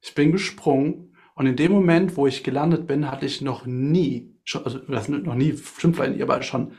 Ich 0.00 0.14
bin 0.14 0.32
gesprungen 0.32 1.16
und 1.36 1.46
in 1.46 1.56
dem 1.56 1.70
Moment, 1.70 2.16
wo 2.16 2.26
ich 2.26 2.42
gelandet 2.42 2.86
bin, 2.86 3.10
hatte 3.10 3.26
ich 3.26 3.40
noch 3.40 3.66
nie, 3.66 4.40
also 4.52 4.78
das 4.78 5.08
noch 5.08 5.34
nie, 5.34 5.56
stimmt 5.56 5.96
vielleicht 5.96 6.14
nicht, 6.14 6.22
aber 6.22 6.42
schon 6.42 6.72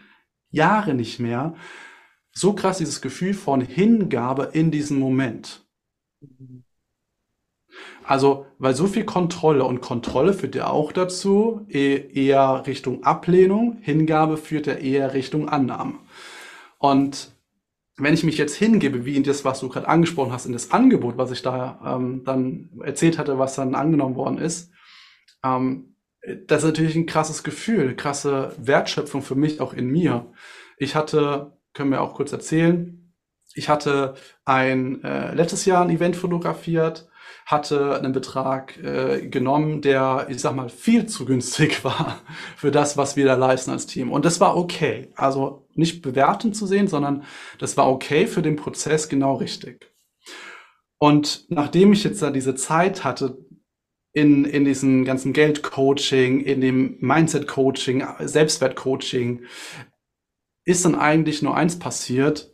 Jahre 0.50 0.94
nicht 0.94 1.20
mehr, 1.20 1.56
so 2.32 2.54
krass 2.54 2.80
dieses 2.80 3.02
Gefühl 3.02 3.34
von 3.34 3.62
Hingabe 3.62 4.50
in 4.54 4.72
diesem 4.72 5.00
Moment. 5.00 5.66
Also, 8.04 8.46
weil 8.58 8.74
so 8.74 8.88
viel 8.88 9.04
Kontrolle 9.04 9.66
und 9.66 9.82
Kontrolle 9.82 10.34
führt 10.34 10.56
ja 10.56 10.68
auch 10.70 10.92
dazu, 10.92 11.66
eh- 11.70 12.10
eher 12.14 12.66
Richtung 12.66 13.04
Ablehnung, 13.04 13.78
Hingabe 13.82 14.38
führt 14.38 14.68
ja 14.68 14.76
eher 14.76 15.14
Richtung 15.14 15.50
Annahme. 15.50 15.96
Und 16.78 17.32
wenn 17.98 18.14
ich 18.14 18.24
mich 18.24 18.38
jetzt 18.38 18.56
hingebe, 18.56 19.06
wie 19.06 19.16
in 19.16 19.24
das, 19.24 19.44
was 19.44 19.60
du 19.60 19.70
gerade 19.70 19.88
angesprochen 19.88 20.32
hast, 20.32 20.46
in 20.46 20.54
das 20.54 20.72
Angebot, 20.72 21.18
was 21.18 21.32
ich 21.32 21.42
da 21.42 21.98
ähm, 21.98 22.24
dann 22.24 22.70
erzählt 22.84 23.18
hatte, 23.18 23.40
was 23.40 23.56
dann 23.56 23.76
angenommen 23.76 24.16
worden 24.16 24.38
ist, 24.38 24.72
ähm, 25.44 25.96
das 26.46 26.64
ist 26.64 26.70
natürlich 26.70 26.96
ein 26.96 27.06
krasses 27.06 27.44
Gefühl, 27.44 27.96
krasse 27.96 28.54
Wertschöpfung 28.58 29.22
für 29.22 29.36
mich, 29.36 29.62
auch 29.62 29.74
in 29.74 29.90
mir. 29.90 30.32
Ich 30.78 30.96
hatte, 30.96 31.58
können 31.74 31.92
wir 31.92 32.02
auch 32.02 32.14
kurz 32.14 32.32
erzählen, 32.32 33.14
ich 33.54 33.70
hatte 33.70 34.14
ein 34.46 35.04
äh, 35.04 35.34
letztes 35.34 35.66
Jahr 35.66 35.84
ein 35.84 35.90
Event 35.90 36.16
fotografiert, 36.16 37.07
hatte 37.48 37.96
einen 37.96 38.12
Betrag 38.12 38.78
äh, 38.84 39.26
genommen, 39.26 39.82
der, 39.82 40.28
ich 40.30 40.42
sag 40.42 40.54
mal, 40.54 40.68
viel 40.68 41.06
zu 41.06 41.24
günstig 41.24 41.82
war 41.86 42.22
für 42.58 42.72
das, 42.72 42.98
was 42.98 43.16
wir 43.16 43.26
da 43.26 43.36
leisten 43.36 43.72
als 43.72 43.88
Team. 43.88 44.12
Und 44.12 44.26
das 44.26 44.42
war 44.42 44.58
okay. 44.58 45.14
Also 45.16 45.66
nicht 45.74 46.02
bewertend 46.02 46.58
zu 46.58 46.68
sehen, 46.68 46.90
sondern 46.90 47.24
das 47.58 47.78
war 47.78 47.90
okay 47.90 48.28
für 48.28 48.42
den 48.42 48.58
Prozess 48.58 49.08
genau 49.08 49.36
richtig. 49.36 49.94
Und 51.00 51.46
nachdem 51.48 51.94
ich 51.94 52.04
jetzt 52.04 52.22
da 52.22 52.32
diese 52.32 52.56
Zeit 52.56 53.06
hatte, 53.06 53.38
in, 54.12 54.44
in 54.44 54.66
diesem 54.66 55.06
ganzen 55.06 55.32
Geldcoaching, 55.32 56.42
in 56.42 56.60
dem 56.60 56.98
Mindset-Coaching, 57.00 58.04
Selbstwert-Coaching, 58.20 59.46
ist 60.66 60.84
dann 60.84 60.96
eigentlich 60.96 61.42
nur 61.42 61.56
eins 61.56 61.80
passiert, 61.80 62.52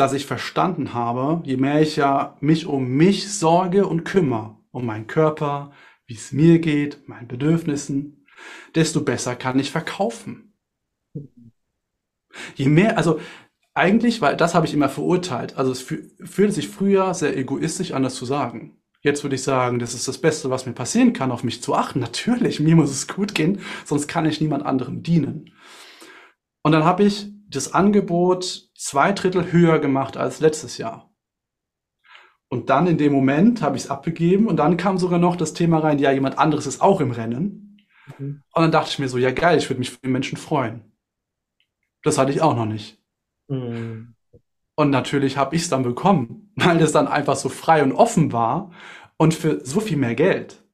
dass 0.00 0.14
ich 0.14 0.24
verstanden 0.24 0.94
habe, 0.94 1.42
je 1.44 1.58
mehr 1.58 1.82
ich 1.82 1.96
ja 1.96 2.38
mich 2.40 2.64
um 2.64 2.88
mich 2.88 3.30
sorge 3.30 3.86
und 3.86 4.04
kümmere, 4.04 4.56
um 4.70 4.86
meinen 4.86 5.06
Körper, 5.06 5.72
wie 6.06 6.14
es 6.14 6.32
mir 6.32 6.58
geht, 6.58 7.06
meinen 7.06 7.28
Bedürfnissen, 7.28 8.24
desto 8.74 9.02
besser 9.02 9.36
kann 9.36 9.58
ich 9.58 9.70
verkaufen. 9.70 10.54
Je 12.54 12.70
mehr, 12.70 12.96
also 12.96 13.20
eigentlich, 13.74 14.22
weil 14.22 14.38
das 14.38 14.54
habe 14.54 14.64
ich 14.64 14.72
immer 14.72 14.88
verurteilt. 14.88 15.58
Also 15.58 15.70
es 15.70 15.82
fü 15.82 16.08
fühlte 16.24 16.54
sich 16.54 16.68
früher 16.68 17.12
sehr 17.12 17.36
egoistisch 17.36 17.92
an, 17.92 18.02
das 18.02 18.14
zu 18.14 18.24
sagen. 18.24 18.78
Jetzt 19.02 19.22
würde 19.22 19.36
ich 19.36 19.42
sagen, 19.42 19.78
das 19.80 19.92
ist 19.92 20.08
das 20.08 20.16
Beste, 20.16 20.48
was 20.48 20.64
mir 20.64 20.72
passieren 20.72 21.12
kann, 21.12 21.30
auf 21.30 21.44
mich 21.44 21.60
zu 21.62 21.74
achten. 21.74 22.00
Natürlich, 22.08 22.58
mir 22.58 22.74
muss 22.74 22.90
es 22.90 23.06
gut 23.06 23.34
gehen, 23.34 23.60
sonst 23.84 24.08
kann 24.08 24.24
ich 24.24 24.40
niemand 24.40 24.64
anderem 24.64 25.02
dienen. 25.02 25.52
Und 26.62 26.72
dann 26.72 26.84
habe 26.84 27.04
ich 27.04 27.28
das 27.50 27.74
Angebot 27.74 28.69
zwei 28.80 29.12
Drittel 29.12 29.52
höher 29.52 29.78
gemacht 29.78 30.16
als 30.16 30.40
letztes 30.40 30.78
Jahr. 30.78 31.12
Und 32.48 32.70
dann 32.70 32.86
in 32.86 32.98
dem 32.98 33.12
Moment 33.12 33.62
habe 33.62 33.76
ich 33.76 33.84
es 33.84 33.90
abgegeben 33.90 34.48
und 34.48 34.56
dann 34.56 34.76
kam 34.76 34.98
sogar 34.98 35.18
noch 35.18 35.36
das 35.36 35.52
Thema 35.52 35.78
rein, 35.78 35.98
ja, 35.98 36.10
jemand 36.10 36.38
anderes 36.38 36.66
ist 36.66 36.80
auch 36.80 37.00
im 37.00 37.10
Rennen. 37.12 37.86
Mhm. 38.18 38.42
Und 38.52 38.62
dann 38.62 38.72
dachte 38.72 38.90
ich 38.90 38.98
mir 38.98 39.08
so, 39.08 39.18
ja 39.18 39.30
geil, 39.32 39.58
ich 39.58 39.68
würde 39.68 39.80
mich 39.80 39.90
für 39.90 39.98
den 39.98 40.12
Menschen 40.12 40.38
freuen. 40.38 40.92
Das 42.02 42.16
hatte 42.16 42.32
ich 42.32 42.40
auch 42.40 42.56
noch 42.56 42.64
nicht. 42.64 42.98
Mhm. 43.48 44.14
Und 44.74 44.90
natürlich 44.90 45.36
habe 45.36 45.54
ich 45.54 45.62
es 45.62 45.68
dann 45.68 45.82
bekommen, 45.82 46.50
weil 46.56 46.78
das 46.78 46.92
dann 46.92 47.06
einfach 47.06 47.36
so 47.36 47.50
frei 47.50 47.82
und 47.82 47.92
offen 47.92 48.32
war 48.32 48.72
und 49.18 49.34
für 49.34 49.64
so 49.64 49.80
viel 49.80 49.98
mehr 49.98 50.14
Geld. 50.14 50.64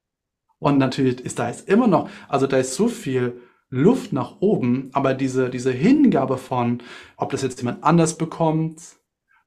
Und 0.61 0.79
natürlich 0.79 1.21
ist 1.21 1.41
da 1.41 1.49
jetzt 1.49 1.69
immer 1.69 1.89
noch, 1.89 2.09
also 2.29 2.47
da 2.47 2.57
ist 2.57 2.75
so 2.77 2.87
viel 2.87 3.43
Luft 3.77 4.13
nach 4.13 4.37
oben, 4.41 4.91
aber 4.93 5.15
diese, 5.15 5.51
diese 5.51 5.73
Hingabe 5.73 6.39
von, 6.39 6.83
ob 7.17 7.31
das 7.31 7.43
jetzt 7.43 7.61
jemand 7.61 7.85
anders 7.85 8.19
bekommt, 8.19 8.81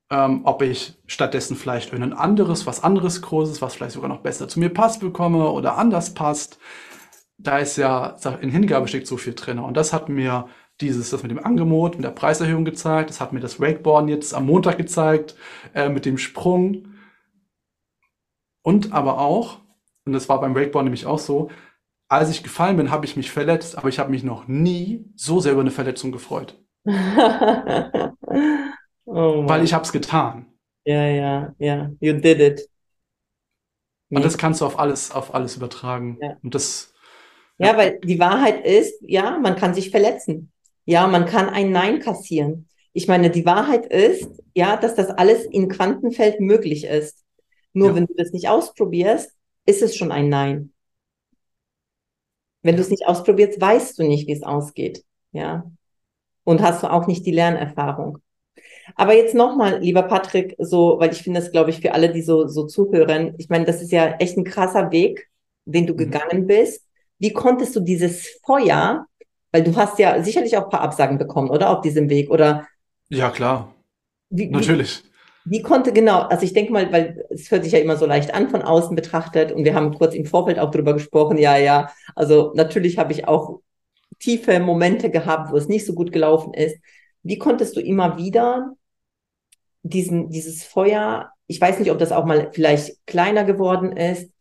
ähm, 0.10 0.42
ob 0.44 0.62
ich 0.62 0.98
stattdessen 1.06 1.56
vielleicht 1.56 1.94
ein 1.94 2.14
anderes, 2.14 2.66
was 2.66 2.84
anderes 2.84 3.22
Großes, 3.22 3.62
was 3.62 3.76
vielleicht 3.76 3.94
sogar 3.94 4.10
noch 4.10 4.22
besser 4.22 4.48
zu 4.48 4.60
mir 4.60 4.70
passt, 4.70 5.02
bekomme 5.02 5.50
oder 5.50 5.78
anders 5.78 6.14
passt. 6.14 6.60
Da 7.38 7.60
ist 7.60 7.78
ja 7.78 8.16
in 8.42 8.50
Hingabe 8.50 8.88
steckt 8.88 9.08
so 9.08 9.18
viel 9.18 9.34
drin. 9.34 9.60
Und 9.60 9.78
das 9.78 9.94
hat 9.94 10.10
mir 10.10 10.48
dieses, 10.82 11.10
das 11.10 11.24
mit 11.24 11.32
dem 11.32 11.44
Angebot, 11.44 11.96
mit 11.96 12.04
der 12.04 12.12
Preiserhöhung 12.12 12.66
gezeigt. 12.66 13.10
Das 13.10 13.22
hat 13.22 13.34
mir 13.34 13.40
das 13.40 13.60
Wakeboarden 13.60 14.10
jetzt 14.10 14.34
am 14.34 14.46
Montag 14.46 14.78
gezeigt, 14.78 15.36
äh, 15.74 15.90
mit 15.90 16.06
dem 16.06 16.18
Sprung. 16.18 16.88
Und 18.62 18.94
aber 18.94 19.20
auch, 19.20 19.60
und 20.06 20.14
das 20.14 20.30
war 20.30 20.40
beim 20.40 20.56
Wakeboarden 20.56 20.86
nämlich 20.86 21.06
auch 21.06 21.20
so, 21.20 21.50
als 22.10 22.30
ich 22.32 22.44
gefallen 22.44 22.76
bin, 22.78 22.92
habe 22.92 23.06
ich 23.06 23.16
mich 23.16 23.32
verletzt, 23.32 23.78
aber 23.78 23.88
ich 23.88 24.00
habe 24.00 24.12
mich 24.12 24.24
noch 24.24 24.48
nie 24.48 25.06
so 25.16 25.40
sehr 25.40 25.54
über 25.54 25.62
eine 25.62 25.72
Verletzung 25.72 26.12
gefreut. 26.12 26.60
oh 26.86 26.92
Weil 29.06 29.64
ich 29.64 29.74
habe 29.74 29.84
es 29.84 29.92
getan. 29.92 30.48
Ja, 30.86 31.06
ja, 31.08 31.54
ja. 31.60 31.92
You 32.00 32.14
did 32.14 32.40
it. 32.40 32.70
Und 34.12 34.26
das 34.26 34.38
kannst 34.40 34.62
du 34.62 34.66
auf 34.66 34.80
alles, 34.80 35.12
auf 35.12 35.36
alles 35.36 35.56
übertragen. 35.56 36.18
Ja. 36.20 36.38
Und 36.42 36.56
das. 36.56 36.94
Ja, 37.60 37.78
weil 37.78 38.00
die 38.00 38.20
Wahrheit 38.20 38.66
ist, 38.66 38.96
ja, 39.06 39.38
man 39.38 39.56
kann 39.56 39.76
sich 39.76 39.92
verletzen. 39.92 40.52
Ja, 40.86 41.06
man 41.06 41.26
kann 41.26 41.50
ein 41.50 41.72
Nein 41.72 42.00
kassieren. 42.00 42.68
Ich 42.94 43.08
meine, 43.08 43.30
die 43.30 43.46
Wahrheit 43.46 43.86
ist, 43.86 44.28
ja, 44.56 44.78
dass 44.78 44.96
das 44.96 45.10
alles 45.10 45.46
in 45.46 45.70
Quantenfeld 45.70 46.40
möglich 46.40 46.86
ist. 46.86 47.24
Nur 47.74 47.90
Ja. 47.90 47.96
wenn 47.96 48.08
du 48.08 48.16
das 48.18 48.32
nicht 48.32 48.50
ausprobierst, 48.50 49.32
ist 49.68 49.84
es 49.84 49.96
schon 49.96 50.12
ein 50.12 50.30
Nein. 50.30 50.72
Wenn 52.62 52.76
du 52.76 52.82
es 52.82 52.90
nicht 52.90 53.08
ausprobierst, 53.08 53.60
weißt 53.60 54.00
du 54.00 54.04
nicht, 54.04 54.28
wie 54.28 54.34
es 54.34 54.44
ausgeht. 54.44 55.04
Ja. 55.32 55.64
Und 56.44 56.62
hast 56.62 56.84
du 56.84 56.92
auch 56.92 57.08
nicht 57.08 57.26
die 57.26 57.32
Lernerfahrung. 57.32 58.20
Aber 58.96 59.14
jetzt 59.14 59.36
nochmal, 59.36 59.80
lieber 59.80 60.04
Patrick, 60.04 60.56
so, 60.60 60.98
weil 61.00 61.12
ich 61.12 61.22
finde 61.22 61.40
das, 61.40 61.52
glaube 61.52 61.70
ich, 61.70 61.80
für 61.82 61.94
alle, 61.94 62.12
die 62.12 62.22
so, 62.22 62.48
so 62.48 62.66
zuhören, 62.66 63.36
ich 63.38 63.50
meine, 63.50 63.66
das 63.66 63.82
ist 63.82 63.92
ja 63.92 64.16
echt 64.20 64.38
ein 64.38 64.44
krasser 64.44 64.92
Weg, 64.92 65.30
den 65.66 65.88
du 65.88 65.94
Mhm. 65.94 65.98
gegangen 65.98 66.48
bist. 66.48 66.86
Wie 67.20 67.34
konntest 67.34 67.76
du 67.76 67.82
dieses 67.82 68.28
Feuer, 68.46 69.06
weil 69.52 69.64
du 69.64 69.76
hast 69.76 70.00
ja 70.00 70.22
sicherlich 70.24 70.58
auch 70.58 70.66
ein 70.66 70.70
paar 70.70 70.82
Absagen 70.82 71.18
bekommen, 71.18 71.50
oder? 71.50 71.70
Auf 71.70 71.82
diesem 71.82 72.10
Weg, 72.10 72.30
oder 72.30 72.68
Ja, 73.10 73.30
klar. 73.30 73.74
wie, 74.30 74.48
Natürlich. 74.50 75.04
Wie 75.50 75.62
konnte 75.62 75.94
genau, 75.94 76.22
also 76.22 76.44
ich 76.46 76.54
denke 76.54 76.72
mal, 76.74 76.92
weil 76.92 77.26
es 77.30 77.50
hört 77.52 77.64
sich 77.64 77.74
ja 77.74 77.80
immer 77.80 77.98
so 77.98 78.06
leicht 78.06 78.34
an 78.34 78.50
von 78.50 78.62
außen 78.62 78.96
betrachtet 78.96 79.52
und 79.52 79.66
wir 79.66 79.76
haben 79.76 79.94
kurz 79.96 80.16
im 80.16 80.26
Vorfeld 80.26 80.60
auch 80.60 80.72
drüber 80.72 80.94
gesprochen, 80.94 81.38
ja, 81.38 81.58
ja, 81.58 81.90
also 82.16 82.54
natürlich 82.56 82.98
habe 82.98 83.14
ich 83.14 83.28
auch 83.28 83.62
tiefe 84.20 84.60
Momente 84.60 85.12
gehabt, 85.12 85.52
wo 85.52 85.58
es 85.58 85.68
nicht 85.70 85.86
so 85.86 85.94
gut 85.94 86.12
gelaufen 86.12 86.54
ist. 86.54 86.78
Wie 87.24 87.38
konntest 87.40 87.76
du 87.78 87.82
immer 87.82 88.18
wieder 88.18 88.74
diesen, 89.84 90.30
dieses 90.30 90.64
Feuer, 90.64 91.32
ich 91.48 91.60
weiß 91.60 91.80
nicht, 91.80 91.92
ob 91.92 92.00
das 92.00 92.12
auch 92.12 92.26
mal 92.26 92.52
vielleicht 92.54 93.06
kleiner 93.08 93.44
geworden 93.44 93.94
ist, 93.96 94.32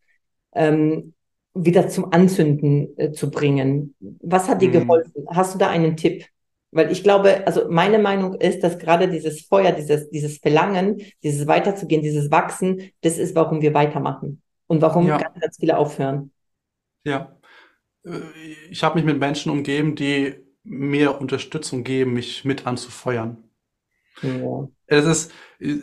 ähm, 0.53 1.13
wieder 1.53 1.89
zum 1.89 2.13
Anzünden 2.13 2.97
äh, 2.97 3.11
zu 3.11 3.31
bringen? 3.31 3.95
Was 4.21 4.49
hat 4.49 4.61
dir 4.61 4.69
Mhm. 4.69 4.71
geholfen? 4.71 5.25
Hast 5.29 5.55
du 5.55 5.59
da 5.59 5.69
einen 5.69 5.97
Tipp? 5.97 6.25
Weil 6.71 6.91
ich 6.91 7.03
glaube, 7.03 7.47
also 7.47 7.69
meine 7.69 7.99
Meinung 7.99 8.35
ist, 8.35 8.63
dass 8.63 8.77
gerade 8.77 9.09
dieses 9.09 9.41
Feuer, 9.47 9.71
dieses, 9.71 10.09
dieses 10.09 10.37
Verlangen, 10.37 11.01
dieses 11.23 11.47
Weiterzugehen, 11.47 12.01
dieses 12.03 12.29
Wachsen, 12.31 12.91
das 13.01 13.17
ist, 13.17 13.35
warum 13.35 13.61
wir 13.61 13.73
weitermachen 13.73 14.41
und 14.67 14.81
warum 14.81 15.07
Ja. 15.07 15.17
ganz, 15.17 15.39
ganz 15.39 15.57
viele 15.57 15.77
aufhören. 15.77 16.31
Ja. 17.03 17.37
Äh, 18.05 18.19
Ich 18.71 18.83
habe 18.83 18.95
mich 18.97 19.05
mit 19.05 19.19
Menschen 19.19 19.51
umgeben, 19.51 19.95
die 19.95 20.35
mir 20.63 21.19
Unterstützung 21.21 21.83
geben, 21.85 22.13
mich 22.13 22.45
mit 22.45 22.67
anzufeuern. 22.67 23.37
Ja. 24.21 24.69
Es 24.87 25.05
ist, 25.05 25.31
äh, 25.59 25.77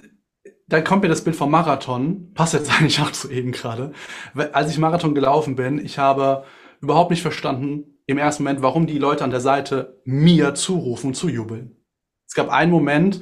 dann 0.68 0.84
kommt 0.84 1.02
mir 1.02 1.08
das 1.08 1.24
Bild 1.24 1.36
vom 1.36 1.50
Marathon, 1.50 2.32
passt 2.34 2.54
jetzt 2.54 2.70
eigentlich 2.80 3.00
auch 3.00 3.12
zu 3.12 3.30
eben 3.30 3.52
gerade. 3.52 3.92
Als 4.52 4.70
ich 4.70 4.78
Marathon 4.78 5.14
gelaufen 5.14 5.56
bin, 5.56 5.78
ich 5.84 5.98
habe 5.98 6.44
überhaupt 6.80 7.10
nicht 7.10 7.22
verstanden 7.22 7.95
im 8.06 8.18
ersten 8.18 8.44
Moment, 8.44 8.62
warum 8.62 8.86
die 8.86 8.98
Leute 8.98 9.24
an 9.24 9.30
der 9.30 9.40
Seite 9.40 10.00
mir 10.04 10.54
zurufen 10.54 11.08
und 11.08 11.14
zujubeln. 11.14 11.84
Es 12.26 12.34
gab 12.34 12.48
einen 12.48 12.70
Moment, 12.70 13.20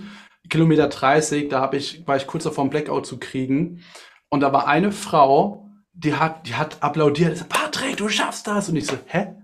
Kilometer 0.48 0.88
30, 0.88 1.48
da 1.48 1.60
habe 1.60 1.76
ich, 1.76 2.06
war 2.06 2.16
ich 2.16 2.26
kurz 2.26 2.44
davor, 2.44 2.64
einen 2.64 2.70
Blackout 2.70 3.06
zu 3.06 3.18
kriegen. 3.18 3.82
Und 4.28 4.40
da 4.40 4.52
war 4.52 4.68
eine 4.68 4.92
Frau, 4.92 5.70
die 5.92 6.14
hat, 6.14 6.46
die 6.46 6.54
hat 6.54 6.82
applaudiert, 6.82 7.32
die 7.32 7.36
sagt, 7.36 7.50
Patrick, 7.50 7.96
du 7.96 8.08
schaffst 8.08 8.46
das. 8.46 8.68
Und 8.68 8.76
ich 8.76 8.86
so, 8.86 8.98
hä? 9.06 9.34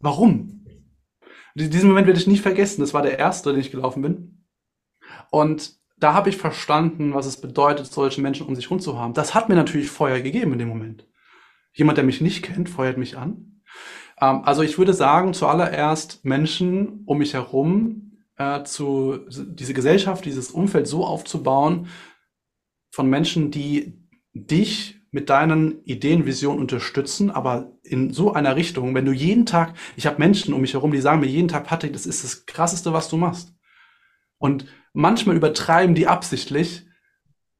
Warum? 0.00 0.64
Diesen 1.54 1.88
Moment 1.88 2.06
werde 2.06 2.20
ich 2.20 2.26
nie 2.26 2.38
vergessen. 2.38 2.80
Das 2.80 2.94
war 2.94 3.02
der 3.02 3.18
erste, 3.18 3.50
den 3.50 3.60
ich 3.60 3.70
gelaufen 3.70 4.02
bin. 4.02 4.46
Und 5.30 5.76
da 5.98 6.14
habe 6.14 6.30
ich 6.30 6.36
verstanden, 6.36 7.12
was 7.12 7.26
es 7.26 7.40
bedeutet, 7.40 7.86
solche 7.86 8.20
Menschen 8.20 8.46
um 8.46 8.54
sich 8.54 8.66
herum 8.66 8.80
zu 8.80 8.98
haben. 8.98 9.14
Das 9.14 9.34
hat 9.34 9.48
mir 9.48 9.56
natürlich 9.56 9.90
Feuer 9.90 10.20
gegeben 10.20 10.52
in 10.52 10.60
dem 10.60 10.68
Moment. 10.68 11.06
Jemand, 11.72 11.98
der 11.98 12.04
mich 12.04 12.20
nicht 12.20 12.44
kennt, 12.44 12.68
feuert 12.68 12.96
mich 12.96 13.18
an. 13.18 13.57
Ähm, 14.20 14.42
also 14.44 14.62
ich 14.62 14.78
würde 14.78 14.94
sagen, 14.94 15.34
zuallererst 15.34 16.24
Menschen 16.24 17.02
um 17.06 17.18
mich 17.18 17.34
herum 17.34 18.12
äh, 18.36 18.62
zu 18.64 19.20
diese 19.28 19.74
Gesellschaft, 19.74 20.24
dieses 20.24 20.50
Umfeld 20.50 20.86
so 20.86 21.04
aufzubauen 21.04 21.88
von 22.90 23.08
Menschen, 23.08 23.50
die 23.50 23.94
dich 24.32 24.98
mit 25.10 25.30
deinen 25.30 25.82
Ideen, 25.84 26.26
Visionen 26.26 26.60
unterstützen, 26.60 27.30
aber 27.30 27.72
in 27.82 28.12
so 28.12 28.32
einer 28.32 28.56
Richtung, 28.56 28.94
wenn 28.94 29.06
du 29.06 29.12
jeden 29.12 29.46
Tag, 29.46 29.74
ich 29.96 30.06
habe 30.06 30.18
Menschen 30.18 30.52
um 30.52 30.60
mich 30.60 30.74
herum, 30.74 30.92
die 30.92 31.00
sagen 31.00 31.20
mir 31.20 31.26
jeden 31.26 31.48
Tag, 31.48 31.64
Patrick, 31.64 31.94
das 31.94 32.06
ist 32.06 32.24
das 32.24 32.44
Krasseste, 32.44 32.92
was 32.92 33.08
du 33.08 33.16
machst. 33.16 33.54
Und 34.36 34.66
manchmal 34.92 35.36
übertreiben 35.36 35.94
die 35.94 36.06
absichtlich, 36.06 36.86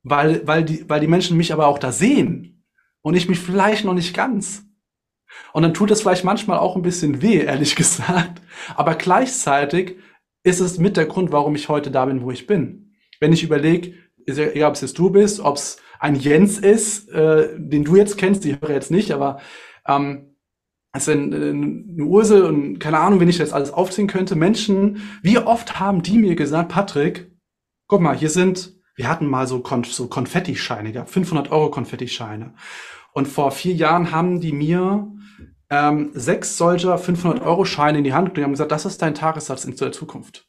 weil, 0.03 0.47
weil, 0.47 0.65
die, 0.65 0.89
weil 0.89 1.01
die 1.01 1.07
Menschen 1.07 1.37
mich 1.37 1.53
aber 1.53 1.67
auch 1.67 1.79
da 1.79 1.91
sehen 1.91 2.65
und 3.01 3.15
ich 3.15 3.29
mich 3.29 3.41
vielleicht 3.41 3.85
noch 3.85 3.95
nicht 3.95 4.15
ganz. 4.15 4.68
Und 5.53 5.63
dann 5.63 5.75
tut 5.75 5.91
es 5.91 6.03
vielleicht 6.03 6.25
manchmal 6.25 6.59
auch 6.59 6.77
ein 6.77 6.83
bisschen 6.83 7.23
weh, 7.23 7.39
ehrlich 7.39 7.77
gesagt. 7.77 8.41
Aber 8.77 8.95
gleichzeitig 8.95 9.97
ist 10.43 10.61
es 10.61 10.79
mit 10.79 10.97
der 10.97 11.07
Grund, 11.07 11.33
warum 11.33 11.55
ich 11.55 11.69
heute 11.69 11.91
da 11.91 12.07
bin, 12.07 12.23
wo 12.23 12.31
ich 12.31 12.47
bin. 12.47 12.95
Wenn 13.21 13.33
ich 13.33 13.43
überlege, 13.43 13.95
egal 14.27 14.71
ob 14.71 14.75
es 14.75 14.81
jetzt 14.81 14.99
du 14.99 15.11
bist, 15.11 15.41
ob 15.41 15.57
es 15.57 15.79
ein 16.01 16.15
Jens 16.15 16.59
ist, 16.59 17.09
äh, 17.11 17.49
den 17.57 17.85
du 17.85 17.97
jetzt 17.97 18.19
kennst, 18.19 18.45
die 18.45 18.57
höre 18.61 18.71
jetzt 18.71 18.91
nicht, 18.91 19.11
aber 19.11 19.41
ähm, 19.87 20.37
es 20.93 21.09
äh, 21.09 21.13
eine 21.13 22.05
Ursel 22.05 22.45
und 22.45 22.79
keine 22.79 22.99
Ahnung, 22.99 23.21
wenn 23.21 23.29
ich 23.29 23.39
das 23.39 23.53
alles 23.53 23.73
aufziehen 23.73 24.07
könnte. 24.07 24.37
Menschen, 24.37 25.03
wie 25.23 25.39
oft 25.39 25.81
haben 25.81 26.03
die 26.03 26.19
mir 26.19 26.37
gesagt, 26.37 26.71
Patrick, 26.71 27.31
guck 27.87 28.01
mal, 28.01 28.17
hier 28.17 28.31
sind, 28.31 28.75
wir 28.95 29.09
hatten 29.09 29.27
mal 29.27 29.47
so, 29.47 29.61
Kon 29.61 29.85
so 29.85 30.09
Konfettischeine 30.09 30.93
gehabt, 30.93 31.11
500 31.11 31.51
Euro 31.51 31.71
Konfettischeine. 31.71 32.55
Und 33.13 33.27
vor 33.27 33.51
vier 33.51 33.75
Jahren 33.75 34.13
haben 34.13 34.41
die 34.41 34.53
mir 34.53 35.11
ähm, 35.71 36.11
sechs 36.15 36.57
solcher 36.57 36.99
500 36.99 37.43
Euro 37.43 37.65
Scheine 37.65 37.99
in 37.99 38.05
die 38.05 38.15
Hand 38.15 38.37
und 38.37 38.43
haben 38.43 38.53
gesagt, 38.53 38.73
das 38.73 38.87
ist 38.87 39.03
dein 39.03 39.15
Tagessatz 39.15 39.65
in 39.65 39.77
der 39.77 39.93
Zukunft. 39.93 40.47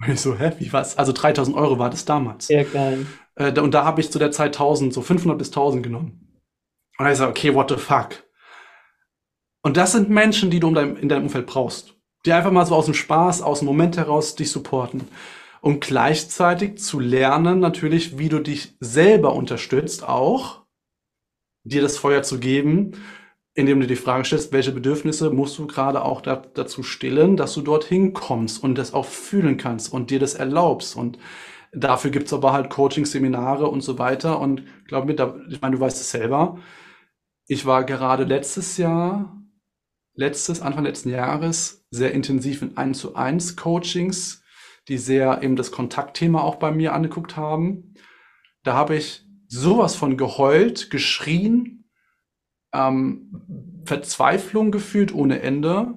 Und 0.00 0.12
ich 0.12 0.20
so, 0.20 0.36
hä, 0.36 0.52
wie 0.58 0.72
was? 0.72 0.98
Also 0.98 1.12
3000 1.12 1.56
Euro 1.56 1.78
war 1.78 1.90
das 1.90 2.04
damals. 2.04 2.46
Sehr 2.46 2.64
geil. 2.64 3.06
Äh, 3.36 3.58
und 3.60 3.72
da 3.72 3.84
habe 3.84 4.00
ich 4.00 4.10
zu 4.10 4.18
der 4.18 4.32
Zeit 4.32 4.56
1000, 4.56 4.92
so 4.92 5.02
500 5.02 5.38
bis 5.38 5.48
1000 5.48 5.82
genommen. 5.82 6.42
Und 6.98 7.06
ich 7.06 7.16
so, 7.16 7.26
okay, 7.26 7.54
what 7.54 7.70
the 7.70 7.76
fuck? 7.76 8.24
Und 9.62 9.76
das 9.76 9.92
sind 9.92 10.08
Menschen, 10.08 10.50
die 10.50 10.60
du 10.60 10.68
in 10.68 10.74
deinem, 10.74 10.96
in 10.96 11.08
deinem 11.08 11.24
Umfeld 11.24 11.46
brauchst. 11.46 11.94
Die 12.26 12.32
einfach 12.32 12.50
mal 12.50 12.66
so 12.66 12.74
aus 12.74 12.86
dem 12.86 12.94
Spaß, 12.94 13.42
aus 13.42 13.60
dem 13.60 13.66
Moment 13.66 13.96
heraus 13.96 14.34
dich 14.34 14.50
supporten. 14.50 15.08
Und 15.60 15.82
gleichzeitig 15.82 16.78
zu 16.78 16.98
lernen, 16.98 17.60
natürlich, 17.60 18.18
wie 18.18 18.30
du 18.30 18.40
dich 18.40 18.76
selber 18.80 19.34
unterstützt, 19.34 20.06
auch 20.06 20.62
dir 21.64 21.82
das 21.82 21.98
Feuer 21.98 22.22
zu 22.22 22.38
geben, 22.38 22.92
indem 23.60 23.80
du 23.80 23.86
die 23.86 23.96
Frage 23.96 24.24
stellst, 24.24 24.52
welche 24.52 24.72
Bedürfnisse 24.72 25.30
musst 25.30 25.58
du 25.58 25.66
gerade 25.66 26.02
auch 26.02 26.20
da, 26.20 26.36
dazu 26.36 26.82
stillen, 26.82 27.36
dass 27.36 27.54
du 27.54 27.62
dorthin 27.62 28.12
kommst 28.12 28.62
und 28.62 28.76
das 28.76 28.92
auch 28.94 29.04
fühlen 29.04 29.56
kannst 29.56 29.92
und 29.92 30.10
dir 30.10 30.18
das 30.18 30.34
erlaubst. 30.34 30.96
Und 30.96 31.18
dafür 31.72 32.10
gibt's 32.10 32.32
aber 32.32 32.52
halt 32.52 32.70
Coaching-Seminare 32.70 33.68
und 33.68 33.82
so 33.82 33.98
weiter. 33.98 34.40
Und 34.40 34.64
glaub 34.86 35.04
mir, 35.04 35.14
da, 35.14 35.36
ich 35.48 35.60
meine, 35.60 35.76
du 35.76 35.80
weißt 35.80 36.00
es 36.00 36.10
selber. 36.10 36.58
Ich 37.46 37.66
war 37.66 37.84
gerade 37.84 38.24
letztes 38.24 38.76
Jahr, 38.76 39.36
letztes, 40.14 40.60
Anfang 40.60 40.84
letzten 40.84 41.10
Jahres, 41.10 41.86
sehr 41.90 42.12
intensiv 42.12 42.62
in 42.62 42.76
1 42.76 42.98
zu 42.98 43.14
1 43.14 43.56
Coachings, 43.56 44.42
die 44.88 44.98
sehr 44.98 45.42
eben 45.42 45.56
das 45.56 45.70
Kontaktthema 45.70 46.40
auch 46.40 46.56
bei 46.56 46.70
mir 46.70 46.94
angeguckt 46.94 47.36
haben. 47.36 47.94
Da 48.62 48.74
habe 48.74 48.96
ich 48.96 49.24
sowas 49.48 49.96
von 49.96 50.16
geheult, 50.16 50.90
geschrien, 50.90 51.79
ähm, 52.72 53.82
Verzweiflung 53.84 54.70
gefühlt 54.70 55.14
ohne 55.14 55.40
Ende. 55.42 55.94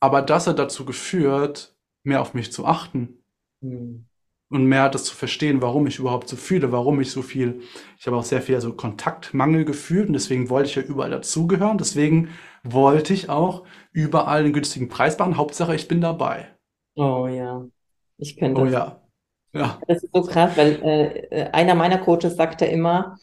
Aber 0.00 0.22
das 0.22 0.48
hat 0.48 0.58
dazu 0.58 0.84
geführt, 0.84 1.76
mehr 2.02 2.20
auf 2.20 2.34
mich 2.34 2.50
zu 2.52 2.66
achten 2.66 3.22
Hm. 3.62 4.08
und 4.50 4.64
mehr 4.66 4.88
das 4.88 5.04
zu 5.04 5.14
verstehen, 5.14 5.60
warum 5.60 5.86
ich 5.86 5.98
überhaupt 5.98 6.28
so 6.28 6.36
fühle, 6.36 6.72
warum 6.72 7.00
ich 7.00 7.10
so 7.10 7.20
viel, 7.22 7.60
ich 7.98 8.06
habe 8.06 8.16
auch 8.16 8.24
sehr 8.24 8.40
viel 8.40 8.58
so 8.62 8.72
Kontaktmangel 8.72 9.64
gefühlt 9.66 10.06
und 10.08 10.14
deswegen 10.14 10.48
wollte 10.48 10.70
ich 10.70 10.76
ja 10.76 10.82
überall 10.82 11.10
dazugehören. 11.10 11.76
Deswegen 11.78 12.30
wollte 12.64 13.12
ich 13.12 13.28
auch 13.28 13.64
überall 13.92 14.40
einen 14.44 14.52
günstigen 14.54 14.88
Preis 14.88 15.18
machen. 15.18 15.36
Hauptsache, 15.36 15.74
ich 15.74 15.86
bin 15.88 16.00
dabei. 16.00 16.48
Oh 16.96 17.26
ja, 17.28 17.66
ich 18.18 18.36
kenne 18.36 18.54
Oh 18.54 18.66
das. 18.66 18.66
ja. 18.66 19.00
Ja, 19.54 19.88
Das 19.88 20.02
ist 20.02 20.12
so 20.14 20.22
krass, 20.24 20.56
weil 20.56 20.80
äh, 20.84 21.18
äh, 21.30 21.50
einer 21.52 21.74
meiner 21.74 21.98
Coaches 21.98 22.36
sagte 22.36 22.66
immer, 22.66 23.18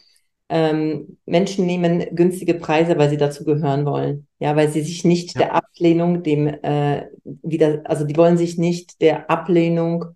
ähm, 0.48 1.18
Menschen 1.26 1.66
nehmen 1.66 2.04
günstige 2.14 2.54
Preise, 2.54 2.96
weil 2.98 3.10
sie 3.10 3.16
dazu 3.16 3.44
gehören 3.44 3.84
wollen. 3.84 4.26
Ja, 4.38 4.54
weil 4.54 4.68
sie 4.68 4.82
sich 4.82 5.04
nicht 5.04 5.34
ja, 5.34 5.40
der 5.40 5.54
Ablehnung, 5.54 6.22
dem 6.22 6.46
äh, 6.46 7.06
wieder, 7.24 7.82
also 7.84 8.04
die 8.04 8.16
wollen 8.16 8.36
sich 8.36 8.56
nicht 8.58 9.00
der 9.00 9.28
Ablehnung 9.30 10.06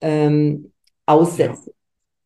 ähm, 0.00 0.72
ja, 1.08 1.14
aussetzen, 1.14 1.72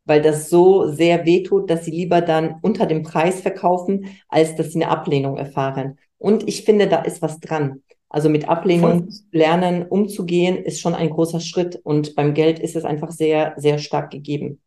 weil 0.05 0.23
das 0.23 0.49
so 0.49 0.91
sehr 0.91 1.27
wehtut, 1.27 1.69
dass 1.71 1.85
sie 1.85 1.91
lieber 1.91 2.23
dann 2.23 2.57
unter 2.63 2.87
dem 2.87 3.03
Preis 3.03 3.41
verkaufen, 3.41 4.07
als 4.29 4.57
dass 4.57 4.73
sie 4.73 4.83
eine 4.83 4.91
Ablehnung 4.91 5.37
erfahren. 5.37 5.99
Und 6.17 6.49
ich 6.49 6.65
finde, 6.65 6.89
da 6.89 7.03
ist 7.03 7.21
was 7.21 7.41
dran. 7.41 7.83
Also 8.09 8.31
mit. 8.31 8.49
Ablehnung 8.49 9.09
lernen, 9.33 9.87
umzugehen, 9.87 10.57
ist 10.57 10.81
schon 10.81 10.95
ein 10.95 11.11
großer 11.11 11.41
Schritt. 11.41 11.77
Und 11.85 12.15
beim 12.15 12.33
Geld 12.33 12.59
ist 12.59 12.75
es 12.75 12.85
einfach 12.85 13.11
sehr, 13.11 13.53
sehr 13.59 13.79
stark 13.79 14.11
gegeben. 14.11 14.61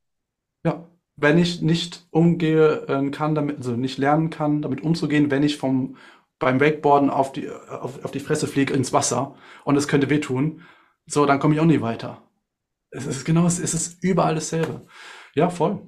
Wenn 1.21 1.37
ich 1.37 1.61
nicht 1.61 2.07
umgehen 2.09 3.11
kann, 3.11 3.35
damit, 3.35 3.57
also 3.57 3.73
nicht 3.73 3.97
lernen 3.97 4.31
kann, 4.31 4.61
damit 4.61 4.81
umzugehen, 4.83 5.29
wenn 5.29 5.43
ich 5.43 5.57
vom, 5.57 5.95
beim 6.39 6.59
Wakeboarden 6.59 7.09
auf 7.09 7.31
die, 7.31 7.49
auf, 7.49 8.03
auf 8.03 8.11
die 8.11 8.19
Fresse 8.19 8.47
fliege 8.47 8.73
ins 8.73 8.91
Wasser 8.91 9.35
und 9.63 9.75
es 9.75 9.87
könnte 9.87 10.09
wehtun, 10.09 10.61
so, 11.05 11.25
dann 11.25 11.39
komme 11.39 11.53
ich 11.53 11.59
auch 11.59 11.65
nie 11.65 11.81
weiter. 11.81 12.23
Es 12.89 13.05
ist 13.05 13.23
genau, 13.23 13.45
es 13.45 13.59
ist 13.59 14.03
überall 14.03 14.35
dasselbe. 14.35 14.87
Ja, 15.35 15.49
voll. 15.49 15.87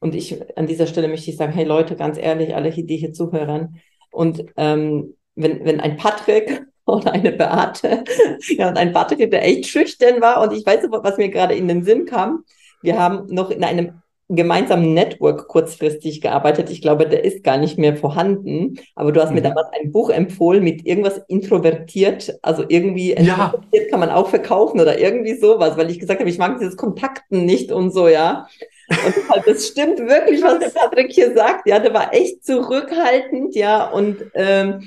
Und 0.00 0.14
ich 0.14 0.36
an 0.58 0.66
dieser 0.66 0.86
Stelle 0.86 1.08
möchte 1.08 1.30
ich 1.30 1.36
sagen, 1.36 1.52
hey 1.52 1.64
Leute, 1.64 1.96
ganz 1.96 2.18
ehrlich, 2.18 2.54
alle, 2.54 2.70
die 2.70 2.96
hier 2.96 3.12
zuhören, 3.12 3.80
und 4.10 4.46
ähm, 4.56 5.14
wenn, 5.34 5.64
wenn 5.64 5.78
ein 5.80 5.96
Patrick 5.96 6.66
oder 6.86 7.12
eine 7.12 7.32
Beate, 7.32 8.04
ja, 8.48 8.68
und 8.68 8.78
ein 8.78 8.92
Patrick, 8.92 9.30
der 9.30 9.44
echt 9.44 9.66
schüchtern 9.66 10.20
war, 10.20 10.42
und 10.42 10.56
ich 10.56 10.64
weiß 10.64 10.86
was 10.90 11.18
mir 11.18 11.28
gerade 11.28 11.54
in 11.54 11.68
den 11.68 11.84
Sinn 11.84 12.06
kam, 12.06 12.44
wir 12.82 12.98
haben 12.98 13.26
noch 13.26 13.50
in 13.50 13.62
einem 13.62 14.00
gemeinsamen 14.28 14.92
Network 14.94 15.46
kurzfristig 15.48 16.20
gearbeitet. 16.20 16.70
Ich 16.70 16.82
glaube, 16.82 17.06
der 17.08 17.24
ist 17.24 17.44
gar 17.44 17.58
nicht 17.58 17.78
mehr 17.78 17.96
vorhanden. 17.96 18.78
Aber 18.96 19.12
du 19.12 19.20
hast 19.22 19.32
mir 19.32 19.40
Mhm. 19.40 19.44
damals 19.44 19.68
ein 19.80 19.92
Buch 19.92 20.10
empfohlen 20.10 20.64
mit 20.64 20.86
irgendwas 20.86 21.20
introvertiert. 21.28 22.38
Also 22.42 22.64
irgendwie 22.68 23.12
Ja, 23.18 23.54
introvertiert 23.54 23.90
kann 23.90 24.00
man 24.00 24.10
auch 24.10 24.28
verkaufen 24.28 24.80
oder 24.80 24.98
irgendwie 24.98 25.34
sowas, 25.38 25.76
weil 25.76 25.90
ich 25.90 26.00
gesagt 26.00 26.20
habe, 26.20 26.30
ich 26.30 26.38
mag 26.38 26.58
dieses 26.58 26.76
Kontakten 26.76 27.44
nicht 27.46 27.70
und 27.72 27.92
so, 27.92 28.08
ja. 28.08 28.48
Und 28.88 29.14
halt, 29.28 29.46
das 29.46 29.68
stimmt 29.68 29.98
wirklich, 30.00 30.42
was 30.42 30.58
der 30.58 30.70
Patrick 30.70 31.12
hier 31.12 31.34
sagt. 31.34 31.68
Ja, 31.68 31.78
der 31.78 31.94
war 31.94 32.12
echt 32.14 32.44
zurückhaltend, 32.44 33.54
ja. 33.54 33.88
Und, 33.90 34.24
ähm, 34.34 34.82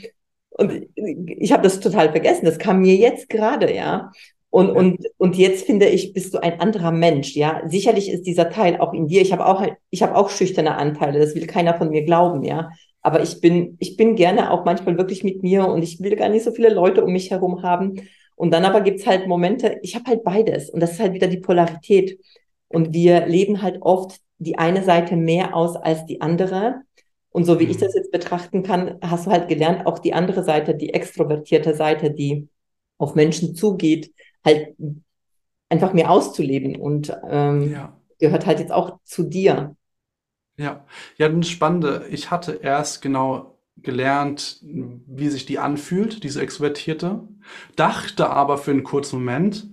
und 0.51 0.87
ich 0.95 1.51
habe 1.53 1.63
das 1.63 1.79
total 1.79 2.11
vergessen. 2.11 2.45
Das 2.45 2.57
kam 2.59 2.81
mir 2.81 2.95
jetzt 2.95 3.29
gerade, 3.29 3.73
ja. 3.73 4.11
Und, 4.51 4.67
ja, 4.67 4.73
und, 4.73 5.05
und 5.17 5.37
jetzt 5.37 5.65
finde 5.65 5.87
ich, 5.87 6.13
bist 6.13 6.33
du 6.33 6.39
ein 6.41 6.59
anderer 6.59 6.91
Mensch, 6.91 7.35
ja. 7.35 7.61
Sicherlich 7.67 8.09
ist 8.09 8.23
dieser 8.23 8.49
Teil 8.49 8.79
auch 8.79 8.93
in 8.93 9.07
dir. 9.07 9.21
Ich 9.21 9.31
habe 9.31 9.45
auch, 9.45 9.63
ich 9.89 10.01
habe 10.01 10.15
auch 10.15 10.29
schüchterne 10.29 10.75
Anteile. 10.75 11.19
Das 11.19 11.35
will 11.35 11.45
keiner 11.45 11.75
von 11.75 11.89
mir 11.89 12.03
glauben, 12.03 12.43
ja. 12.43 12.71
Aber 13.01 13.21
ich 13.21 13.41
bin, 13.41 13.77
ich 13.79 13.95
bin 13.95 14.15
gerne 14.15 14.51
auch 14.51 14.65
manchmal 14.65 14.97
wirklich 14.97 15.23
mit 15.23 15.43
mir 15.43 15.67
und 15.67 15.83
ich 15.83 16.01
will 16.01 16.15
gar 16.15 16.29
nicht 16.29 16.43
so 16.43 16.51
viele 16.51 16.69
Leute 16.69 17.03
um 17.03 17.13
mich 17.13 17.31
herum 17.31 17.63
haben. 17.63 18.01
Und 18.35 18.51
dann 18.51 18.65
aber 18.65 18.81
gibt's 18.81 19.05
halt 19.05 19.27
Momente, 19.27 19.79
ich 19.83 19.95
habe 19.95 20.05
halt 20.05 20.23
beides. 20.23 20.69
Und 20.69 20.79
das 20.79 20.93
ist 20.93 20.99
halt 20.99 21.13
wieder 21.13 21.27
die 21.27 21.39
Polarität. 21.39 22.19
Und 22.67 22.93
wir 22.93 23.27
leben 23.27 23.61
halt 23.61 23.81
oft 23.81 24.19
die 24.37 24.57
eine 24.57 24.83
Seite 24.83 25.15
mehr 25.15 25.55
aus 25.55 25.75
als 25.75 26.05
die 26.05 26.21
andere. 26.21 26.81
Und 27.31 27.45
so 27.45 27.59
wie 27.59 27.65
ich 27.65 27.77
das 27.77 27.93
mhm. 27.93 27.99
jetzt 27.99 28.11
betrachten 28.11 28.63
kann, 28.63 28.97
hast 29.01 29.27
du 29.27 29.31
halt 29.31 29.47
gelernt, 29.47 29.85
auch 29.85 29.99
die 29.99 30.13
andere 30.13 30.43
Seite, 30.43 30.75
die 30.75 30.93
extrovertierte 30.93 31.75
Seite, 31.75 32.11
die 32.11 32.47
auf 32.97 33.15
Menschen 33.15 33.55
zugeht, 33.55 34.11
halt 34.45 34.75
einfach 35.69 35.93
mehr 35.93 36.09
auszuleben 36.09 36.75
und 36.75 37.15
ähm, 37.29 37.71
ja, 37.71 37.97
gehört 38.19 38.45
halt 38.45 38.59
jetzt 38.59 38.71
auch 38.71 38.99
zu 39.03 39.23
dir. 39.23 39.75
ja. 40.57 40.85
Ja, 41.17 41.29
das 41.29 41.49
Spannende, 41.49 42.07
ich 42.09 42.31
hatte 42.31 42.59
erst 42.61 43.01
genau 43.01 43.59
gelernt, 43.77 44.59
wie 44.61 45.29
sich 45.29 45.45
die 45.45 45.57
anfühlt, 45.59 46.23
diese 46.23 46.41
Extrovertierte, 46.41 47.27
dachte 47.75 48.29
aber 48.29 48.57
für 48.57 48.71
einen 48.71 48.83
kurzen 48.83 49.19
Moment, 49.19 49.69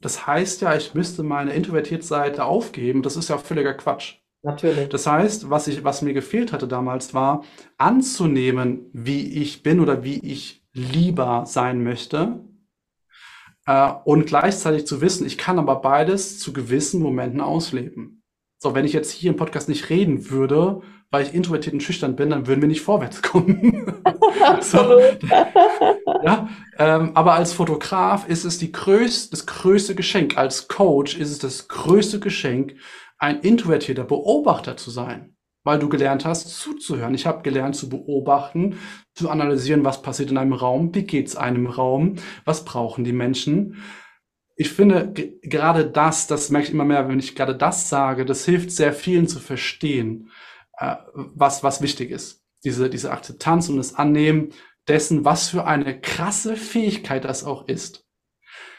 das 0.00 0.26
heißt 0.26 0.62
ja, 0.62 0.74
ich 0.74 0.94
müsste 0.94 1.22
meine 1.22 1.52
introvertierte 1.52 2.06
Seite 2.06 2.44
aufgeben. 2.44 3.02
Das 3.02 3.16
ist 3.16 3.28
ja 3.28 3.36
völliger 3.38 3.74
Quatsch. 3.74 4.16
Natürlich. 4.42 4.88
Das 4.88 5.06
heißt, 5.06 5.50
was 5.50 5.68
ich, 5.68 5.84
was 5.84 6.00
mir 6.00 6.14
gefehlt 6.14 6.52
hatte 6.52 6.66
damals, 6.66 7.12
war 7.12 7.44
anzunehmen, 7.76 8.86
wie 8.94 9.42
ich 9.42 9.62
bin 9.62 9.80
oder 9.80 10.02
wie 10.02 10.18
ich 10.20 10.64
lieber 10.72 11.44
sein 11.46 11.82
möchte. 11.84 12.40
Äh, 13.70 13.92
und 14.04 14.26
gleichzeitig 14.26 14.84
zu 14.84 15.00
wissen, 15.00 15.24
ich 15.26 15.38
kann 15.38 15.58
aber 15.60 15.76
beides 15.76 16.40
zu 16.40 16.52
gewissen 16.52 17.00
Momenten 17.00 17.40
ausleben. 17.40 18.24
So, 18.58 18.74
wenn 18.74 18.84
ich 18.84 18.92
jetzt 18.92 19.12
hier 19.12 19.30
im 19.30 19.36
Podcast 19.36 19.68
nicht 19.68 19.88
reden 19.90 20.28
würde, 20.28 20.80
weil 21.10 21.22
ich 21.24 21.34
introvertiert 21.34 21.74
und 21.74 21.82
schüchtern 21.82 22.16
bin, 22.16 22.30
dann 22.30 22.48
würden 22.48 22.60
wir 22.60 22.68
nicht 22.68 22.80
vorwärts 22.80 23.22
kommen. 23.22 24.02
so, 24.60 24.98
ja, 26.24 26.48
ähm, 26.78 27.12
aber 27.14 27.34
als 27.34 27.52
Fotograf 27.52 28.28
ist 28.28 28.44
es 28.44 28.58
die 28.58 28.72
größte, 28.72 29.30
das 29.30 29.46
größte 29.46 29.94
Geschenk. 29.94 30.36
Als 30.36 30.66
Coach 30.66 31.16
ist 31.16 31.30
es 31.30 31.38
das 31.38 31.68
größte 31.68 32.18
Geschenk, 32.18 32.74
ein 33.18 33.40
introvertierter 33.40 34.04
Beobachter 34.04 34.76
zu 34.76 34.90
sein, 34.90 35.36
weil 35.62 35.78
du 35.78 35.88
gelernt 35.88 36.24
hast, 36.24 36.48
zuzuhören. 36.58 37.14
Ich 37.14 37.26
habe 37.26 37.42
gelernt 37.42 37.76
zu 37.76 37.88
beobachten, 37.88 38.78
zu 39.14 39.28
analysieren, 39.30 39.84
was 39.84 40.02
passiert 40.02 40.30
in 40.30 40.38
einem 40.38 40.52
Raum, 40.54 40.94
wie 40.94 41.04
geht's 41.04 41.36
einem 41.36 41.66
Raum, 41.66 42.16
was 42.44 42.64
brauchen 42.64 43.04
die 43.04 43.12
Menschen. 43.12 43.82
Ich 44.56 44.70
finde 44.70 45.10
ge- 45.12 45.38
gerade 45.42 45.86
das, 45.86 46.26
das 46.26 46.50
merke 46.50 46.68
ich 46.68 46.74
immer 46.74 46.84
mehr, 46.84 47.08
wenn 47.08 47.18
ich 47.18 47.34
gerade 47.34 47.56
das 47.56 47.88
sage, 47.88 48.24
das 48.24 48.44
hilft 48.44 48.70
sehr 48.70 48.92
vielen 48.92 49.28
zu 49.28 49.38
verstehen, 49.38 50.30
äh, 50.78 50.96
was, 51.14 51.62
was 51.62 51.82
wichtig 51.82 52.10
ist. 52.10 52.42
Diese, 52.64 52.90
diese 52.90 53.10
Akzeptanz 53.10 53.68
und 53.68 53.76
das 53.78 53.94
Annehmen 53.94 54.50
dessen, 54.88 55.24
was 55.24 55.48
für 55.48 55.66
eine 55.66 56.00
krasse 56.00 56.56
Fähigkeit 56.56 57.24
das 57.24 57.44
auch 57.44 57.68
ist. 57.68 58.04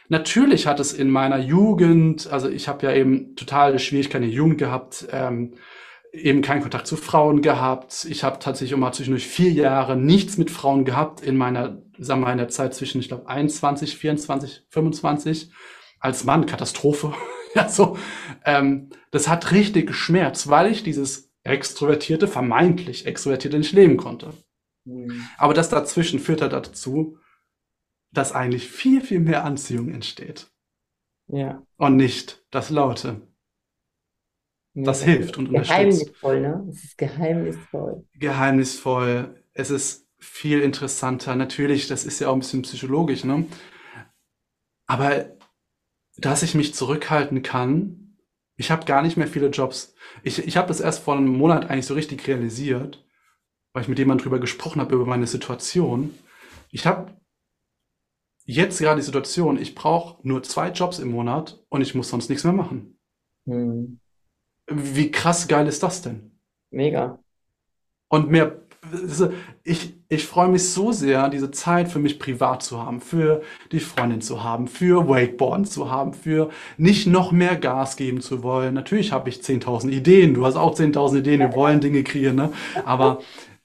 Natürlich 0.10 0.67
hat 0.67 0.80
es 0.80 0.94
in 0.94 1.10
meiner 1.10 1.39
Jugend, 1.39 2.28
also 2.32 2.50
ich 2.50 2.67
habe 2.67 2.86
ja 2.86 2.94
eben 2.94 3.36
totale 3.36 3.80
Schwierigkeiten 3.80 4.26
in 4.26 4.30
der 4.30 4.38
Jugend 4.38 4.58
gehabt, 4.58 5.08
ähm, 5.12 5.56
eben 6.12 6.41
keinen 6.41 6.62
Kontakt 6.62 6.88
zu 6.88 6.97
Frauen 6.97 7.41
gehabt. 7.41 8.06
Ich 8.10 8.24
habe 8.24 8.39
tatsächlich 8.39 8.78
immer 8.78 8.91
zwischendurch 8.91 9.28
vier 9.28 9.52
Jahre 9.52 9.95
nichts 9.95 10.38
mit 10.38 10.52
Frauen 10.52 10.86
gehabt 10.86 11.21
in 11.21 11.38
meiner, 11.38 11.82
sagen 11.97 12.21
wir 12.21 12.26
mal, 12.28 12.32
in 12.34 12.38
der 12.38 12.50
Zeit 12.50 12.74
zwischen, 12.74 13.00
ich 13.00 13.08
glaube, 13.08 13.28
21, 13.28 13.97
24, 13.97 14.65
25. 14.69 15.52
Als 16.00 16.24
Mann, 16.24 16.45
Katastrophe. 16.45 17.13
ja, 17.56 17.69
so. 17.69 17.97
Ähm, 18.43 18.89
das 19.12 19.28
hat 19.28 19.52
richtig 19.52 19.88
geschmerzt, 19.88 20.50
weil 20.50 20.71
ich 20.71 20.84
dieses 20.84 21.32
extrovertierte, 21.43 22.28
vermeintlich 22.28 23.06
extrovertierte 23.06 23.58
nicht 23.58 23.74
leben 23.74 23.97
konnte. 23.97 24.34
Hm. 24.86 25.28
Aber 25.38 25.54
das 25.54 25.69
dazwischen 25.69 26.19
führt 26.19 26.41
halt 26.41 26.54
dazu, 26.54 27.17
dass 28.12 28.34
eigentlich 28.34 28.67
viel, 28.67 29.02
viel 29.02 29.19
mehr 29.19 29.45
Anziehung 29.45 29.89
entsteht. 29.89 30.52
Ja, 31.28 31.63
Und 31.78 31.95
nicht 31.95 32.43
das 32.52 32.69
Laute. 32.69 33.21
Das 34.74 35.04
hilft 35.04 35.38
und 35.38 35.50
unterstützt. 35.50 35.70
Geheimnisvoll, 35.70 36.42
ne? 36.42 36.68
Es 36.70 36.84
ist 36.84 36.98
geheimnisvoll. 36.98 38.06
Geheimnisvoll. 38.14 39.44
Es 39.54 39.70
ist 39.70 40.08
viel 40.20 40.62
interessanter. 40.62 41.36
Natürlich, 41.36 41.88
das 41.88 42.06
ist 42.06 42.20
ja 42.20 42.30
auch 42.30 42.34
ein 42.34 42.39
bisschen 42.39 42.62
psychologisch, 42.62 43.24
ne? 43.24 43.45
Aber 44.88 45.38
dass 46.18 46.43
ich 46.43 46.56
mich 46.56 46.74
zurückhalten 46.74 47.41
kann, 47.41 48.18
ich 48.58 48.72
habe 48.72 48.86
gar 48.86 49.02
nicht 49.02 49.18
mehr 49.18 49.28
viele 49.28 49.48
Jobs. 49.48 49.95
Ich, 50.24 50.45
ich 50.45 50.58
habe 50.58 50.68
das 50.68 50.82
erst 50.82 51.04
vor 51.04 51.16
einem 51.16 51.28
Monat 51.28 51.70
eigentlich 51.70 51.86
so 51.86 51.95
richtig 51.95 52.28
realisiert, 52.28 53.04
weil 53.74 53.84
ich 53.84 53.89
mit 53.89 53.98
jemandem 53.98 54.24
drüber 54.24 54.39
gesprochen 54.39 54.82
habe, 54.82 54.95
über 54.95 55.06
meine 55.06 55.28
Situation. 55.28 56.14
Ich 56.70 56.86
habe 56.86 57.20
jetzt 58.45 58.80
gerade 58.80 59.00
die 59.00 59.06
Situation, 59.06 59.58
ich 59.58 59.76
brauche 59.76 60.26
nur 60.28 60.43
zwei 60.43 60.70
Jobs 60.70 61.00
im 61.00 61.10
Monat 61.10 61.64
und 61.70 61.82
ich 61.82 61.95
muss 61.95 62.10
sonst 62.10 62.30
nichts 62.30 62.43
mehr 62.43 62.54
machen. 62.54 63.00
Hm. 63.45 64.01
Wie 64.72 65.11
krass 65.11 65.47
geil 65.47 65.67
ist 65.67 65.84
das 65.84 66.01
denn? 66.01 66.32
Mega. 66.69 67.19
Und 68.09 68.30
mehr, 68.30 68.61
ich, 69.63 69.93
ich 70.09 70.26
freue 70.26 70.49
mich 70.49 70.69
so 70.69 70.91
sehr, 70.91 71.30
diese 71.30 71.51
Zeit 71.51 71.89
für 71.89 71.99
mich 71.99 72.19
privat 72.19 72.63
zu 72.63 72.84
haben, 72.84 72.99
für 72.99 73.41
die 73.72 73.80
Freundin 73.80 74.22
zu 74.22 74.43
haben, 74.43 74.67
für 74.67 75.07
Wakeboarden 75.07 75.65
zu 75.65 75.89
haben, 75.89 76.13
für 76.13 76.49
nicht 76.78 77.07
noch 77.07 77.32
mehr 77.32 77.55
Gas 77.55 77.95
geben 77.95 78.22
zu 78.22 78.43
wollen. 78.43 78.74
Natürlich 78.74 79.11
habe 79.11 79.30
ich 79.30 79.38
10.000 79.38 79.89
Ideen, 79.89 80.34
du 80.34 80.45
hast 80.45 80.55
auch 80.55 80.76
10.000 80.76 81.19
Ideen, 81.19 81.39
wir 81.39 81.53
wollen 81.53 81.80
Dinge 81.80 82.03
kreieren, 82.03 82.36
ne? 82.36 82.51
Aber 82.86 83.19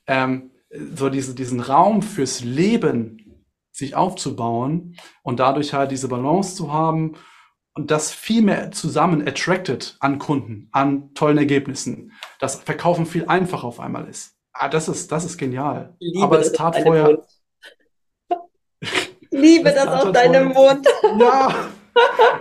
ähm, 0.07 0.51
so 0.95 1.09
diese, 1.09 1.35
diesen 1.35 1.61
Raum 1.61 2.03
fürs 2.03 2.45
Leben 2.45 3.45
sich 3.73 3.95
aufzubauen 3.95 4.97
und 5.23 5.41
dadurch 5.41 5.73
halt 5.75 5.91
diese 5.91 6.09
Balance 6.09 6.55
zu 6.55 6.73
haben 6.73 7.15
und 7.77 7.91
das 7.91 8.11
viel 8.11 8.43
mehr 8.43 8.73
zusammen 8.73 9.27
attracted 9.29 9.97
an 10.01 10.19
Kunden, 10.19 10.69
an 10.73 11.13
tollen 11.15 11.37
Ergebnissen, 11.37 12.13
dass 12.41 12.57
Verkaufen 12.57 13.05
viel 13.05 13.27
einfacher 13.27 13.67
auf 13.67 13.81
einmal 13.81 14.09
ist. 14.09 14.35
Ah, 14.53 14.69
das 14.69 14.89
ist, 14.89 15.13
das 15.13 15.27
ist 15.27 15.37
genial. 15.37 15.95
Liebe 16.01 16.25
Aber 16.25 16.39
das 16.39 16.47
es 16.49 16.53
tat 16.55 16.77
vorher, 16.77 17.23
liebe 19.31 19.71
das 19.71 19.87
aus 19.87 20.05
halt 20.07 20.17
deinem 20.17 20.49
Mund. 20.49 20.87
ja, 21.21 21.55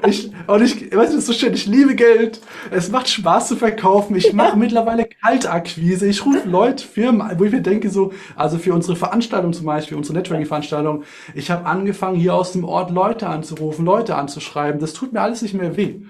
Ich, 0.08 0.32
und 0.48 0.62
ich, 0.62 0.76
weißt 0.76 0.92
du, 0.92 1.16
das 1.16 1.16
ist 1.16 1.28
so 1.28 1.34
schön, 1.34 1.54
ich 1.54 1.66
liebe 1.66 1.96
Geld. 1.96 2.42
Es 2.72 2.90
macht 2.90 3.08
Spaß 3.08 3.48
zu 3.48 3.56
verkaufen. 3.56 4.16
Ich 4.16 4.34
mache 4.34 4.58
mittlerweile 4.58 5.06
Kaltakquise. 5.06 6.08
Ich 6.08 6.26
rufe 6.26 6.48
Leute, 6.48 6.86
Firmen, 6.86 7.32
wo 7.38 7.44
ich 7.44 7.52
mir 7.52 7.62
denke, 7.62 7.90
so, 7.90 8.12
also 8.36 8.58
für 8.58 8.74
unsere 8.74 8.96
Veranstaltung 8.96 9.54
zum 9.54 9.66
Beispiel, 9.66 9.98
unsere 9.98 10.18
Networking-Veranstaltung, 10.18 11.04
ich 11.34 11.50
habe 11.50 11.66
angefangen, 11.66 12.18
hier 12.18 12.36
aus 12.36 12.52
dem 12.52 12.64
Ort 12.64 12.92
Leute 12.92 13.28
anzurufen, 13.28 13.86
Leute 13.86 14.16
anzuschreiben. 14.16 14.80
Das 14.80 14.94
tut 14.94 15.14
mir 15.14 15.22
alles 15.22 15.42
nicht 15.42 15.54
mehr 15.54 15.76
weh. 15.78 16.02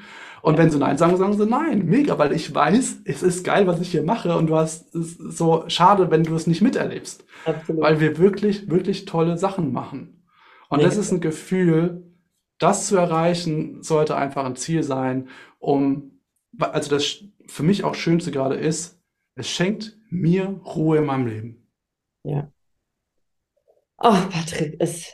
Und 0.41 0.59
wenn 0.59 0.69
sie 0.69 0.77
Nein 0.77 0.97
sagen, 0.97 1.17
sagen 1.17 1.35
sie 1.35 1.45
Nein. 1.47 1.85
Mega, 1.85 2.19
weil 2.19 2.31
ich 2.31 2.53
weiß, 2.53 2.97
es 3.05 3.23
ist 3.23 3.43
geil, 3.43 3.65
was 3.65 3.81
ich 3.81 3.89
hier 3.89 4.03
mache 4.03 4.37
und 4.37 4.47
du 4.47 4.55
hast 4.55 4.93
es 4.93 5.17
so 5.17 5.63
schade, 5.67 6.11
wenn 6.11 6.23
du 6.23 6.35
es 6.35 6.45
nicht 6.45 6.61
miterlebst. 6.61 7.25
Absolut. 7.45 7.81
Weil 7.81 7.99
wir 7.99 8.19
wirklich, 8.19 8.69
wirklich 8.69 9.05
tolle 9.05 9.37
Sachen 9.37 9.71
machen. 9.71 10.23
Und 10.69 10.77
Mega. 10.77 10.89
das 10.89 10.97
ist 10.97 11.11
ein 11.11 11.19
Gefühl, 11.21 12.03
das 12.57 12.87
zu 12.87 12.97
erreichen, 12.97 13.83
sollte 13.83 14.15
einfach 14.15 14.45
ein 14.45 14.55
Ziel 14.55 14.83
sein, 14.83 15.29
um, 15.59 16.19
also 16.57 16.89
das 16.89 17.23
für 17.47 17.63
mich 17.63 17.83
auch 17.83 17.95
Schönste 17.95 18.31
gerade 18.31 18.55
ist, 18.55 18.99
es 19.35 19.49
schenkt 19.49 19.97
mir 20.09 20.61
Ruhe 20.65 20.99
in 20.99 21.05
meinem 21.05 21.27
Leben. 21.27 21.67
Ja. 22.23 22.51
Oh, 23.97 24.17
Patrick, 24.29 24.75
es 24.79 25.13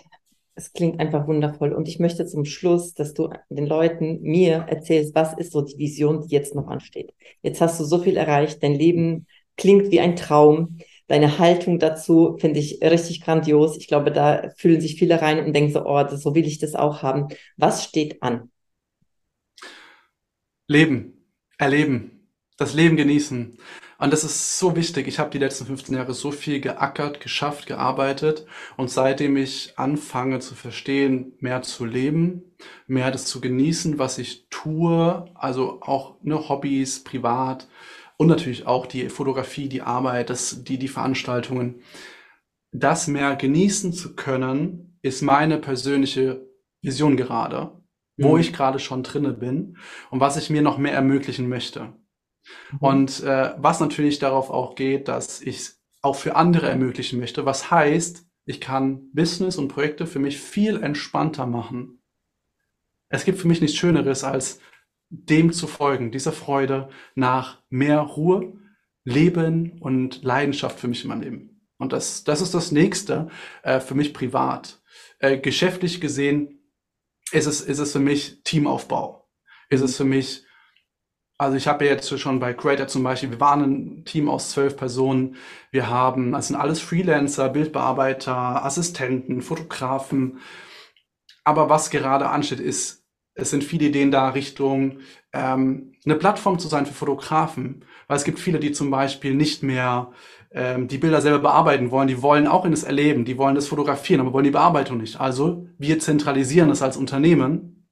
es 0.62 0.74
klingt 0.74 1.00
einfach 1.00 1.28
wundervoll. 1.28 1.74
Und 1.74 1.88
ich 1.88 2.00
möchte 2.00 2.26
zum 2.26 2.46
Schluss, 2.46 2.94
dass 2.94 3.14
du 3.14 3.30
den 3.50 3.66
Leuten 3.66 4.22
mir 4.22 4.66
erzählst, 4.68 5.16
was 5.16 5.34
ist 5.38 5.52
so 5.52 5.62
die 5.62 5.78
Vision, 5.78 6.22
die 6.22 6.36
jetzt 6.36 6.56
noch 6.56 6.68
ansteht. 6.68 7.14
Jetzt 7.42 7.62
hast 7.62 7.80
du 7.80 7.84
so 7.84 8.00
viel 8.00 8.18
erreicht, 8.18 8.62
dein 8.62 8.76
Leben 8.76 9.28
klingt 9.58 9.92
wie 9.92 10.00
ein 10.00 10.16
Traum. 10.16 10.78
Deine 11.12 11.40
Haltung 11.40 11.78
dazu 11.78 12.38
finde 12.40 12.62
ich 12.62 12.82
richtig 12.82 13.20
grandios. 13.20 13.76
Ich 13.76 13.90
glaube, 13.90 14.14
da 14.14 14.50
fühlen 14.56 14.80
sich 14.80 14.96
viele 14.96 15.22
rein 15.22 15.44
und 15.44 15.52
denken 15.52 15.74
so, 15.74 15.86
oh, 15.86 16.02
das, 16.04 16.24
so 16.24 16.36
will 16.36 16.48
ich 16.48 16.58
das 16.58 16.74
auch 16.74 17.04
haben. 17.04 17.28
Was 17.58 17.84
steht 17.84 18.24
an? 18.24 18.50
Leben, 20.68 21.28
erleben, 21.58 22.30
das 22.56 22.74
Leben 22.74 22.96
genießen. 22.96 23.58
Und 23.98 24.14
das 24.14 24.24
ist 24.24 24.58
so 24.58 24.78
wichtig. 24.78 25.10
Ich 25.10 25.20
habe 25.20 25.32
die 25.32 25.38
letzten 25.38 25.66
15 25.66 25.96
Jahre 25.96 26.14
so 26.14 26.32
viel 26.32 26.62
geackert, 26.62 27.20
geschafft, 27.20 27.66
gearbeitet. 27.66 28.46
Und 28.78 28.90
seitdem 28.90 29.36
ich 29.36 29.74
anfange 29.76 30.40
zu 30.40 30.56
verstehen, 30.56 31.34
mehr 31.42 31.62
zu 31.62 31.84
leben, 31.84 32.56
mehr 32.88 33.12
das 33.12 33.26
zu 33.26 33.42
genießen, 33.42 34.00
was 34.00 34.18
ich 34.18 34.48
tue, 34.50 35.26
also 35.36 35.82
auch 35.82 36.16
ne, 36.22 36.48
Hobbys, 36.48 37.04
privat 37.04 37.68
und 38.22 38.28
natürlich 38.28 38.68
auch 38.68 38.86
die 38.86 39.10
Fotografie, 39.10 39.68
die 39.68 39.82
Arbeit, 39.82 40.30
das, 40.30 40.64
die, 40.64 40.78
die 40.78 40.88
Veranstaltungen, 40.88 41.82
das 42.72 43.08
mehr 43.08 43.36
genießen 43.36 43.94
zu 43.94 44.16
können, 44.16 45.00
ist 45.02 45.24
meine 45.24 45.58
persönliche 45.58 46.48
Vision 46.84 47.18
gerade, 47.18 47.82
wo 48.18 48.36
mhm. 48.36 48.42
ich 48.42 48.54
gerade 48.54 48.78
schon 48.78 49.02
drinne 49.02 49.34
bin 49.34 49.76
und 50.12 50.20
was 50.20 50.38
ich 50.38 50.52
mir 50.52 50.62
noch 50.62 50.78
mehr 50.78 50.94
ermöglichen 50.94 51.50
möchte. 51.50 51.96
Mhm. 52.74 52.78
Und 52.80 53.24
äh, 53.24 53.56
was 53.58 53.80
natürlich 53.80 54.20
darauf 54.20 54.52
auch 54.52 54.76
geht, 54.76 55.08
dass 55.08 55.42
ich 55.42 55.56
es 55.56 55.84
auch 56.04 56.16
für 56.16 56.36
andere 56.36 56.70
ermöglichen 56.70 57.20
möchte. 57.20 57.48
Was 57.48 57.72
heißt, 57.72 58.28
ich 58.46 58.62
kann 58.62 59.12
Business 59.14 59.58
und 59.58 59.68
Projekte 59.68 60.06
für 60.06 60.20
mich 60.20 60.40
viel 60.40 60.84
entspannter 60.84 61.48
machen. 61.48 62.04
Es 63.10 63.26
gibt 63.26 63.40
für 63.40 63.48
mich 63.48 63.62
nichts 63.62 63.78
Schöneres, 63.78 64.24
als 64.24 64.60
dem 65.12 65.52
zu 65.52 65.68
folgen, 65.68 66.12
dieser 66.12 66.32
Freude 66.32 66.90
nach 67.16 67.60
mehr 67.70 68.00
Ruhe, 68.00 68.54
Leben 69.04 69.80
und 69.82 70.24
Leidenschaft 70.24 70.80
für 70.80 70.88
mich 70.88 71.04
in 71.04 71.10
meinem 71.10 71.22
Leben. 71.22 71.62
Und 71.78 71.94
das, 71.94 72.24
das 72.24 72.42
ist 72.42 72.54
das 72.54 72.72
Nächste 72.72 73.30
äh, 73.64 73.80
für 73.80 73.96
mich 73.96 74.14
privat. 74.14 74.82
Äh, 75.20 75.38
geschäftlich 75.38 76.00
gesehen 76.00 76.60
ist 77.32 77.48
es, 77.48 77.62
ist 77.62 77.80
es 77.80 77.92
für 77.92 78.00
mich 78.00 78.42
Teamaufbau. 78.44 79.28
Ist 79.70 79.82
es 79.82 79.98
für 79.98 80.06
mich 80.06 80.46
also 81.42 81.58
ich 81.58 81.68
habe 81.68 81.86
jetzt 81.86 82.20
schon 82.20 82.40
bei 82.40 82.54
Creator 82.54 82.86
zum 82.86 83.02
Beispiel, 83.02 83.32
wir 83.32 83.40
waren 83.40 83.64
ein 83.64 84.06
Team 84.06 84.30
aus 84.30 84.52
zwölf 84.52 84.78
Personen. 84.78 85.38
Wir 85.72 85.90
haben, 85.90 86.34
das 86.34 86.50
sind 86.50 86.56
alles 86.56 86.80
Freelancer, 86.80 87.50
Bildbearbeiter, 87.50 88.64
Assistenten, 88.64 89.42
Fotografen. 89.42 90.38
Aber 91.44 91.68
was 91.68 91.90
gerade 91.90 92.30
ansteht, 92.30 92.60
ist, 92.60 93.01
es 93.42 93.50
sind 93.50 93.64
viele 93.64 93.88
Ideen 93.88 94.12
da 94.12 94.30
Richtung 94.30 95.00
ähm, 95.34 95.94
eine 96.06 96.16
Plattform 96.16 96.60
zu 96.60 96.68
sein 96.68 96.86
für 96.86 96.94
Fotografen. 96.94 97.86
Weil 98.08 98.18
es 98.18 98.24
gibt 98.24 98.40
viele, 98.40 98.60
die 98.60 98.72
zum 98.72 98.92
Beispiel 98.92 99.34
nicht 99.34 99.64
mehr 99.64 100.12
ähm, 100.52 100.88
die 100.88 100.98
Bilder 100.98 101.22
selber 101.22 101.40
bearbeiten 101.40 101.92
wollen. 101.92 102.08
Die 102.08 102.22
wollen 102.22 102.48
auch 102.48 102.66
in 102.66 102.72
das 102.72 102.84
Erleben, 102.84 103.26
die 103.26 103.38
wollen 103.38 103.56
das 103.56 103.68
fotografieren, 103.68 104.22
aber 104.22 104.34
wollen 104.34 104.44
die 104.44 104.52
Bearbeitung 104.52 104.98
nicht. 104.98 105.20
Also 105.20 105.68
wir 105.78 106.00
zentralisieren 106.00 106.70
das 106.70 106.82
als 106.82 106.98
Unternehmen 106.98 107.88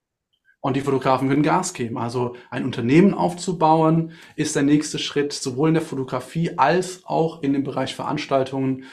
und 0.61 0.75
die 0.75 0.81
Fotografen 0.81 1.29
können 1.29 1.43
Gas 1.43 1.73
geben. 1.73 1.97
Also 1.97 2.35
ein 2.49 2.65
Unternehmen 2.65 3.13
aufzubauen, 3.13 4.11
ist 4.35 4.55
der 4.55 4.63
nächste 4.63 4.99
Schritt, 4.99 5.31
sowohl 5.31 5.69
in 5.69 5.75
der 5.75 5.83
Fotografie 5.83 6.57
als 6.57 7.05
auch 7.05 7.41
in 7.41 7.53
dem 7.53 7.63
Bereich 7.63 7.95
Veranstaltungen, 7.95 8.83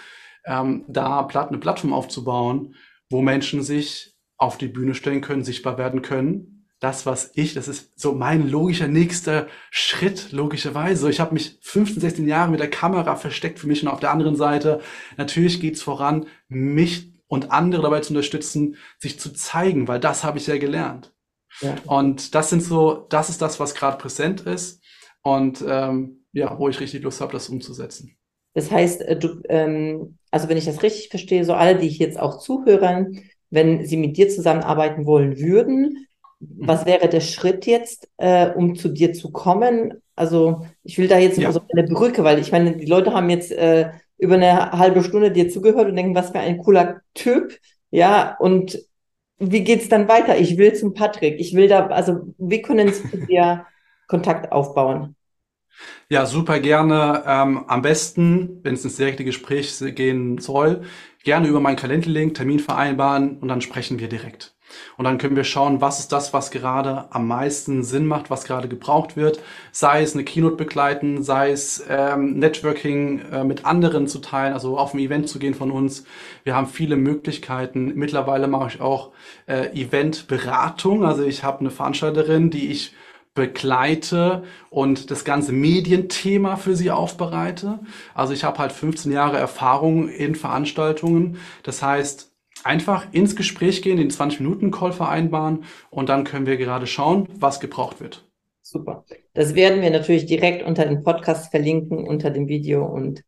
ähm, 0.44 0.84
da 0.86 1.26
eine 1.26 1.58
Plattform 1.58 1.92
aufzubauen, 1.92 2.76
wo 3.10 3.20
Menschen 3.20 3.62
sich 3.62 4.15
auf 4.36 4.58
die 4.58 4.68
Bühne 4.68 4.94
stellen 4.94 5.20
können, 5.20 5.44
sichtbar 5.44 5.78
werden 5.78 6.02
können. 6.02 6.66
Das, 6.78 7.06
was 7.06 7.30
ich, 7.34 7.54
das 7.54 7.68
ist 7.68 7.98
so 7.98 8.12
mein 8.12 8.50
logischer 8.50 8.86
nächster 8.86 9.46
Schritt, 9.70 10.32
logischerweise. 10.32 11.08
Ich 11.08 11.20
habe 11.20 11.32
mich 11.32 11.58
15, 11.62 12.00
16 12.02 12.28
Jahre 12.28 12.50
mit 12.50 12.60
der 12.60 12.68
Kamera 12.68 13.16
versteckt 13.16 13.58
für 13.58 13.66
mich 13.66 13.82
und 13.82 13.88
auf 13.88 14.00
der 14.00 14.10
anderen 14.10 14.36
Seite. 14.36 14.80
Natürlich 15.16 15.60
geht's 15.60 15.80
voran, 15.80 16.26
mich 16.48 17.14
und 17.28 17.50
andere 17.50 17.82
dabei 17.82 18.00
zu 18.00 18.10
unterstützen, 18.10 18.76
sich 18.98 19.18
zu 19.18 19.32
zeigen, 19.32 19.88
weil 19.88 20.00
das 20.00 20.22
habe 20.22 20.38
ich 20.38 20.46
ja 20.46 20.58
gelernt. 20.58 21.14
Ja. 21.60 21.76
Und 21.86 22.34
das 22.34 22.50
sind 22.50 22.62
so, 22.62 23.06
das 23.08 23.30
ist 23.30 23.40
das, 23.40 23.58
was 23.58 23.74
gerade 23.74 23.96
präsent 23.96 24.42
ist 24.42 24.82
und 25.22 25.64
ähm, 25.66 26.26
ja, 26.32 26.58
wo 26.58 26.68
ich 26.68 26.78
richtig 26.78 27.02
Lust 27.02 27.22
habe, 27.22 27.32
das 27.32 27.48
umzusetzen. 27.48 28.18
Das 28.52 28.70
heißt, 28.70 29.00
äh, 29.02 29.18
du, 29.18 29.40
ähm, 29.48 30.18
also 30.30 30.48
wenn 30.48 30.58
ich 30.58 30.66
das 30.66 30.82
richtig 30.82 31.08
verstehe, 31.08 31.44
so 31.44 31.54
alle, 31.54 31.78
die 31.78 31.88
jetzt 31.88 32.18
auch 32.18 32.38
zuhören, 32.38 33.22
wenn 33.56 33.84
sie 33.84 33.96
mit 33.96 34.16
dir 34.16 34.28
zusammenarbeiten 34.28 35.06
wollen 35.06 35.38
würden, 35.38 36.06
mhm. 36.38 36.68
was 36.68 36.86
wäre 36.86 37.08
der 37.08 37.20
Schritt 37.20 37.66
jetzt, 37.66 38.08
äh, 38.18 38.50
um 38.50 38.76
zu 38.76 38.88
dir 38.88 39.12
zu 39.12 39.32
kommen? 39.32 39.94
Also 40.14 40.66
ich 40.84 40.98
will 40.98 41.08
da 41.08 41.18
jetzt 41.18 41.38
ja. 41.38 41.50
so 41.50 41.60
eine 41.72 41.88
Brücke, 41.88 42.22
weil 42.22 42.38
ich 42.38 42.52
meine, 42.52 42.76
die 42.76 42.86
Leute 42.86 43.12
haben 43.12 43.30
jetzt 43.30 43.50
äh, 43.50 43.90
über 44.18 44.36
eine 44.36 44.72
halbe 44.72 45.02
Stunde 45.02 45.32
dir 45.32 45.48
zugehört 45.48 45.88
und 45.88 45.96
denken, 45.96 46.14
was 46.14 46.30
für 46.30 46.38
ein 46.38 46.58
cooler 46.58 47.00
Typ. 47.14 47.58
Ja, 47.90 48.36
und 48.38 48.78
wie 49.38 49.64
geht's 49.64 49.88
dann 49.88 50.08
weiter? 50.08 50.38
Ich 50.38 50.56
will 50.56 50.74
zum 50.74 50.94
Patrick. 50.94 51.40
Ich 51.40 51.54
will 51.54 51.68
da, 51.68 51.86
also 51.88 52.20
wie 52.38 52.62
können 52.62 52.92
Sie 52.92 53.16
mit 53.16 53.28
dir 53.28 53.66
Kontakt 54.06 54.52
aufbauen? 54.52 55.15
Ja, 56.08 56.26
super 56.26 56.60
gerne. 56.60 57.24
Ähm, 57.26 57.64
am 57.66 57.82
besten, 57.82 58.60
wenn 58.62 58.74
es 58.74 58.84
ins 58.84 58.96
direkte 58.96 59.24
Gespräch 59.24 59.74
gehen 59.94 60.38
soll, 60.38 60.82
gerne 61.24 61.48
über 61.48 61.60
meinen 61.60 61.76
Kalenderlink 61.76 62.34
Termin 62.34 62.60
vereinbaren 62.60 63.38
und 63.38 63.48
dann 63.48 63.60
sprechen 63.60 63.98
wir 63.98 64.08
direkt. 64.08 64.56
Und 64.96 65.04
dann 65.04 65.18
können 65.18 65.36
wir 65.36 65.44
schauen, 65.44 65.80
was 65.80 66.00
ist 66.00 66.12
das, 66.12 66.32
was 66.32 66.50
gerade 66.50 67.06
am 67.12 67.26
meisten 67.26 67.82
Sinn 67.84 68.06
macht, 68.06 68.30
was 68.30 68.44
gerade 68.44 68.68
gebraucht 68.68 69.16
wird. 69.16 69.40
Sei 69.72 70.02
es 70.02 70.14
eine 70.14 70.24
Keynote 70.24 70.56
begleiten, 70.56 71.22
sei 71.22 71.50
es 71.50 71.84
ähm, 71.88 72.38
Networking 72.38 73.20
äh, 73.32 73.44
mit 73.44 73.64
anderen 73.64 74.08
zu 74.08 74.18
teilen, 74.18 74.54
also 74.54 74.78
auf 74.78 74.94
ein 74.94 74.98
Event 74.98 75.28
zu 75.28 75.38
gehen 75.38 75.54
von 75.54 75.70
uns. 75.70 76.04
Wir 76.44 76.54
haben 76.56 76.66
viele 76.66 76.96
Möglichkeiten. 76.96 77.92
Mittlerweile 77.94 78.48
mache 78.48 78.68
ich 78.68 78.80
auch 78.80 79.12
äh, 79.46 79.68
Eventberatung. 79.72 81.04
Also 81.04 81.24
ich 81.24 81.44
habe 81.44 81.60
eine 81.60 81.70
Veranstalterin, 81.70 82.50
die 82.50 82.70
ich 82.70 82.94
begleite 83.36 84.42
und 84.70 85.12
das 85.12 85.24
ganze 85.24 85.52
Medienthema 85.52 86.56
für 86.56 86.74
sie 86.74 86.90
aufbereite. 86.90 87.78
Also 88.14 88.32
ich 88.32 88.42
habe 88.42 88.58
halt 88.58 88.72
15 88.72 89.12
Jahre 89.12 89.36
Erfahrung 89.36 90.08
in 90.08 90.34
Veranstaltungen. 90.34 91.36
Das 91.62 91.82
heißt, 91.82 92.32
einfach 92.64 93.06
ins 93.12 93.36
Gespräch 93.36 93.82
gehen, 93.82 93.98
den 93.98 94.10
20-Minuten-Call 94.10 94.92
vereinbaren 94.92 95.64
und 95.90 96.08
dann 96.08 96.24
können 96.24 96.46
wir 96.46 96.56
gerade 96.56 96.88
schauen, 96.88 97.28
was 97.38 97.60
gebraucht 97.60 98.00
wird. 98.00 98.24
Super. 98.62 99.04
Das 99.34 99.54
werden 99.54 99.82
wir 99.82 99.90
natürlich 99.90 100.26
direkt 100.26 100.64
unter 100.64 100.84
dem 100.84 101.04
Podcast 101.04 101.52
verlinken, 101.52 102.08
unter 102.08 102.30
dem 102.30 102.48
Video 102.48 102.84
und 102.84 103.22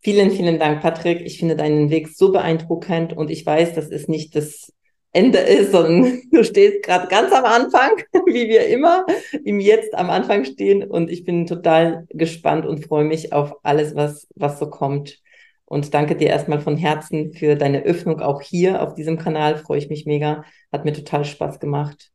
vielen, 0.00 0.32
vielen 0.32 0.58
Dank, 0.58 0.80
Patrick. 0.80 1.20
Ich 1.20 1.38
finde 1.38 1.54
deinen 1.54 1.90
Weg 1.90 2.08
so 2.08 2.32
beeindruckend 2.32 3.12
und 3.12 3.30
ich 3.30 3.46
weiß, 3.46 3.74
das 3.74 3.88
ist 3.88 4.08
nicht 4.08 4.34
das 4.34 4.72
Ende 5.12 5.38
ist, 5.38 5.72
sondern 5.72 6.22
du 6.32 6.44
stehst 6.44 6.82
gerade 6.82 7.08
ganz 7.08 7.32
am 7.32 7.44
Anfang, 7.44 7.90
wie 8.26 8.48
wir 8.48 8.66
immer 8.68 9.06
im 9.44 9.60
Jetzt 9.60 9.94
am 9.94 10.10
Anfang 10.10 10.44
stehen 10.44 10.84
und 10.84 11.10
ich 11.10 11.24
bin 11.24 11.46
total 11.46 12.06
gespannt 12.10 12.66
und 12.66 12.84
freue 12.84 13.04
mich 13.04 13.32
auf 13.32 13.54
alles, 13.62 13.94
was, 13.94 14.28
was 14.34 14.58
so 14.58 14.68
kommt. 14.70 15.18
Und 15.64 15.94
danke 15.94 16.16
dir 16.16 16.28
erstmal 16.28 16.60
von 16.60 16.76
Herzen 16.76 17.32
für 17.32 17.54
deine 17.54 17.84
Öffnung 17.84 18.20
auch 18.20 18.42
hier 18.42 18.82
auf 18.82 18.94
diesem 18.94 19.18
Kanal. 19.18 19.56
Freue 19.56 19.78
ich 19.78 19.88
mich 19.88 20.04
mega. 20.04 20.44
Hat 20.72 20.84
mir 20.84 20.92
total 20.92 21.24
Spaß 21.24 21.60
gemacht. 21.60 22.10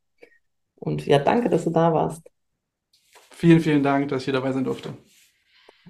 Und 0.75 1.05
ja, 1.05 1.19
danke, 1.19 1.47
dass 1.47 1.63
du 1.63 1.69
da 1.69 1.93
warst. 1.93 2.29
Vielen, 3.31 3.61
vielen 3.61 3.81
Dank, 3.81 4.09
dass 4.09 4.19
ich 4.19 4.25
hier 4.25 4.33
dabei 4.33 4.51
sein 4.51 4.65
durfte. 4.65 4.93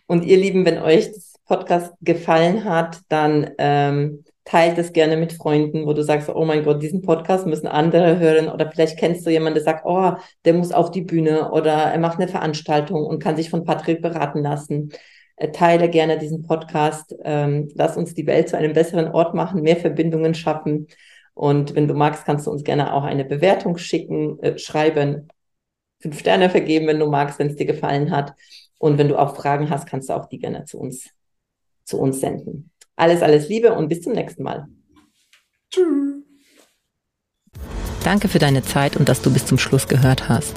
Und 0.05 0.25
ihr 0.25 0.37
Lieben, 0.37 0.63
wenn 0.63 0.77
euch 0.77 1.11
das 1.11 1.33
Podcast 1.45 1.93
gefallen 2.01 2.65
hat, 2.65 3.01
dann 3.09 3.51
ähm, 3.57 4.23
teilt 4.45 4.77
es 4.77 4.93
gerne 4.93 5.17
mit 5.17 5.33
Freunden, 5.33 5.85
wo 5.87 5.93
du 5.93 6.03
sagst, 6.03 6.29
oh 6.29 6.45
mein 6.45 6.63
Gott, 6.63 6.81
diesen 6.81 7.01
Podcast 7.01 7.47
müssen 7.47 7.67
andere 7.67 8.19
hören 8.19 8.47
oder 8.47 8.71
vielleicht 8.71 8.97
kennst 8.97 9.25
du 9.25 9.31
jemanden, 9.31 9.55
der 9.55 9.63
sagt, 9.63 9.85
oh, 9.85 10.13
der 10.45 10.53
muss 10.53 10.71
auf 10.71 10.91
die 10.91 11.01
Bühne 11.01 11.51
oder 11.51 11.73
er 11.73 11.99
macht 11.99 12.19
eine 12.19 12.27
Veranstaltung 12.27 13.05
und 13.05 13.21
kann 13.21 13.35
sich 13.35 13.49
von 13.49 13.65
Patrick 13.65 14.01
beraten 14.01 14.43
lassen. 14.43 14.91
Äh, 15.35 15.51
teile 15.51 15.89
gerne 15.89 16.17
diesen 16.19 16.43
Podcast. 16.43 17.15
Ähm, 17.23 17.69
lass 17.75 17.97
uns 17.97 18.13
die 18.13 18.27
Welt 18.27 18.49
zu 18.49 18.57
einem 18.57 18.73
besseren 18.73 19.09
Ort 19.09 19.33
machen, 19.33 19.61
mehr 19.61 19.77
Verbindungen 19.77 20.35
schaffen. 20.35 20.87
Und 21.33 21.75
wenn 21.75 21.87
du 21.87 21.95
magst, 21.95 22.25
kannst 22.25 22.47
du 22.47 22.51
uns 22.51 22.63
gerne 22.63 22.93
auch 22.93 23.03
eine 23.03 23.25
Bewertung 23.25 23.77
schicken, 23.77 24.39
äh, 24.41 24.57
schreiben, 24.57 25.27
fünf 25.99 26.19
Sterne 26.19 26.49
vergeben, 26.49 26.87
wenn 26.87 26.99
du 26.99 27.07
magst, 27.07 27.39
wenn 27.39 27.47
es 27.47 27.55
dir 27.55 27.65
gefallen 27.65 28.11
hat. 28.11 28.33
Und 28.77 28.97
wenn 28.97 29.09
du 29.09 29.17
auch 29.17 29.35
Fragen 29.35 29.69
hast, 29.69 29.87
kannst 29.87 30.09
du 30.09 30.13
auch 30.13 30.27
die 30.27 30.39
gerne 30.39 30.65
zu 30.65 30.79
uns, 30.79 31.09
zu 31.83 31.99
uns 31.99 32.19
senden. 32.19 32.71
Alles, 32.95 33.21
alles 33.21 33.49
Liebe 33.49 33.73
und 33.73 33.89
bis 33.89 34.01
zum 34.01 34.13
nächsten 34.13 34.43
Mal. 34.43 34.67
Tschüss. 35.71 36.23
Danke 38.03 38.27
für 38.27 38.39
deine 38.39 38.63
Zeit 38.63 38.95
und 38.95 39.09
dass 39.09 39.21
du 39.21 39.33
bis 39.33 39.45
zum 39.45 39.57
Schluss 39.57 39.87
gehört 39.87 40.29
hast. 40.29 40.53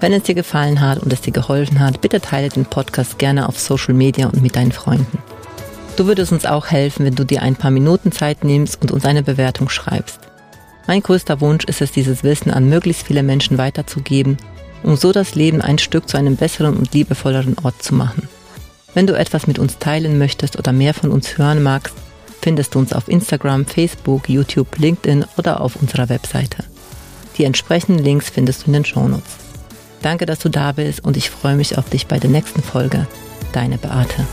Wenn 0.00 0.14
es 0.14 0.22
dir 0.22 0.34
gefallen 0.34 0.80
hat 0.80 0.98
und 0.98 1.12
es 1.12 1.20
dir 1.20 1.32
geholfen 1.32 1.78
hat, 1.78 2.00
bitte 2.00 2.20
teile 2.20 2.48
den 2.48 2.64
Podcast 2.64 3.18
gerne 3.18 3.48
auf 3.48 3.58
Social 3.58 3.92
Media 3.92 4.28
und 4.28 4.42
mit 4.42 4.56
deinen 4.56 4.72
Freunden. 4.72 5.18
Du 5.96 6.06
würdest 6.06 6.32
uns 6.32 6.46
auch 6.46 6.68
helfen, 6.68 7.04
wenn 7.04 7.14
du 7.14 7.24
dir 7.24 7.42
ein 7.42 7.56
paar 7.56 7.70
Minuten 7.70 8.10
Zeit 8.10 8.42
nimmst 8.42 8.80
und 8.80 8.90
uns 8.90 9.04
eine 9.04 9.22
Bewertung 9.22 9.68
schreibst. 9.68 10.20
Mein 10.86 11.02
größter 11.02 11.42
Wunsch 11.42 11.66
ist 11.66 11.82
es, 11.82 11.92
dieses 11.92 12.24
Wissen 12.24 12.50
an 12.50 12.70
möglichst 12.70 13.06
viele 13.06 13.22
Menschen 13.22 13.58
weiterzugeben, 13.58 14.38
um 14.82 14.96
so 14.96 15.12
das 15.12 15.34
Leben 15.34 15.60
ein 15.60 15.78
Stück 15.78 16.08
zu 16.08 16.16
einem 16.16 16.36
besseren 16.36 16.78
und 16.78 16.94
liebevolleren 16.94 17.56
Ort 17.62 17.82
zu 17.82 17.94
machen. 17.94 18.28
Wenn 18.94 19.06
du 19.06 19.16
etwas 19.16 19.46
mit 19.46 19.58
uns 19.58 19.78
teilen 19.78 20.18
möchtest 20.18 20.58
oder 20.58 20.72
mehr 20.72 20.94
von 20.94 21.10
uns 21.10 21.38
hören 21.38 21.62
magst, 21.62 21.94
findest 22.40 22.74
du 22.74 22.78
uns 22.78 22.92
auf 22.92 23.08
Instagram, 23.08 23.66
Facebook, 23.66 24.28
YouTube, 24.28 24.78
LinkedIn 24.78 25.24
oder 25.36 25.60
auf 25.60 25.76
unserer 25.76 26.08
Webseite. 26.08 26.64
Die 27.38 27.44
entsprechenden 27.44 28.02
Links 28.02 28.30
findest 28.30 28.62
du 28.62 28.66
in 28.68 28.72
den 28.74 28.84
Shownotes. 28.84 29.36
Danke, 30.02 30.26
dass 30.26 30.38
du 30.38 30.48
da 30.48 30.72
bist 30.72 31.04
und 31.04 31.16
ich 31.16 31.30
freue 31.30 31.56
mich 31.56 31.78
auf 31.78 31.88
dich 31.90 32.06
bei 32.06 32.18
der 32.18 32.30
nächsten 32.30 32.62
Folge. 32.62 33.06
Deine 33.52 33.78
Beate. 33.78 34.26